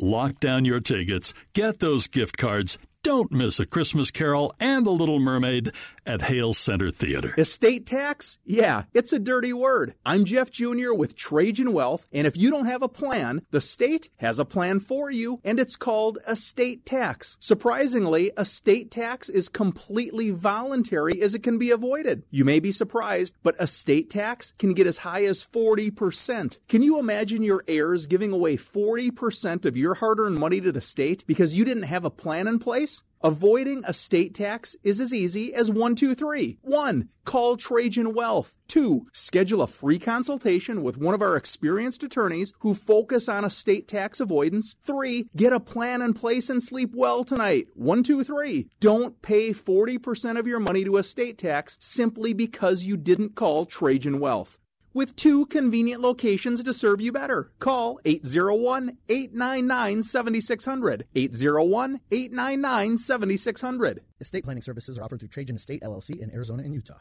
Lock 0.00 0.40
down 0.40 0.64
your 0.64 0.80
tickets. 0.80 1.34
Get 1.52 1.78
those 1.78 2.08
gift 2.08 2.36
cards. 2.36 2.78
Don't 3.04 3.30
miss 3.30 3.60
A 3.60 3.66
Christmas 3.66 4.10
Carol 4.10 4.54
and 4.58 4.86
The 4.86 4.90
Little 4.90 5.18
Mermaid 5.18 5.72
at 6.06 6.22
Hale 6.22 6.54
Center 6.54 6.90
Theater. 6.90 7.34
Estate 7.36 7.84
tax? 7.84 8.38
Yeah, 8.46 8.84
it's 8.94 9.12
a 9.12 9.18
dirty 9.18 9.52
word. 9.52 9.94
I'm 10.06 10.24
Jeff 10.24 10.50
Jr. 10.50 10.94
with 10.94 11.14
Trajan 11.14 11.74
Wealth, 11.74 12.06
and 12.12 12.26
if 12.26 12.34
you 12.34 12.50
don't 12.50 12.64
have 12.64 12.82
a 12.82 12.88
plan, 12.88 13.42
the 13.50 13.60
state 13.60 14.08
has 14.16 14.38
a 14.38 14.46
plan 14.46 14.80
for 14.80 15.10
you, 15.10 15.38
and 15.44 15.60
it's 15.60 15.76
called 15.76 16.18
estate 16.26 16.86
tax. 16.86 17.36
Surprisingly, 17.40 18.32
estate 18.38 18.90
tax 18.90 19.28
is 19.28 19.50
completely 19.50 20.30
voluntary 20.30 21.20
as 21.20 21.34
it 21.34 21.42
can 21.42 21.58
be 21.58 21.70
avoided. 21.70 22.22
You 22.30 22.46
may 22.46 22.58
be 22.58 22.72
surprised, 22.72 23.34
but 23.42 23.54
estate 23.60 24.08
tax 24.08 24.54
can 24.58 24.72
get 24.72 24.86
as 24.86 24.98
high 24.98 25.24
as 25.24 25.44
40%. 25.44 26.58
Can 26.68 26.82
you 26.82 26.98
imagine 26.98 27.42
your 27.42 27.64
heirs 27.68 28.06
giving 28.06 28.32
away 28.32 28.56
40% 28.56 29.66
of 29.66 29.76
your 29.76 29.92
hard 29.92 30.20
earned 30.20 30.38
money 30.38 30.62
to 30.62 30.72
the 30.72 30.80
state 30.80 31.22
because 31.26 31.54
you 31.54 31.66
didn't 31.66 31.82
have 31.82 32.06
a 32.06 32.10
plan 32.10 32.48
in 32.48 32.58
place? 32.58 32.93
Avoiding 33.24 33.82
a 33.86 33.94
state 33.94 34.34
tax 34.34 34.76
is 34.82 35.00
as 35.00 35.14
easy 35.14 35.54
as 35.54 35.70
one, 35.70 35.94
two, 35.94 36.14
three. 36.14 36.58
One, 36.60 37.08
call 37.24 37.56
Trajan 37.56 38.12
Wealth. 38.12 38.54
Two, 38.68 39.06
schedule 39.14 39.62
a 39.62 39.66
free 39.66 39.98
consultation 39.98 40.82
with 40.82 40.98
one 40.98 41.14
of 41.14 41.22
our 41.22 41.34
experienced 41.34 42.02
attorneys 42.02 42.52
who 42.58 42.74
focus 42.74 43.26
on 43.26 43.42
estate 43.42 43.88
tax 43.88 44.20
avoidance. 44.20 44.76
Three, 44.84 45.30
get 45.34 45.54
a 45.54 45.58
plan 45.58 46.02
in 46.02 46.12
place 46.12 46.50
and 46.50 46.62
sleep 46.62 46.90
well 46.94 47.24
tonight. 47.24 47.68
One, 47.72 48.02
two, 48.02 48.24
three. 48.24 48.68
Don't 48.78 49.22
pay 49.22 49.52
40% 49.52 50.38
of 50.38 50.46
your 50.46 50.60
money 50.60 50.84
to 50.84 50.98
estate 50.98 51.38
tax 51.38 51.78
simply 51.80 52.34
because 52.34 52.84
you 52.84 52.98
didn't 52.98 53.36
call 53.36 53.64
Trajan 53.64 54.20
Wealth 54.20 54.58
with 54.94 55.16
two 55.16 55.44
convenient 55.46 56.00
locations 56.00 56.62
to 56.62 56.72
serve 56.72 57.00
you 57.00 57.12
better. 57.12 57.52
Call 57.58 58.00
801 58.04 58.96
899 59.08 60.02
7600. 60.02 61.06
801 61.14 62.00
899 62.10 62.98
7600. 62.98 64.00
Estate 64.20 64.44
planning 64.44 64.62
services 64.62 64.98
are 64.98 65.04
offered 65.04 65.18
through 65.18 65.28
Trajan 65.28 65.56
Estate 65.56 65.82
LLC 65.82 66.18
in 66.18 66.32
Arizona 66.32 66.62
and 66.62 66.72
Utah. 66.72 67.00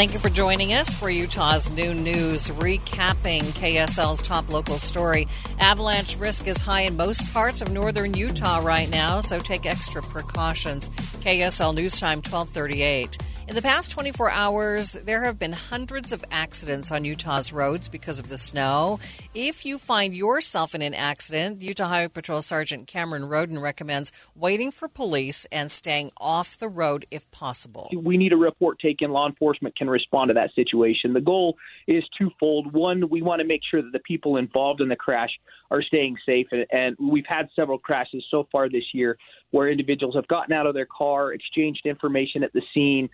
Thank 0.00 0.14
you 0.14 0.18
for 0.18 0.30
joining 0.30 0.72
us 0.72 0.94
for 0.94 1.10
Utah's 1.10 1.68
Noon 1.68 2.02
News, 2.02 2.48
recapping 2.48 3.42
KSL's 3.42 4.22
top 4.22 4.48
local 4.48 4.78
story. 4.78 5.28
Avalanche 5.58 6.16
risk 6.16 6.46
is 6.46 6.62
high 6.62 6.80
in 6.84 6.96
most 6.96 7.30
parts 7.34 7.60
of 7.60 7.70
northern 7.70 8.14
Utah 8.14 8.60
right 8.64 8.88
now, 8.88 9.20
so 9.20 9.38
take 9.38 9.66
extra 9.66 10.00
precautions. 10.00 10.88
KSL 10.88 11.74
News 11.74 12.00
Time 12.00 12.22
1238. 12.22 13.18
In 13.50 13.56
the 13.56 13.62
past 13.62 13.90
24 13.90 14.30
hours, 14.30 14.92
there 14.92 15.24
have 15.24 15.36
been 15.36 15.52
hundreds 15.52 16.12
of 16.12 16.24
accidents 16.30 16.92
on 16.92 17.04
Utah's 17.04 17.52
roads 17.52 17.88
because 17.88 18.20
of 18.20 18.28
the 18.28 18.38
snow. 18.38 19.00
If 19.34 19.66
you 19.66 19.76
find 19.76 20.14
yourself 20.14 20.72
in 20.72 20.82
an 20.82 20.94
accident, 20.94 21.60
Utah 21.60 21.88
Highway 21.88 22.08
Patrol 22.08 22.42
Sergeant 22.42 22.86
Cameron 22.86 23.24
Roden 23.24 23.58
recommends 23.58 24.12
waiting 24.36 24.70
for 24.70 24.86
police 24.86 25.48
and 25.50 25.68
staying 25.68 26.12
off 26.16 26.58
the 26.58 26.68
road 26.68 27.06
if 27.10 27.28
possible. 27.32 27.90
We 27.92 28.16
need 28.16 28.32
a 28.32 28.36
report 28.36 28.78
taken. 28.78 29.10
Law 29.10 29.26
enforcement 29.26 29.74
can 29.74 29.89
respond 29.90 30.28
to 30.28 30.34
that 30.34 30.54
situation. 30.54 31.12
The 31.12 31.20
goal 31.20 31.56
is 31.86 32.04
twofold. 32.16 32.72
One, 32.72 33.08
we 33.08 33.20
want 33.22 33.40
to 33.40 33.46
make 33.46 33.60
sure 33.68 33.82
that 33.82 33.92
the 33.92 34.00
people 34.00 34.36
involved 34.36 34.80
in 34.80 34.88
the 34.88 34.96
crash 34.96 35.30
are 35.70 35.82
staying 35.82 36.16
safe. 36.24 36.46
And 36.72 36.96
we've 36.98 37.26
had 37.26 37.48
several 37.54 37.78
crashes 37.78 38.24
so 38.30 38.48
far 38.50 38.68
this 38.68 38.94
year 38.94 39.18
where 39.50 39.68
individuals 39.68 40.14
have 40.14 40.28
gotten 40.28 40.52
out 40.54 40.66
of 40.66 40.74
their 40.74 40.86
car, 40.86 41.32
exchanged 41.32 41.84
information 41.84 42.42
at 42.42 42.52
the 42.52 42.62
scene, 42.72 43.08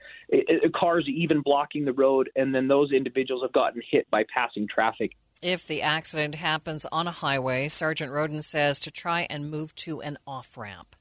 cars 0.75 1.07
even 1.09 1.41
blocking 1.41 1.85
the 1.85 1.93
road, 1.93 2.31
and 2.37 2.55
then 2.55 2.69
those 2.69 2.93
individuals 2.93 3.43
have 3.43 3.53
gotten 3.53 3.83
hit 3.91 4.09
by 4.11 4.25
passing 4.33 4.69
traffic. 4.69 5.13
If 5.43 5.67
the 5.67 5.83
accident 5.83 6.35
happens 6.35 6.87
on 6.91 7.07
a 7.07 7.11
highway, 7.11 7.69
Sergeant 7.69 8.11
Roden 8.11 8.43
says 8.43 8.81
to 8.81 8.91
try 8.91 9.27
and 9.29 9.51
move 9.51 9.75
to 9.77 10.01
an 10.01 10.17
off 10.27 10.57
ramp. 10.57 10.97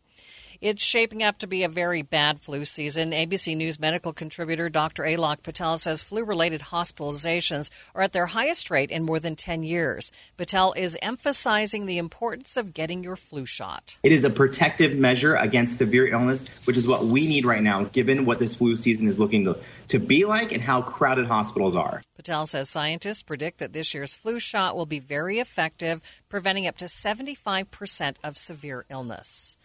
It's 0.62 0.84
shaping 0.84 1.22
up 1.22 1.38
to 1.40 1.48
be 1.48 1.64
a 1.64 1.70
very 1.70 2.02
bad 2.02 2.40
flu 2.40 2.66
season. 2.66 3.12
ABC 3.12 3.56
News 3.58 3.80
medical 3.80 4.14
contributor 4.14 4.70
Dr. 4.70 5.04
Alok 5.04 5.44
Patel 5.44 5.78
says 5.78 6.02
flu 6.02 6.24
related 6.24 6.62
hospitalizations 6.62 7.70
are 7.94 8.04
at 8.04 8.14
their 8.14 8.28
highest 8.28 8.72
rate 8.72 8.92
in 8.92 9.04
more 9.04 9.20
than 9.20 9.36
10 9.36 9.64
years. 9.64 10.12
Patel 10.38 10.74
is 10.74 10.98
emphasizing 11.02 11.86
the 11.86 11.98
importance 11.98 12.56
of 12.56 12.74
getting 12.74 13.04
your 13.04 13.16
flu 13.16 13.46
shot. 13.46 13.98
It 14.04 14.12
is 14.12 14.24
a 14.24 14.30
protective 14.30 14.96
measure 14.96 15.36
against 15.36 15.78
severe 15.78 16.08
illness, 16.08 16.48
which 16.66 16.78
is 16.78 16.88
what 16.88 17.06
we 17.06 17.28
need 17.28 17.46
right 17.46 17.64
now, 17.64 17.84
given 17.86 18.26
what 18.26 18.40
this 18.40 18.56
flu 18.56 18.76
season 18.76 19.08
is 19.08 19.20
looking 19.20 19.46
to, 19.46 19.58
to 19.90 20.00
be 20.00 20.26
like 20.26 20.52
and 20.52 20.62
how 20.62 20.82
crowded 20.82 21.26
hospitals 21.26 21.76
are. 21.76 22.02
Patel 22.16 22.46
says 22.46 22.70
scientists 22.70 23.22
predict 23.22 23.60
that 23.60 23.74
this 23.74 23.94
year's 23.94 24.16
flu 24.16 24.40
shot 24.40 24.76
will 24.76 24.86
be 24.86 25.00
very 25.00 25.40
effective, 25.40 26.02
preventing 26.30 26.66
up 26.66 26.78
to 26.78 26.86
75% 26.86 28.16
of 28.24 28.38
severe 28.38 28.86
illness. 28.90 29.58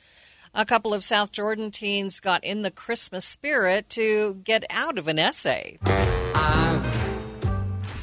A 0.53 0.65
couple 0.65 0.93
of 0.93 1.05
South 1.05 1.31
Jordan 1.31 1.71
teens 1.71 2.19
got 2.19 2.43
in 2.43 2.63
the 2.63 2.73
Christmas 2.73 3.25
spirit 3.25 3.89
to 3.91 4.35
get 4.43 4.65
out 4.69 4.99
of 4.99 5.07
an 5.07 5.17
essay. 5.17 5.79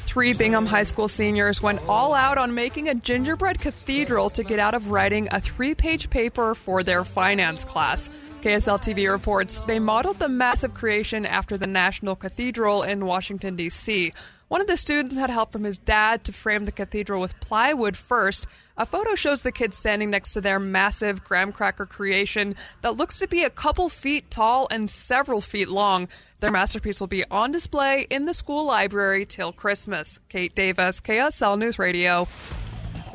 Three 0.06 0.32
Bingham 0.32 0.64
High 0.64 0.84
School 0.84 1.08
seniors 1.08 1.60
went 1.60 1.80
all 1.86 2.14
out 2.14 2.38
on 2.38 2.54
making 2.54 2.88
a 2.88 2.94
gingerbread 2.94 3.60
cathedral 3.60 4.30
to 4.30 4.42
get 4.42 4.58
out 4.58 4.74
of 4.74 4.90
writing 4.90 5.28
a 5.30 5.40
three 5.40 5.74
page 5.74 6.08
paper 6.08 6.54
for 6.54 6.82
their 6.82 7.04
finance 7.04 7.64
class. 7.64 8.08
KSL 8.48 8.78
TV 8.78 9.12
reports 9.12 9.60
they 9.60 9.78
modeled 9.78 10.18
the 10.18 10.26
massive 10.26 10.72
creation 10.72 11.26
after 11.26 11.58
the 11.58 11.66
National 11.66 12.16
Cathedral 12.16 12.82
in 12.82 13.04
Washington, 13.04 13.56
D.C. 13.56 14.14
One 14.48 14.62
of 14.62 14.66
the 14.66 14.78
students 14.78 15.18
had 15.18 15.28
help 15.28 15.52
from 15.52 15.64
his 15.64 15.76
dad 15.76 16.24
to 16.24 16.32
frame 16.32 16.64
the 16.64 16.72
cathedral 16.72 17.20
with 17.20 17.38
plywood 17.40 17.94
first. 17.94 18.46
A 18.78 18.86
photo 18.86 19.14
shows 19.16 19.42
the 19.42 19.52
kids 19.52 19.76
standing 19.76 20.08
next 20.08 20.32
to 20.32 20.40
their 20.40 20.58
massive 20.58 21.22
graham 21.24 21.52
cracker 21.52 21.84
creation 21.84 22.56
that 22.80 22.96
looks 22.96 23.18
to 23.18 23.28
be 23.28 23.44
a 23.44 23.50
couple 23.50 23.90
feet 23.90 24.30
tall 24.30 24.66
and 24.70 24.88
several 24.88 25.42
feet 25.42 25.68
long. 25.68 26.08
Their 26.40 26.50
masterpiece 26.50 27.00
will 27.00 27.06
be 27.06 27.26
on 27.30 27.52
display 27.52 28.06
in 28.08 28.24
the 28.24 28.32
school 28.32 28.64
library 28.64 29.26
till 29.26 29.52
Christmas. 29.52 30.20
Kate 30.30 30.54
Davis, 30.54 31.02
KSL 31.02 31.58
News 31.58 31.78
Radio. 31.78 32.26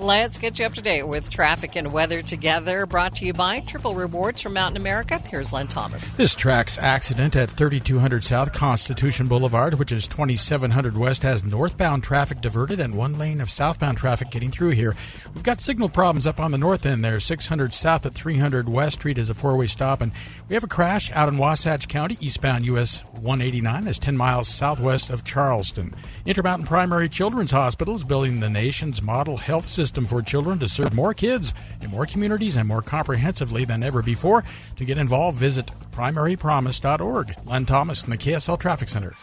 Let's 0.04 0.38
get 0.38 0.60
you 0.60 0.66
up 0.66 0.74
to 0.74 0.82
date 0.82 1.08
with 1.08 1.30
traffic 1.30 1.78
and 1.78 1.94
weather 1.94 2.22
together. 2.22 2.86
Brought 2.86 3.16
to 3.16 3.26
you 3.26 3.32
by 3.32 3.62
Triple 3.62 3.96
Rewards 3.96 4.42
from 4.42 4.52
Mountain 4.52 4.76
America. 4.76 5.18
Here's 5.18 5.54
Len 5.54 5.68
Thomas. 5.68 6.14
This 6.16 6.36
TRAX 6.36 6.78
accident 6.78 7.38
at 7.38 7.50
3200 7.50 8.22
South 8.22 8.52
Constitution 8.52 9.30
Boulevard, 9.30 9.76
which 9.76 9.94
is 9.94 10.06
2700 10.10 10.98
West, 10.98 11.24
has 11.24 11.46
northbound 11.46 12.04
traffic 12.04 12.42
diverted 12.42 12.82
and 12.82 12.98
one 12.98 13.18
lane 13.18 13.40
of 13.40 13.50
southbound 13.50 13.98
traffic 13.98 14.30
getting 14.30 14.52
through 14.52 14.72
here. 14.72 14.94
We've 15.34 15.42
got 15.42 15.62
signal 15.62 15.88
problems 15.88 16.28
up 16.28 16.38
on 16.38 16.52
the 16.52 16.58
north 16.58 16.86
end 16.86 17.06
there. 17.06 17.22
600 17.22 17.72
South 17.72 18.06
at 18.06 18.14
300 18.14 18.68
West 18.68 19.00
Street 19.00 19.18
is 19.18 19.30
a 19.30 19.34
four 19.34 19.56
way 19.56 19.68
stop, 19.68 20.02
and 20.02 20.12
we 20.50 20.56
have 20.56 20.66
a 20.66 20.68
crash 20.68 21.14
out 21.14 21.30
in 21.30 21.38
Wasatch 21.38 21.88
County, 21.88 22.18
eastbound 22.20 22.66
US 22.66 23.06
189, 23.14 23.88
is 23.88 24.00
10 24.00 24.18
miles 24.18 24.50
southwest 24.50 25.10
of 25.10 25.24
Charleston. 25.24 25.96
Intermountain 26.26 26.68
Primary 26.68 27.08
Children's 27.08 27.52
Hospital 27.52 27.96
is 27.96 28.04
building 28.04 28.42
the 28.42 28.50
nation's 28.50 29.02
model 29.02 29.38
health 29.38 29.70
system 29.70 29.93
system 29.94 30.08
for 30.08 30.24
children 30.24 30.58
to 30.58 30.68
serve 30.68 30.92
more 30.92 31.14
kids 31.14 31.54
in 31.80 31.92
more 31.92 32.08
communities 32.08 32.58
and 32.58 32.68
more 32.68 32.82
comprehensively 32.82 33.64
than 33.64 33.84
ever 33.84 34.02
before. 34.02 34.44
To 34.78 34.86
get 34.86 34.98
involved, 34.98 35.38
visit 35.38 35.70
primarypromise.org. 35.92 37.36
Len 37.46 37.66
Thomas 37.66 38.04
in 38.04 38.10
the 38.10 38.18
KSL 38.18 38.60
Traffic 38.60 38.90
Center. 38.90 39.14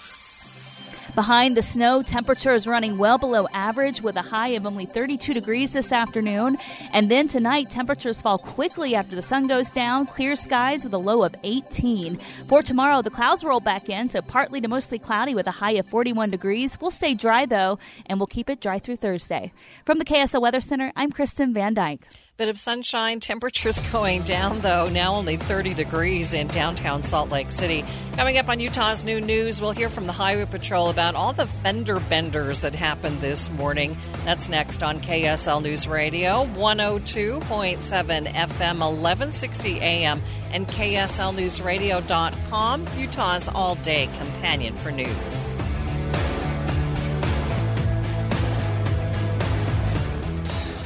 Behind 1.15 1.57
the 1.57 1.63
snow, 1.63 2.03
temperature 2.03 2.55
is 2.55 2.69
running 2.69 2.97
well 2.97 3.19
below 3.19 3.47
average 3.53 4.01
with 4.01 4.17
a 4.17 4.23
high 4.23 4.49
of 4.51 4.65
only 4.65 4.87
32 4.87 5.35
degrees 5.35 5.73
this 5.73 5.93
afternoon. 5.93 6.57
And 6.93 7.11
then 7.11 7.27
tonight, 7.27 7.69
temperatures 7.69 8.21
fall 8.21 8.39
quickly 8.39 8.95
after 8.95 9.17
the 9.17 9.23
sun 9.23 9.49
goes 9.49 9.71
down. 9.71 10.07
Clear 10.07 10.37
skies 10.37 10.85
with 10.85 10.95
a 10.95 10.99
low 10.99 11.25
of 11.25 11.35
18. 11.43 12.19
For 12.47 12.63
tomorrow, 12.63 13.03
the 13.03 13.11
clouds 13.11 13.43
roll 13.43 13.61
back 13.61 13.89
in, 13.89 14.09
so 14.09 14.23
partly 14.23 14.61
to 14.61 14.69
mostly 14.69 14.99
cloudy 14.99 15.35
with 15.35 15.49
a 15.49 15.53
high 15.53 15.73
of 15.73 15.87
41 15.89 16.31
degrees. 16.31 16.79
We'll 16.81 16.91
stay 16.93 17.15
dry 17.15 17.45
though, 17.45 17.79
and 18.07 18.21
we'll 18.21 18.27
keep 18.29 18.49
it 18.49 18.61
dry 18.61 18.79
through 18.79 18.97
Thursday. 18.97 19.53
From 19.85 19.99
the 19.99 20.05
KSL 20.05 20.41
Weather 20.41 20.61
Center, 20.61 20.93
I'm 20.95 21.11
Kristen 21.11 21.53
Van 21.53 21.75
Dyke. 21.75 22.07
Bit 22.41 22.49
of 22.49 22.59
sunshine, 22.59 23.21
temperatures 23.21 23.79
going 23.93 24.23
down 24.23 24.61
though, 24.61 24.89
now 24.89 25.17
only 25.17 25.37
30 25.37 25.75
degrees 25.75 26.33
in 26.33 26.47
downtown 26.47 27.03
Salt 27.03 27.29
Lake 27.29 27.51
City. 27.51 27.85
Coming 28.17 28.39
up 28.39 28.49
on 28.49 28.61
Utah's 28.61 29.05
Noon 29.05 29.27
News, 29.27 29.61
we'll 29.61 29.73
hear 29.73 29.91
from 29.91 30.07
the 30.07 30.13
Highway 30.13 30.47
Patrol 30.47 30.89
about 30.89 31.15
all 31.15 31.35
the 31.35 31.45
fender 31.45 32.01
benders 32.01 32.63
that 32.63 32.75
happened 32.75 33.21
this 33.21 33.51
morning. 33.51 33.95
That's 34.25 34.49
next 34.49 34.83
on 34.83 35.01
KSL 35.01 35.63
News 35.63 35.87
Radio, 35.87 36.47
102.7 36.55 37.43
FM, 37.43 38.79
1160 38.79 39.81
AM, 39.81 40.23
and 40.51 40.67
KSLNewsRadio.com, 40.67 42.87
Utah's 42.97 43.51
all 43.51 43.75
day 43.75 44.09
companion 44.17 44.75
for 44.77 44.91
news. 44.91 45.59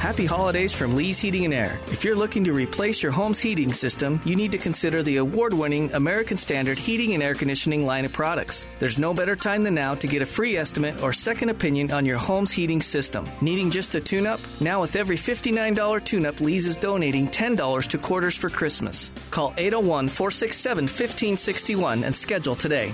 Happy 0.05 0.27
holidays 0.27 0.71
from 0.71 0.95
Lee's 0.95 1.17
Heating 1.17 1.45
and 1.45 1.53
Air. 1.55 1.79
If 1.87 2.03
you're 2.03 2.15
looking 2.15 2.43
to 2.43 2.53
replace 2.53 3.01
your 3.01 3.11
home's 3.11 3.39
heating 3.39 3.73
system, 3.73 4.21
you 4.23 4.35
need 4.35 4.51
to 4.51 4.59
consider 4.59 5.01
the 5.01 5.17
award 5.17 5.51
winning 5.51 5.91
American 5.93 6.37
Standard 6.37 6.77
Heating 6.77 7.15
and 7.15 7.23
Air 7.23 7.33
Conditioning 7.33 7.87
line 7.87 8.05
of 8.05 8.13
products. 8.13 8.67
There's 8.77 8.99
no 8.99 9.15
better 9.15 9.35
time 9.35 9.63
than 9.63 9.73
now 9.73 9.95
to 9.95 10.05
get 10.05 10.21
a 10.21 10.25
free 10.27 10.57
estimate 10.57 11.01
or 11.01 11.11
second 11.11 11.49
opinion 11.49 11.91
on 11.91 12.05
your 12.05 12.17
home's 12.17 12.51
heating 12.51 12.83
system. 12.83 13.27
Needing 13.41 13.71
just 13.71 13.95
a 13.95 13.99
tune 13.99 14.27
up? 14.27 14.39
Now, 14.61 14.81
with 14.81 14.95
every 14.95 15.17
$59 15.17 16.05
tune 16.05 16.27
up, 16.27 16.39
Lee's 16.39 16.67
is 16.67 16.77
donating 16.77 17.27
$10 17.27 17.87
to 17.87 17.97
Quarters 17.97 18.37
for 18.37 18.51
Christmas. 18.51 19.09
Call 19.31 19.55
801 19.57 20.07
467 20.09 20.83
1561 20.83 22.03
and 22.03 22.15
schedule 22.15 22.53
today. 22.53 22.93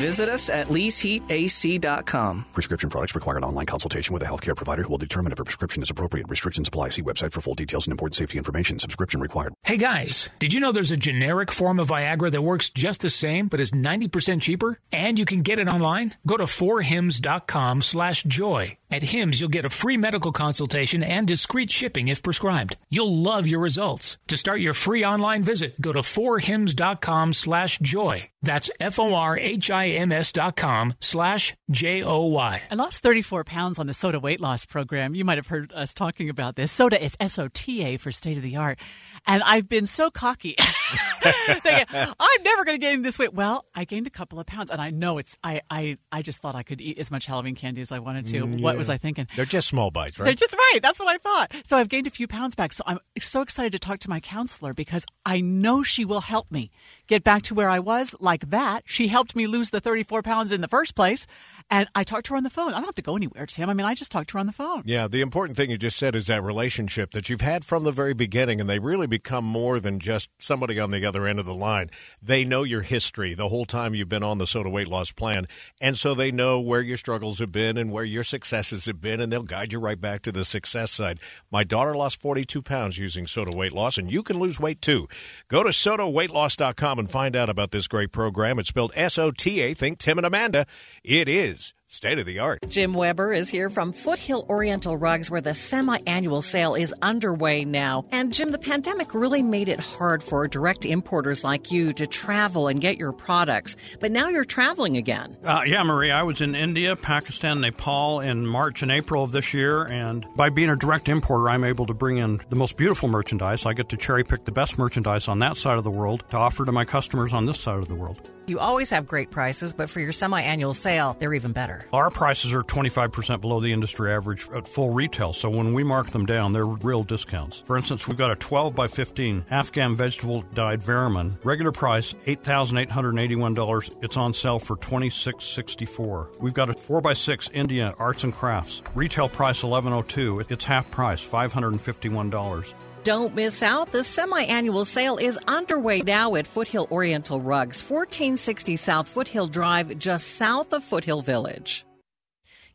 Visit 0.00 0.30
us 0.30 0.48
at 0.48 0.68
leaseheatac.com. 0.68 2.46
Prescription 2.54 2.88
products 2.88 3.14
require 3.14 3.36
an 3.36 3.44
online 3.44 3.66
consultation 3.66 4.14
with 4.14 4.22
a 4.22 4.26
healthcare 4.26 4.56
provider 4.56 4.82
who 4.82 4.88
will 4.88 4.98
determine 4.98 5.30
if 5.30 5.38
a 5.38 5.44
prescription 5.44 5.82
is 5.82 5.90
appropriate. 5.90 6.26
Restrictions 6.28 6.68
apply. 6.68 6.88
See 6.88 7.02
website 7.02 7.32
for 7.32 7.42
full 7.42 7.54
details 7.54 7.86
and 7.86 7.92
important 7.92 8.16
safety 8.16 8.38
information. 8.38 8.78
Subscription 8.78 9.20
required. 9.20 9.52
Hey 9.62 9.76
guys, 9.76 10.30
did 10.38 10.54
you 10.54 10.60
know 10.60 10.72
there's 10.72 10.90
a 10.90 10.96
generic 10.96 11.52
form 11.52 11.78
of 11.78 11.88
Viagra 11.88 12.30
that 12.30 12.42
works 12.42 12.70
just 12.70 13.02
the 13.02 13.10
same 13.10 13.48
but 13.48 13.60
is 13.60 13.72
90% 13.72 14.40
cheaper? 14.40 14.78
And 14.90 15.18
you 15.18 15.26
can 15.26 15.42
get 15.42 15.58
it 15.58 15.68
online? 15.68 16.14
Go 16.26 16.38
to 16.38 16.44
forhims.com 16.44 17.82
slash 17.82 18.22
joy. 18.22 18.78
At 18.90 19.04
Hims, 19.04 19.40
you'll 19.40 19.50
get 19.50 19.64
a 19.64 19.70
free 19.70 19.96
medical 19.96 20.32
consultation 20.32 21.02
and 21.04 21.28
discreet 21.28 21.70
shipping 21.70 22.08
if 22.08 22.24
prescribed. 22.24 22.76
You'll 22.88 23.14
love 23.14 23.46
your 23.46 23.60
results. 23.60 24.18
To 24.26 24.36
start 24.36 24.60
your 24.60 24.74
free 24.74 25.04
online 25.04 25.44
visit, 25.44 25.80
go 25.80 25.92
to 25.92 26.00
forhims.com 26.00 27.34
slash 27.34 27.78
joy. 27.78 28.30
That's 28.42 28.70
F-O-R-H-I-M-S 28.80 30.32
dot 30.32 30.56
com 30.56 30.94
slash 31.00 31.54
J-O-Y. 31.70 32.62
I 32.70 32.74
lost 32.74 33.02
34 33.02 33.44
pounds 33.44 33.78
on 33.78 33.86
the 33.86 33.92
SOTA 33.92 34.20
weight 34.20 34.40
loss 34.40 34.64
program. 34.64 35.14
You 35.14 35.24
might 35.24 35.38
have 35.38 35.48
heard 35.48 35.72
us 35.74 35.92
talking 35.92 36.30
about 36.30 36.56
this. 36.56 36.72
SOTA 36.72 37.02
is 37.04 37.16
S-O-T-A 37.20 37.98
for 37.98 38.10
state 38.12 38.36
of 38.38 38.42
the 38.42 38.56
art. 38.56 38.78
And 39.26 39.42
I've 39.42 39.68
been 39.68 39.86
so 39.86 40.10
cocky. 40.10 40.56
thinking, 41.20 41.84
I'm 41.92 42.42
never 42.42 42.64
going 42.64 42.80
to 42.80 42.84
gain 42.84 43.02
this 43.02 43.18
weight. 43.18 43.34
Well, 43.34 43.66
I 43.74 43.84
gained 43.84 44.06
a 44.06 44.10
couple 44.10 44.40
of 44.40 44.46
pounds, 44.46 44.70
and 44.70 44.80
I 44.80 44.90
know 44.90 45.18
it's. 45.18 45.36
I 45.44 45.60
I, 45.70 45.98
I 46.10 46.22
just 46.22 46.40
thought 46.40 46.54
I 46.54 46.62
could 46.62 46.80
eat 46.80 46.98
as 46.98 47.10
much 47.10 47.26
Halloween 47.26 47.54
candy 47.54 47.80
as 47.82 47.92
I 47.92 47.98
wanted 47.98 48.26
to. 48.28 48.46
Mm, 48.46 48.62
What 48.62 48.76
was 48.76 48.88
I 48.90 48.96
thinking? 48.96 49.26
They're 49.36 49.44
just 49.44 49.68
small 49.68 49.90
bites, 49.90 50.18
right? 50.18 50.24
They're 50.26 50.34
just 50.34 50.52
right. 50.52 50.80
That's 50.82 50.98
what 50.98 51.08
I 51.08 51.18
thought. 51.18 51.52
So 51.64 51.76
I've 51.76 51.88
gained 51.88 52.06
a 52.06 52.10
few 52.10 52.26
pounds 52.26 52.54
back. 52.54 52.72
So 52.72 52.82
I'm 52.86 52.98
so 53.18 53.42
excited 53.42 53.72
to 53.72 53.78
talk 53.78 53.98
to 54.00 54.10
my 54.10 54.20
counselor 54.20 54.72
because 54.74 55.04
I 55.26 55.40
know 55.40 55.82
she 55.82 56.04
will 56.04 56.22
help 56.22 56.50
me 56.50 56.70
get 57.06 57.22
back 57.22 57.42
to 57.42 57.54
where 57.54 57.68
I 57.68 57.78
was 57.80 58.14
like 58.20 58.50
that. 58.50 58.82
She 58.86 59.08
helped 59.08 59.36
me 59.36 59.46
lose 59.46 59.70
the 59.70 59.80
34 59.80 60.22
pounds 60.22 60.52
in 60.52 60.60
the 60.60 60.68
first 60.68 60.94
place. 60.94 61.26
And 61.72 61.88
I 61.94 62.02
talked 62.02 62.26
to 62.26 62.32
her 62.32 62.36
on 62.36 62.42
the 62.42 62.50
phone. 62.50 62.72
I 62.72 62.78
don't 62.78 62.86
have 62.86 62.96
to 62.96 63.02
go 63.02 63.14
anywhere, 63.14 63.46
Tim. 63.46 63.70
I 63.70 63.74
mean, 63.74 63.86
I 63.86 63.94
just 63.94 64.10
talked 64.10 64.30
to 64.30 64.32
her 64.34 64.40
on 64.40 64.46
the 64.46 64.52
phone. 64.52 64.82
Yeah, 64.86 65.06
the 65.06 65.20
important 65.20 65.56
thing 65.56 65.70
you 65.70 65.78
just 65.78 65.96
said 65.96 66.16
is 66.16 66.26
that 66.26 66.42
relationship 66.42 67.12
that 67.12 67.28
you've 67.28 67.42
had 67.42 67.64
from 67.64 67.84
the 67.84 67.92
very 67.92 68.12
beginning, 68.12 68.60
and 68.60 68.68
they 68.68 68.80
really 68.80 69.06
become 69.06 69.44
more 69.44 69.78
than 69.78 70.00
just 70.00 70.30
somebody 70.40 70.80
on 70.80 70.90
the 70.90 71.06
other 71.06 71.28
end 71.28 71.38
of 71.38 71.46
the 71.46 71.54
line. 71.54 71.88
They 72.20 72.44
know 72.44 72.64
your 72.64 72.82
history 72.82 73.34
the 73.34 73.50
whole 73.50 73.66
time 73.66 73.94
you've 73.94 74.08
been 74.08 74.24
on 74.24 74.38
the 74.38 74.46
SOTA 74.46 74.68
weight 74.68 74.88
loss 74.88 75.12
plan, 75.12 75.46
and 75.80 75.96
so 75.96 76.12
they 76.12 76.32
know 76.32 76.60
where 76.60 76.80
your 76.80 76.96
struggles 76.96 77.38
have 77.38 77.52
been 77.52 77.76
and 77.76 77.92
where 77.92 78.04
your 78.04 78.24
successes 78.24 78.86
have 78.86 79.00
been, 79.00 79.20
and 79.20 79.32
they'll 79.32 79.44
guide 79.44 79.72
you 79.72 79.78
right 79.78 80.00
back 80.00 80.22
to 80.22 80.32
the 80.32 80.44
success 80.44 80.90
side. 80.90 81.20
My 81.52 81.62
daughter 81.62 81.94
lost 81.94 82.20
42 82.20 82.62
pounds 82.62 82.98
using 82.98 83.26
SOTA 83.26 83.56
weight 83.56 83.72
loss, 83.72 83.96
and 83.96 84.10
you 84.10 84.24
can 84.24 84.40
lose 84.40 84.58
weight 84.58 84.82
too. 84.82 85.06
Go 85.46 85.62
to 85.62 85.70
sotaweightloss.com 85.70 86.98
and 86.98 87.08
find 87.08 87.36
out 87.36 87.48
about 87.48 87.70
this 87.70 87.86
great 87.86 88.10
program. 88.10 88.58
It's 88.58 88.70
spelled 88.70 88.90
S 88.96 89.18
O 89.18 89.30
T 89.30 89.60
A. 89.60 89.72
Think 89.72 90.00
Tim 90.00 90.18
and 90.18 90.26
Amanda. 90.26 90.66
It 91.04 91.28
is 91.28 91.59
state 91.90 92.20
of 92.20 92.26
the 92.26 92.38
art. 92.38 92.60
Jim 92.68 92.94
Weber 92.94 93.32
is 93.32 93.50
here 93.50 93.68
from 93.68 93.92
Foothill 93.92 94.46
Oriental 94.48 94.96
Rugs, 94.96 95.30
where 95.30 95.40
the 95.40 95.54
semi 95.54 95.98
annual 96.06 96.40
sale 96.40 96.76
is 96.76 96.94
underway 97.02 97.64
now. 97.64 98.04
And 98.12 98.32
Jim, 98.32 98.50
the 98.50 98.58
pandemic 98.58 99.12
really 99.12 99.42
made 99.42 99.68
it 99.68 99.80
hard 99.80 100.22
for 100.22 100.46
direct 100.46 100.86
importers 100.86 101.42
like 101.42 101.72
you 101.72 101.92
to 101.94 102.06
travel 102.06 102.68
and 102.68 102.80
get 102.80 102.96
your 102.96 103.12
products. 103.12 103.76
But 103.98 104.12
now 104.12 104.28
you're 104.28 104.44
traveling 104.44 104.96
again. 104.96 105.36
Uh, 105.44 105.62
yeah, 105.66 105.82
Marie, 105.82 106.12
I 106.12 106.22
was 106.22 106.40
in 106.40 106.54
India, 106.54 106.94
Pakistan, 106.94 107.60
Nepal 107.60 108.20
in 108.20 108.46
March 108.46 108.82
and 108.82 108.92
April 108.92 109.24
of 109.24 109.32
this 109.32 109.52
year, 109.52 109.84
and 109.84 110.24
by 110.36 110.48
being 110.48 110.70
a 110.70 110.76
direct 110.76 111.08
importer, 111.08 111.50
I'm 111.50 111.64
able 111.64 111.86
to 111.86 111.94
bring 111.94 112.18
in 112.18 112.40
the 112.48 112.56
most 112.56 112.76
beautiful 112.76 113.08
merchandise. 113.08 113.66
I 113.66 113.72
get 113.72 113.88
to 113.88 113.96
cherry 113.96 114.22
pick 114.22 114.44
the 114.44 114.52
best 114.52 114.78
merchandise 114.78 115.26
on 115.26 115.40
that 115.40 115.56
side 115.56 115.76
of 115.76 115.84
the 115.84 115.90
world 115.90 116.22
to 116.30 116.36
offer 116.36 116.64
to 116.64 116.72
my 116.72 116.84
customers 116.84 117.34
on 117.34 117.46
this 117.46 117.58
side 117.58 117.78
of 117.78 117.88
the 117.88 117.96
world. 117.96 118.30
You 118.50 118.58
always 118.58 118.90
have 118.90 119.06
great 119.06 119.30
prices, 119.30 119.72
but 119.72 119.88
for 119.88 120.00
your 120.00 120.10
semi 120.10 120.40
annual 120.40 120.74
sale, 120.74 121.16
they're 121.20 121.34
even 121.34 121.52
better. 121.52 121.86
Our 121.92 122.10
prices 122.10 122.52
are 122.52 122.64
25% 122.64 123.40
below 123.40 123.60
the 123.60 123.72
industry 123.72 124.12
average 124.12 124.48
at 124.52 124.66
full 124.66 124.90
retail, 124.90 125.32
so 125.32 125.48
when 125.48 125.72
we 125.72 125.84
mark 125.84 126.10
them 126.10 126.26
down, 126.26 126.52
they're 126.52 126.66
real 126.66 127.04
discounts. 127.04 127.60
For 127.60 127.76
instance, 127.76 128.08
we've 128.08 128.18
got 128.18 128.32
a 128.32 128.34
12 128.34 128.74
by 128.74 128.88
15 128.88 129.44
Afghan 129.52 129.94
vegetable 129.94 130.42
dyed 130.52 130.80
Veriman. 130.80 131.36
Regular 131.44 131.70
price 131.70 132.12
$8,881. 132.26 134.02
It's 134.02 134.16
on 134.16 134.34
sale 134.34 134.58
for 134.58 134.74
$26.64. 134.74 136.40
We've 136.40 136.52
got 136.52 136.70
a 136.70 136.72
4 136.72 137.00
by 137.00 137.12
6 137.12 137.50
India 137.50 137.94
Arts 138.00 138.24
and 138.24 138.34
Crafts. 138.34 138.82
Retail 138.96 139.28
price 139.28 139.62
$11.02. 139.62 140.50
It's 140.50 140.64
half 140.64 140.90
price 140.90 141.24
$551. 141.24 142.74
Don't 143.02 143.34
miss 143.34 143.62
out. 143.62 143.92
The 143.92 144.04
semi 144.04 144.42
annual 144.42 144.84
sale 144.84 145.16
is 145.16 145.38
underway 145.46 146.00
now 146.00 146.34
at 146.34 146.46
Foothill 146.46 146.86
Oriental 146.90 147.40
Rugs, 147.40 147.82
1460 147.82 148.76
South 148.76 149.08
Foothill 149.08 149.46
Drive, 149.46 149.98
just 149.98 150.36
south 150.36 150.72
of 150.74 150.84
Foothill 150.84 151.22
Village. 151.22 151.86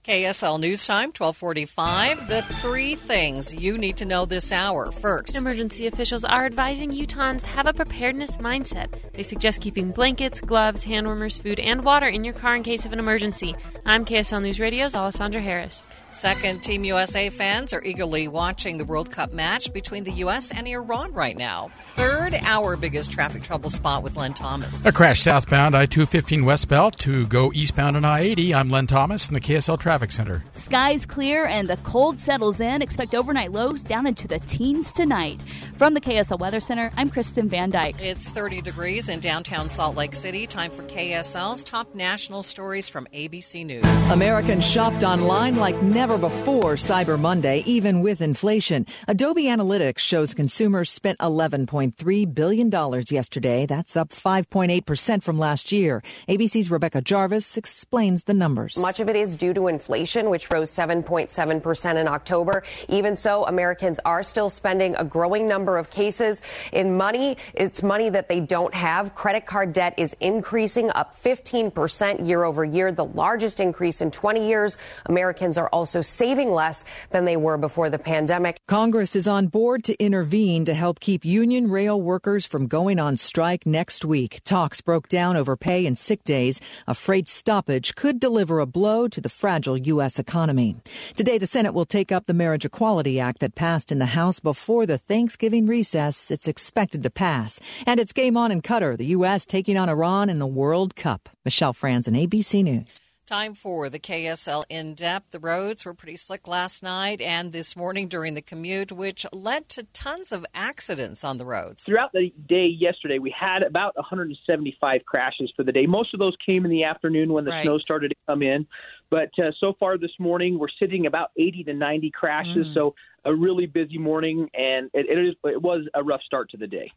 KSL 0.03 0.59
News 0.59 0.85
Time, 0.85 1.09
1245. 1.09 2.27
The 2.27 2.43
three 2.61 2.93
things 2.93 3.55
you 3.55 3.75
need 3.75 3.97
to 3.97 4.05
know 4.05 4.25
this 4.25 4.51
hour. 4.51 4.91
First, 4.91 5.35
Emergency 5.35 5.87
officials 5.87 6.23
are 6.23 6.45
advising 6.45 6.91
Utahns 6.91 7.41
to 7.41 7.47
have 7.47 7.65
a 7.65 7.73
preparedness 7.73 8.37
mindset. 8.37 9.13
They 9.13 9.23
suggest 9.23 9.61
keeping 9.61 9.89
blankets, 9.89 10.41
gloves, 10.41 10.83
hand 10.83 11.07
warmers, 11.07 11.39
food, 11.39 11.59
and 11.59 11.83
water 11.83 12.07
in 12.07 12.23
your 12.23 12.35
car 12.35 12.55
in 12.55 12.61
case 12.61 12.85
of 12.85 12.93
an 12.93 12.99
emergency. 12.99 13.55
I'm 13.83 14.05
KSL 14.05 14.43
News 14.43 14.59
Radio's 14.59 14.95
Alessandra 14.95 15.41
Harris. 15.41 15.89
Second, 16.15 16.63
Team 16.63 16.85
USA 16.85 17.29
fans 17.29 17.73
are 17.73 17.83
eagerly 17.83 18.29
watching 18.29 18.77
the 18.77 18.85
World 18.85 19.11
Cup 19.11 19.33
match 19.33 19.73
between 19.73 20.05
the 20.05 20.11
U.S. 20.11 20.49
and 20.49 20.65
Iran 20.65 21.11
right 21.11 21.35
now. 21.35 21.71
Third, 21.95 22.35
our 22.35 22.77
biggest 22.77 23.11
traffic 23.11 23.43
trouble 23.43 23.69
spot 23.69 24.01
with 24.01 24.15
Len 24.15 24.33
Thomas. 24.33 24.85
A 24.85 24.93
crash 24.93 25.23
southbound 25.23 25.75
I 25.75 25.85
215 25.85 26.45
westbound 26.45 26.97
to 26.99 27.27
go 27.27 27.51
eastbound 27.53 27.97
on 27.97 28.05
I 28.05 28.21
80. 28.21 28.55
I'm 28.55 28.69
Len 28.69 28.87
Thomas 28.87 29.27
in 29.27 29.33
the 29.33 29.41
KSL 29.41 29.77
Traffic 29.77 30.09
Center. 30.09 30.41
Skies 30.53 31.05
clear 31.05 31.47
and 31.47 31.67
the 31.67 31.75
cold 31.77 32.21
settles 32.21 32.61
in. 32.61 32.81
Expect 32.81 33.13
overnight 33.13 33.51
lows 33.51 33.83
down 33.83 34.07
into 34.07 34.25
the 34.25 34.39
teens 34.39 34.93
tonight. 34.93 35.41
From 35.77 35.95
the 35.95 36.01
KSL 36.01 36.39
Weather 36.39 36.61
Center, 36.61 36.91
I'm 36.95 37.09
Kristen 37.09 37.49
Van 37.49 37.71
Dyke. 37.71 37.95
It's 37.99 38.29
30 38.29 38.61
degrees 38.61 39.09
in 39.09 39.19
downtown 39.19 39.69
Salt 39.69 39.97
Lake 39.97 40.15
City. 40.15 40.47
Time 40.47 40.71
for 40.71 40.83
KSL's 40.83 41.65
top 41.65 41.93
national 41.93 42.41
stories 42.41 42.87
from 42.87 43.05
ABC 43.13 43.65
News. 43.65 43.83
Americans 44.11 44.65
shopped 44.65 45.03
online 45.03 45.57
like 45.57 45.75
never 45.81 46.04
before 46.05 46.75
Cyber 46.75 47.19
Monday, 47.19 47.63
even 47.65 48.01
with 48.01 48.21
inflation. 48.21 48.85
Adobe 49.07 49.45
Analytics 49.45 49.97
shows 49.97 50.35
consumers 50.35 50.91
spent 50.91 51.17
$11.3 51.17 52.33
billion 52.33 52.69
yesterday. 53.09 53.65
That's 53.65 53.97
up 53.97 54.09
5.8% 54.09 55.23
from 55.23 55.39
last 55.39 55.71
year. 55.71 56.03
ABC's 56.29 56.69
Rebecca 56.69 57.01
Jarvis 57.01 57.57
explains 57.57 58.25
the 58.25 58.35
numbers. 58.35 58.77
Much 58.77 58.99
of 58.99 59.09
it 59.09 59.15
is 59.15 59.35
due 59.35 59.51
to 59.55 59.67
inflation, 59.67 60.29
which 60.29 60.51
rose 60.51 60.71
7.7% 60.71 61.95
in 61.95 62.07
October. 62.07 62.61
Even 62.87 63.15
so, 63.15 63.43
Americans 63.45 63.99
are 64.05 64.21
still 64.21 64.51
spending 64.51 64.95
a 64.97 65.03
growing 65.03 65.47
number 65.47 65.79
of 65.79 65.89
cases 65.89 66.43
in 66.71 66.95
money. 66.95 67.35
It's 67.55 67.81
money 67.81 68.09
that 68.09 68.29
they 68.29 68.41
don't 68.41 68.75
have. 68.75 69.15
Credit 69.15 69.47
card 69.47 69.73
debt 69.73 69.95
is 69.97 70.15
increasing 70.19 70.91
up 70.91 71.15
15% 71.15 72.27
year 72.27 72.43
over 72.43 72.63
year, 72.63 72.91
the 72.91 73.05
largest 73.05 73.59
increase 73.59 74.01
in 74.01 74.11
20 74.11 74.47
years. 74.47 74.77
Americans 75.07 75.57
are 75.57 75.67
also 75.69 75.94
saving 76.03 76.51
less 76.51 76.85
than 77.09 77.25
they 77.25 77.37
were 77.37 77.57
before 77.57 77.89
the 77.89 77.99
pandemic. 77.99 78.57
Congress 78.67 79.15
is 79.15 79.27
on 79.27 79.47
board 79.47 79.83
to 79.83 79.95
intervene 80.03 80.65
to 80.65 80.73
help 80.73 80.99
keep 80.99 81.25
union 81.25 81.69
rail 81.69 82.01
workers 82.01 82.45
from 82.45 82.67
going 82.67 82.99
on 82.99 83.17
strike 83.17 83.65
next 83.65 84.05
week. 84.05 84.41
Talks 84.43 84.81
broke 84.81 85.07
down 85.07 85.35
over 85.37 85.55
pay 85.55 85.85
and 85.85 85.97
sick 85.97 86.23
days. 86.23 86.59
A 86.87 86.93
freight 86.93 87.27
stoppage 87.27 87.95
could 87.95 88.19
deliver 88.19 88.59
a 88.59 88.65
blow 88.65 89.07
to 89.07 89.21
the 89.21 89.29
fragile 89.29 89.77
U.S. 89.77 90.19
economy. 90.19 90.77
Today, 91.15 91.37
the 91.37 91.47
Senate 91.47 91.73
will 91.73 91.85
take 91.85 92.11
up 92.11 92.25
the 92.25 92.33
Marriage 92.33 92.65
Equality 92.65 93.19
Act 93.19 93.39
that 93.39 93.55
passed 93.55 93.91
in 93.91 93.99
the 93.99 94.07
House 94.07 94.39
before 94.39 94.85
the 94.85 94.97
Thanksgiving 94.97 95.67
recess. 95.67 96.31
It's 96.31 96.47
expected 96.47 97.03
to 97.03 97.09
pass. 97.09 97.59
And 97.85 97.99
it's 97.99 98.13
game 98.13 98.37
on 98.37 98.51
in 98.51 98.61
Qatar, 98.61 98.97
the 98.97 99.07
U.S. 99.17 99.45
taking 99.45 99.77
on 99.77 99.89
Iran 99.89 100.29
in 100.29 100.39
the 100.39 100.47
World 100.47 100.95
Cup. 100.95 101.29
Michelle 101.43 101.73
Franzen, 101.73 102.17
ABC 102.17 102.63
News. 102.63 102.99
Time 103.25 103.55
for 103.55 103.89
the 103.89 103.97
KSL 103.97 104.65
in 104.69 104.93
depth. 104.93 105.31
The 105.31 105.39
roads 105.39 105.83
were 105.83 105.95
pretty 105.95 106.15
slick 106.15 106.47
last 106.47 106.83
night 106.83 107.21
and 107.21 107.51
this 107.51 107.75
morning 107.75 108.07
during 108.07 108.35
the 108.35 108.41
commute, 108.43 108.91
which 108.91 109.25
led 109.33 109.67
to 109.69 109.83
tons 109.93 110.31
of 110.31 110.45
accidents 110.53 111.23
on 111.23 111.39
the 111.39 111.45
roads. 111.45 111.85
Throughout 111.85 112.11
the 112.13 112.31
day 112.47 112.67
yesterday, 112.67 113.17
we 113.17 113.31
had 113.31 113.63
about 113.63 113.95
175 113.95 115.05
crashes 115.05 115.51
for 115.55 115.63
the 115.63 115.71
day. 115.71 115.87
Most 115.87 116.13
of 116.13 116.19
those 116.19 116.35
came 116.45 116.65
in 116.65 116.71
the 116.71 116.83
afternoon 116.83 117.33
when 117.33 117.45
the 117.45 117.51
Right. 117.51 117.63
snow 117.63 117.79
started 117.79 118.09
to 118.09 118.15
come 118.27 118.43
in. 118.43 118.67
But 119.09 119.31
uh, 119.39 119.51
so 119.59 119.73
far 119.79 119.97
this 119.97 120.19
morning, 120.19 120.59
we're 120.59 120.67
sitting 120.79 121.07
about 121.07 121.31
80 121.35 121.63
to 121.63 121.73
90 121.73 122.11
crashes. 122.11 122.67
Mm. 122.67 122.73
So 122.75 122.95
a 123.23 123.33
really 123.33 123.65
busy 123.65 123.97
morning, 123.97 124.51
and 124.53 124.91
it, 124.93 125.07
it, 125.09 125.17
is, 125.17 125.35
it 125.45 125.59
was 125.63 125.87
a 125.95 126.03
rough 126.03 126.21
start 126.21 126.51
to 126.51 126.57
the 126.57 126.67
day. 126.67 126.91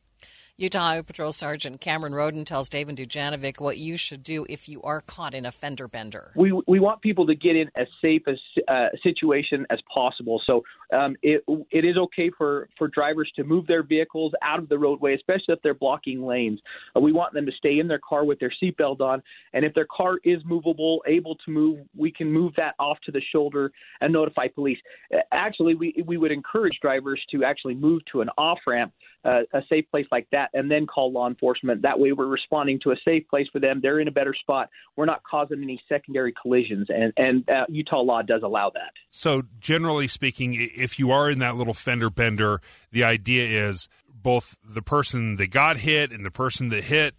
Utah 0.61 0.80
Highway 0.80 1.02
Patrol 1.02 1.30
Sergeant 1.30 1.80
Cameron 1.80 2.16
Roden 2.16 2.44
tells 2.44 2.68
Dave 2.68 2.88
and 2.88 2.98
Dujanovic 2.98 3.61
what 3.61 3.78
you 3.78 3.96
should 3.96 4.24
do 4.24 4.44
if 4.48 4.68
you 4.68 4.82
are 4.82 5.00
caught 5.00 5.32
in 5.32 5.46
a 5.46 5.52
fender 5.52 5.86
bender. 5.86 6.32
We 6.34 6.50
we 6.66 6.80
want 6.80 7.00
people 7.00 7.28
to 7.28 7.36
get 7.36 7.54
in 7.54 7.70
as 7.76 7.86
safe 8.02 8.22
a 8.26 8.34
uh, 8.66 8.88
situation 9.04 9.68
as 9.70 9.78
possible. 9.94 10.42
So 10.50 10.64
um, 10.92 11.14
it 11.22 11.44
it 11.70 11.84
is 11.84 11.96
okay 11.96 12.30
for 12.36 12.68
for 12.76 12.88
drivers 12.88 13.30
to 13.36 13.44
move 13.44 13.68
their 13.68 13.84
vehicles 13.84 14.32
out 14.42 14.59
of 14.59 14.68
the 14.68 14.76
roadway, 14.76 15.14
especially 15.14 15.54
if 15.54 15.62
they're 15.62 15.74
blocking 15.74 16.26
lanes. 16.26 16.59
Uh, 16.96 16.98
we 16.98 17.12
want 17.12 17.34
them 17.34 17.46
to 17.46 17.52
stay 17.52 17.78
in 17.78 17.86
their 17.86 18.00
car 18.00 18.24
with 18.24 18.40
their 18.40 18.52
seatbelt 18.61 19.00
on, 19.00 19.22
and 19.52 19.64
if 19.64 19.72
their 19.74 19.86
car 19.86 20.18
is 20.24 20.42
movable, 20.44 21.04
able 21.06 21.36
to 21.36 21.52
move, 21.52 21.86
we 21.96 22.11
can 22.11 22.32
move 22.32 22.52
that 22.56 22.74
off 22.80 22.98
to 23.04 23.12
the 23.12 23.22
shoulder 23.30 23.70
and 24.00 24.12
notify 24.12 24.48
police. 24.48 24.78
Uh, 25.14 25.18
actually, 25.30 25.76
we 25.76 26.02
we 26.04 26.16
would 26.16 26.32
encourage 26.32 26.80
drivers 26.82 27.24
to 27.30 27.44
actually 27.44 27.76
move 27.76 28.02
to 28.11 28.22
an 28.22 28.30
off 28.36 28.59
ramp, 28.66 28.92
uh, 29.24 29.42
a 29.52 29.62
safe 29.68 29.88
place 29.92 30.06
like 30.11 30.26
that, 30.32 30.47
and 30.55 30.70
then 30.70 30.86
call 30.86 31.12
law 31.12 31.28
enforcement. 31.28 31.82
That 31.82 31.99
way, 31.99 32.12
we're 32.12 32.26
responding 32.26 32.80
to 32.84 32.92
a 32.92 32.96
safe 33.05 33.26
place 33.28 33.46
for 33.53 33.61
them. 33.61 33.80
They're 33.82 34.01
in 34.01 34.09
a 34.09 34.12
better 34.12 34.34
spot. 34.34 34.68
We're 34.96 35.07
not 35.07 35.22
causing 35.28 35.62
any 35.62 35.80
secondary 35.88 36.32
collisions, 36.40 36.88
and 36.88 37.12
and 37.16 37.49
uh, 37.49 37.66
Utah 37.68 38.01
law 38.01 38.22
does 38.22 38.42
allow 38.42 38.70
that. 38.70 38.92
So, 39.11 39.42
generally 39.61 40.09
speaking, 40.09 40.55
if 40.74 40.99
you 40.99 41.11
are 41.11 41.30
in 41.30 41.38
that 41.40 41.57
little 41.57 41.74
fender 41.74 42.11
bender, 42.11 42.61
the 42.90 43.05
idea 43.05 43.68
is 43.68 43.88
both 44.09 44.57
the 44.64 44.82
person 44.82 45.36
that 45.36 45.49
got 45.49 45.78
hit 45.78 46.12
and 46.12 46.24
the 46.24 46.30
person 46.30 46.68
that 46.70 46.84
hit 46.84 47.14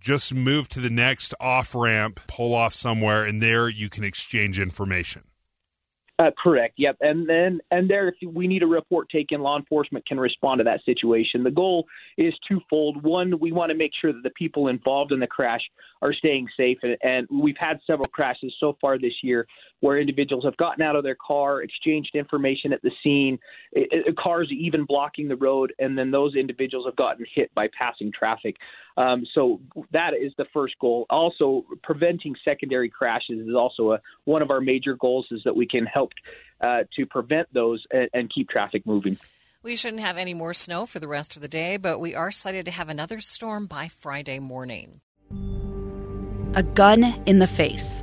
just 0.00 0.32
move 0.32 0.68
to 0.68 0.80
the 0.80 0.90
next 0.90 1.34
off 1.40 1.74
ramp, 1.74 2.20
pull 2.26 2.54
off 2.54 2.72
somewhere, 2.72 3.24
and 3.24 3.42
there 3.42 3.68
you 3.68 3.88
can 3.88 4.04
exchange 4.04 4.60
information. 4.60 5.24
Uh, 6.18 6.32
correct. 6.36 6.74
Yep. 6.78 6.96
And 7.00 7.28
then 7.28 7.60
and 7.70 7.88
there, 7.88 8.08
if 8.08 8.16
we 8.26 8.48
need 8.48 8.64
a 8.64 8.66
report 8.66 9.08
taken, 9.08 9.40
law 9.40 9.56
enforcement 9.56 10.04
can 10.04 10.18
respond 10.18 10.58
to 10.58 10.64
that 10.64 10.84
situation. 10.84 11.44
The 11.44 11.50
goal 11.52 11.86
is 12.16 12.34
twofold. 12.48 13.04
One, 13.04 13.38
we 13.38 13.52
want 13.52 13.70
to 13.70 13.76
make 13.76 13.94
sure 13.94 14.12
that 14.12 14.24
the 14.24 14.30
people 14.30 14.66
involved 14.66 15.12
in 15.12 15.20
the 15.20 15.28
crash 15.28 15.62
are 16.02 16.12
staying 16.12 16.48
safe, 16.56 16.78
and, 16.82 16.96
and 17.02 17.28
we've 17.30 17.56
had 17.56 17.80
several 17.86 18.08
crashes 18.08 18.52
so 18.58 18.76
far 18.80 18.98
this 18.98 19.22
year 19.22 19.46
where 19.80 19.98
individuals 19.98 20.44
have 20.44 20.56
gotten 20.56 20.82
out 20.82 20.96
of 20.96 21.04
their 21.04 21.16
car, 21.16 21.62
exchanged 21.62 22.14
information 22.14 22.72
at 22.72 22.82
the 22.82 22.90
scene, 23.02 23.38
it, 23.72 24.06
it, 24.06 24.16
cars 24.16 24.48
even 24.50 24.84
blocking 24.84 25.28
the 25.28 25.36
road, 25.36 25.72
and 25.78 25.96
then 25.96 26.10
those 26.10 26.34
individuals 26.34 26.86
have 26.86 26.96
gotten 26.96 27.24
hit 27.34 27.52
by 27.54 27.68
passing 27.78 28.10
traffic. 28.12 28.56
Um, 28.96 29.24
so 29.34 29.60
that 29.92 30.14
is 30.14 30.32
the 30.36 30.46
first 30.52 30.74
goal. 30.80 31.06
Also, 31.10 31.64
preventing 31.82 32.34
secondary 32.44 32.88
crashes 32.88 33.46
is 33.46 33.54
also 33.54 33.92
a, 33.92 34.00
one 34.24 34.42
of 34.42 34.50
our 34.50 34.60
major 34.60 34.96
goals. 34.96 35.26
Is 35.30 35.40
that 35.44 35.54
we 35.54 35.66
can 35.66 35.86
help 35.86 36.12
uh, 36.60 36.84
to 36.96 37.06
prevent 37.06 37.52
those 37.54 37.84
and, 37.92 38.08
and 38.12 38.32
keep 38.32 38.48
traffic 38.48 38.84
moving. 38.86 39.16
We 39.62 39.76
shouldn't 39.76 40.02
have 40.02 40.16
any 40.16 40.34
more 40.34 40.54
snow 40.54 40.86
for 40.86 41.00
the 41.00 41.08
rest 41.08 41.36
of 41.36 41.42
the 41.42 41.48
day, 41.48 41.76
but 41.76 41.98
we 41.98 42.14
are 42.14 42.30
slated 42.30 42.64
to 42.66 42.70
have 42.70 42.88
another 42.88 43.20
storm 43.20 43.66
by 43.66 43.88
Friday 43.88 44.38
morning. 44.38 45.00
A 46.54 46.62
gun 46.62 47.04
in 47.26 47.38
the 47.40 47.46
face. 47.46 48.02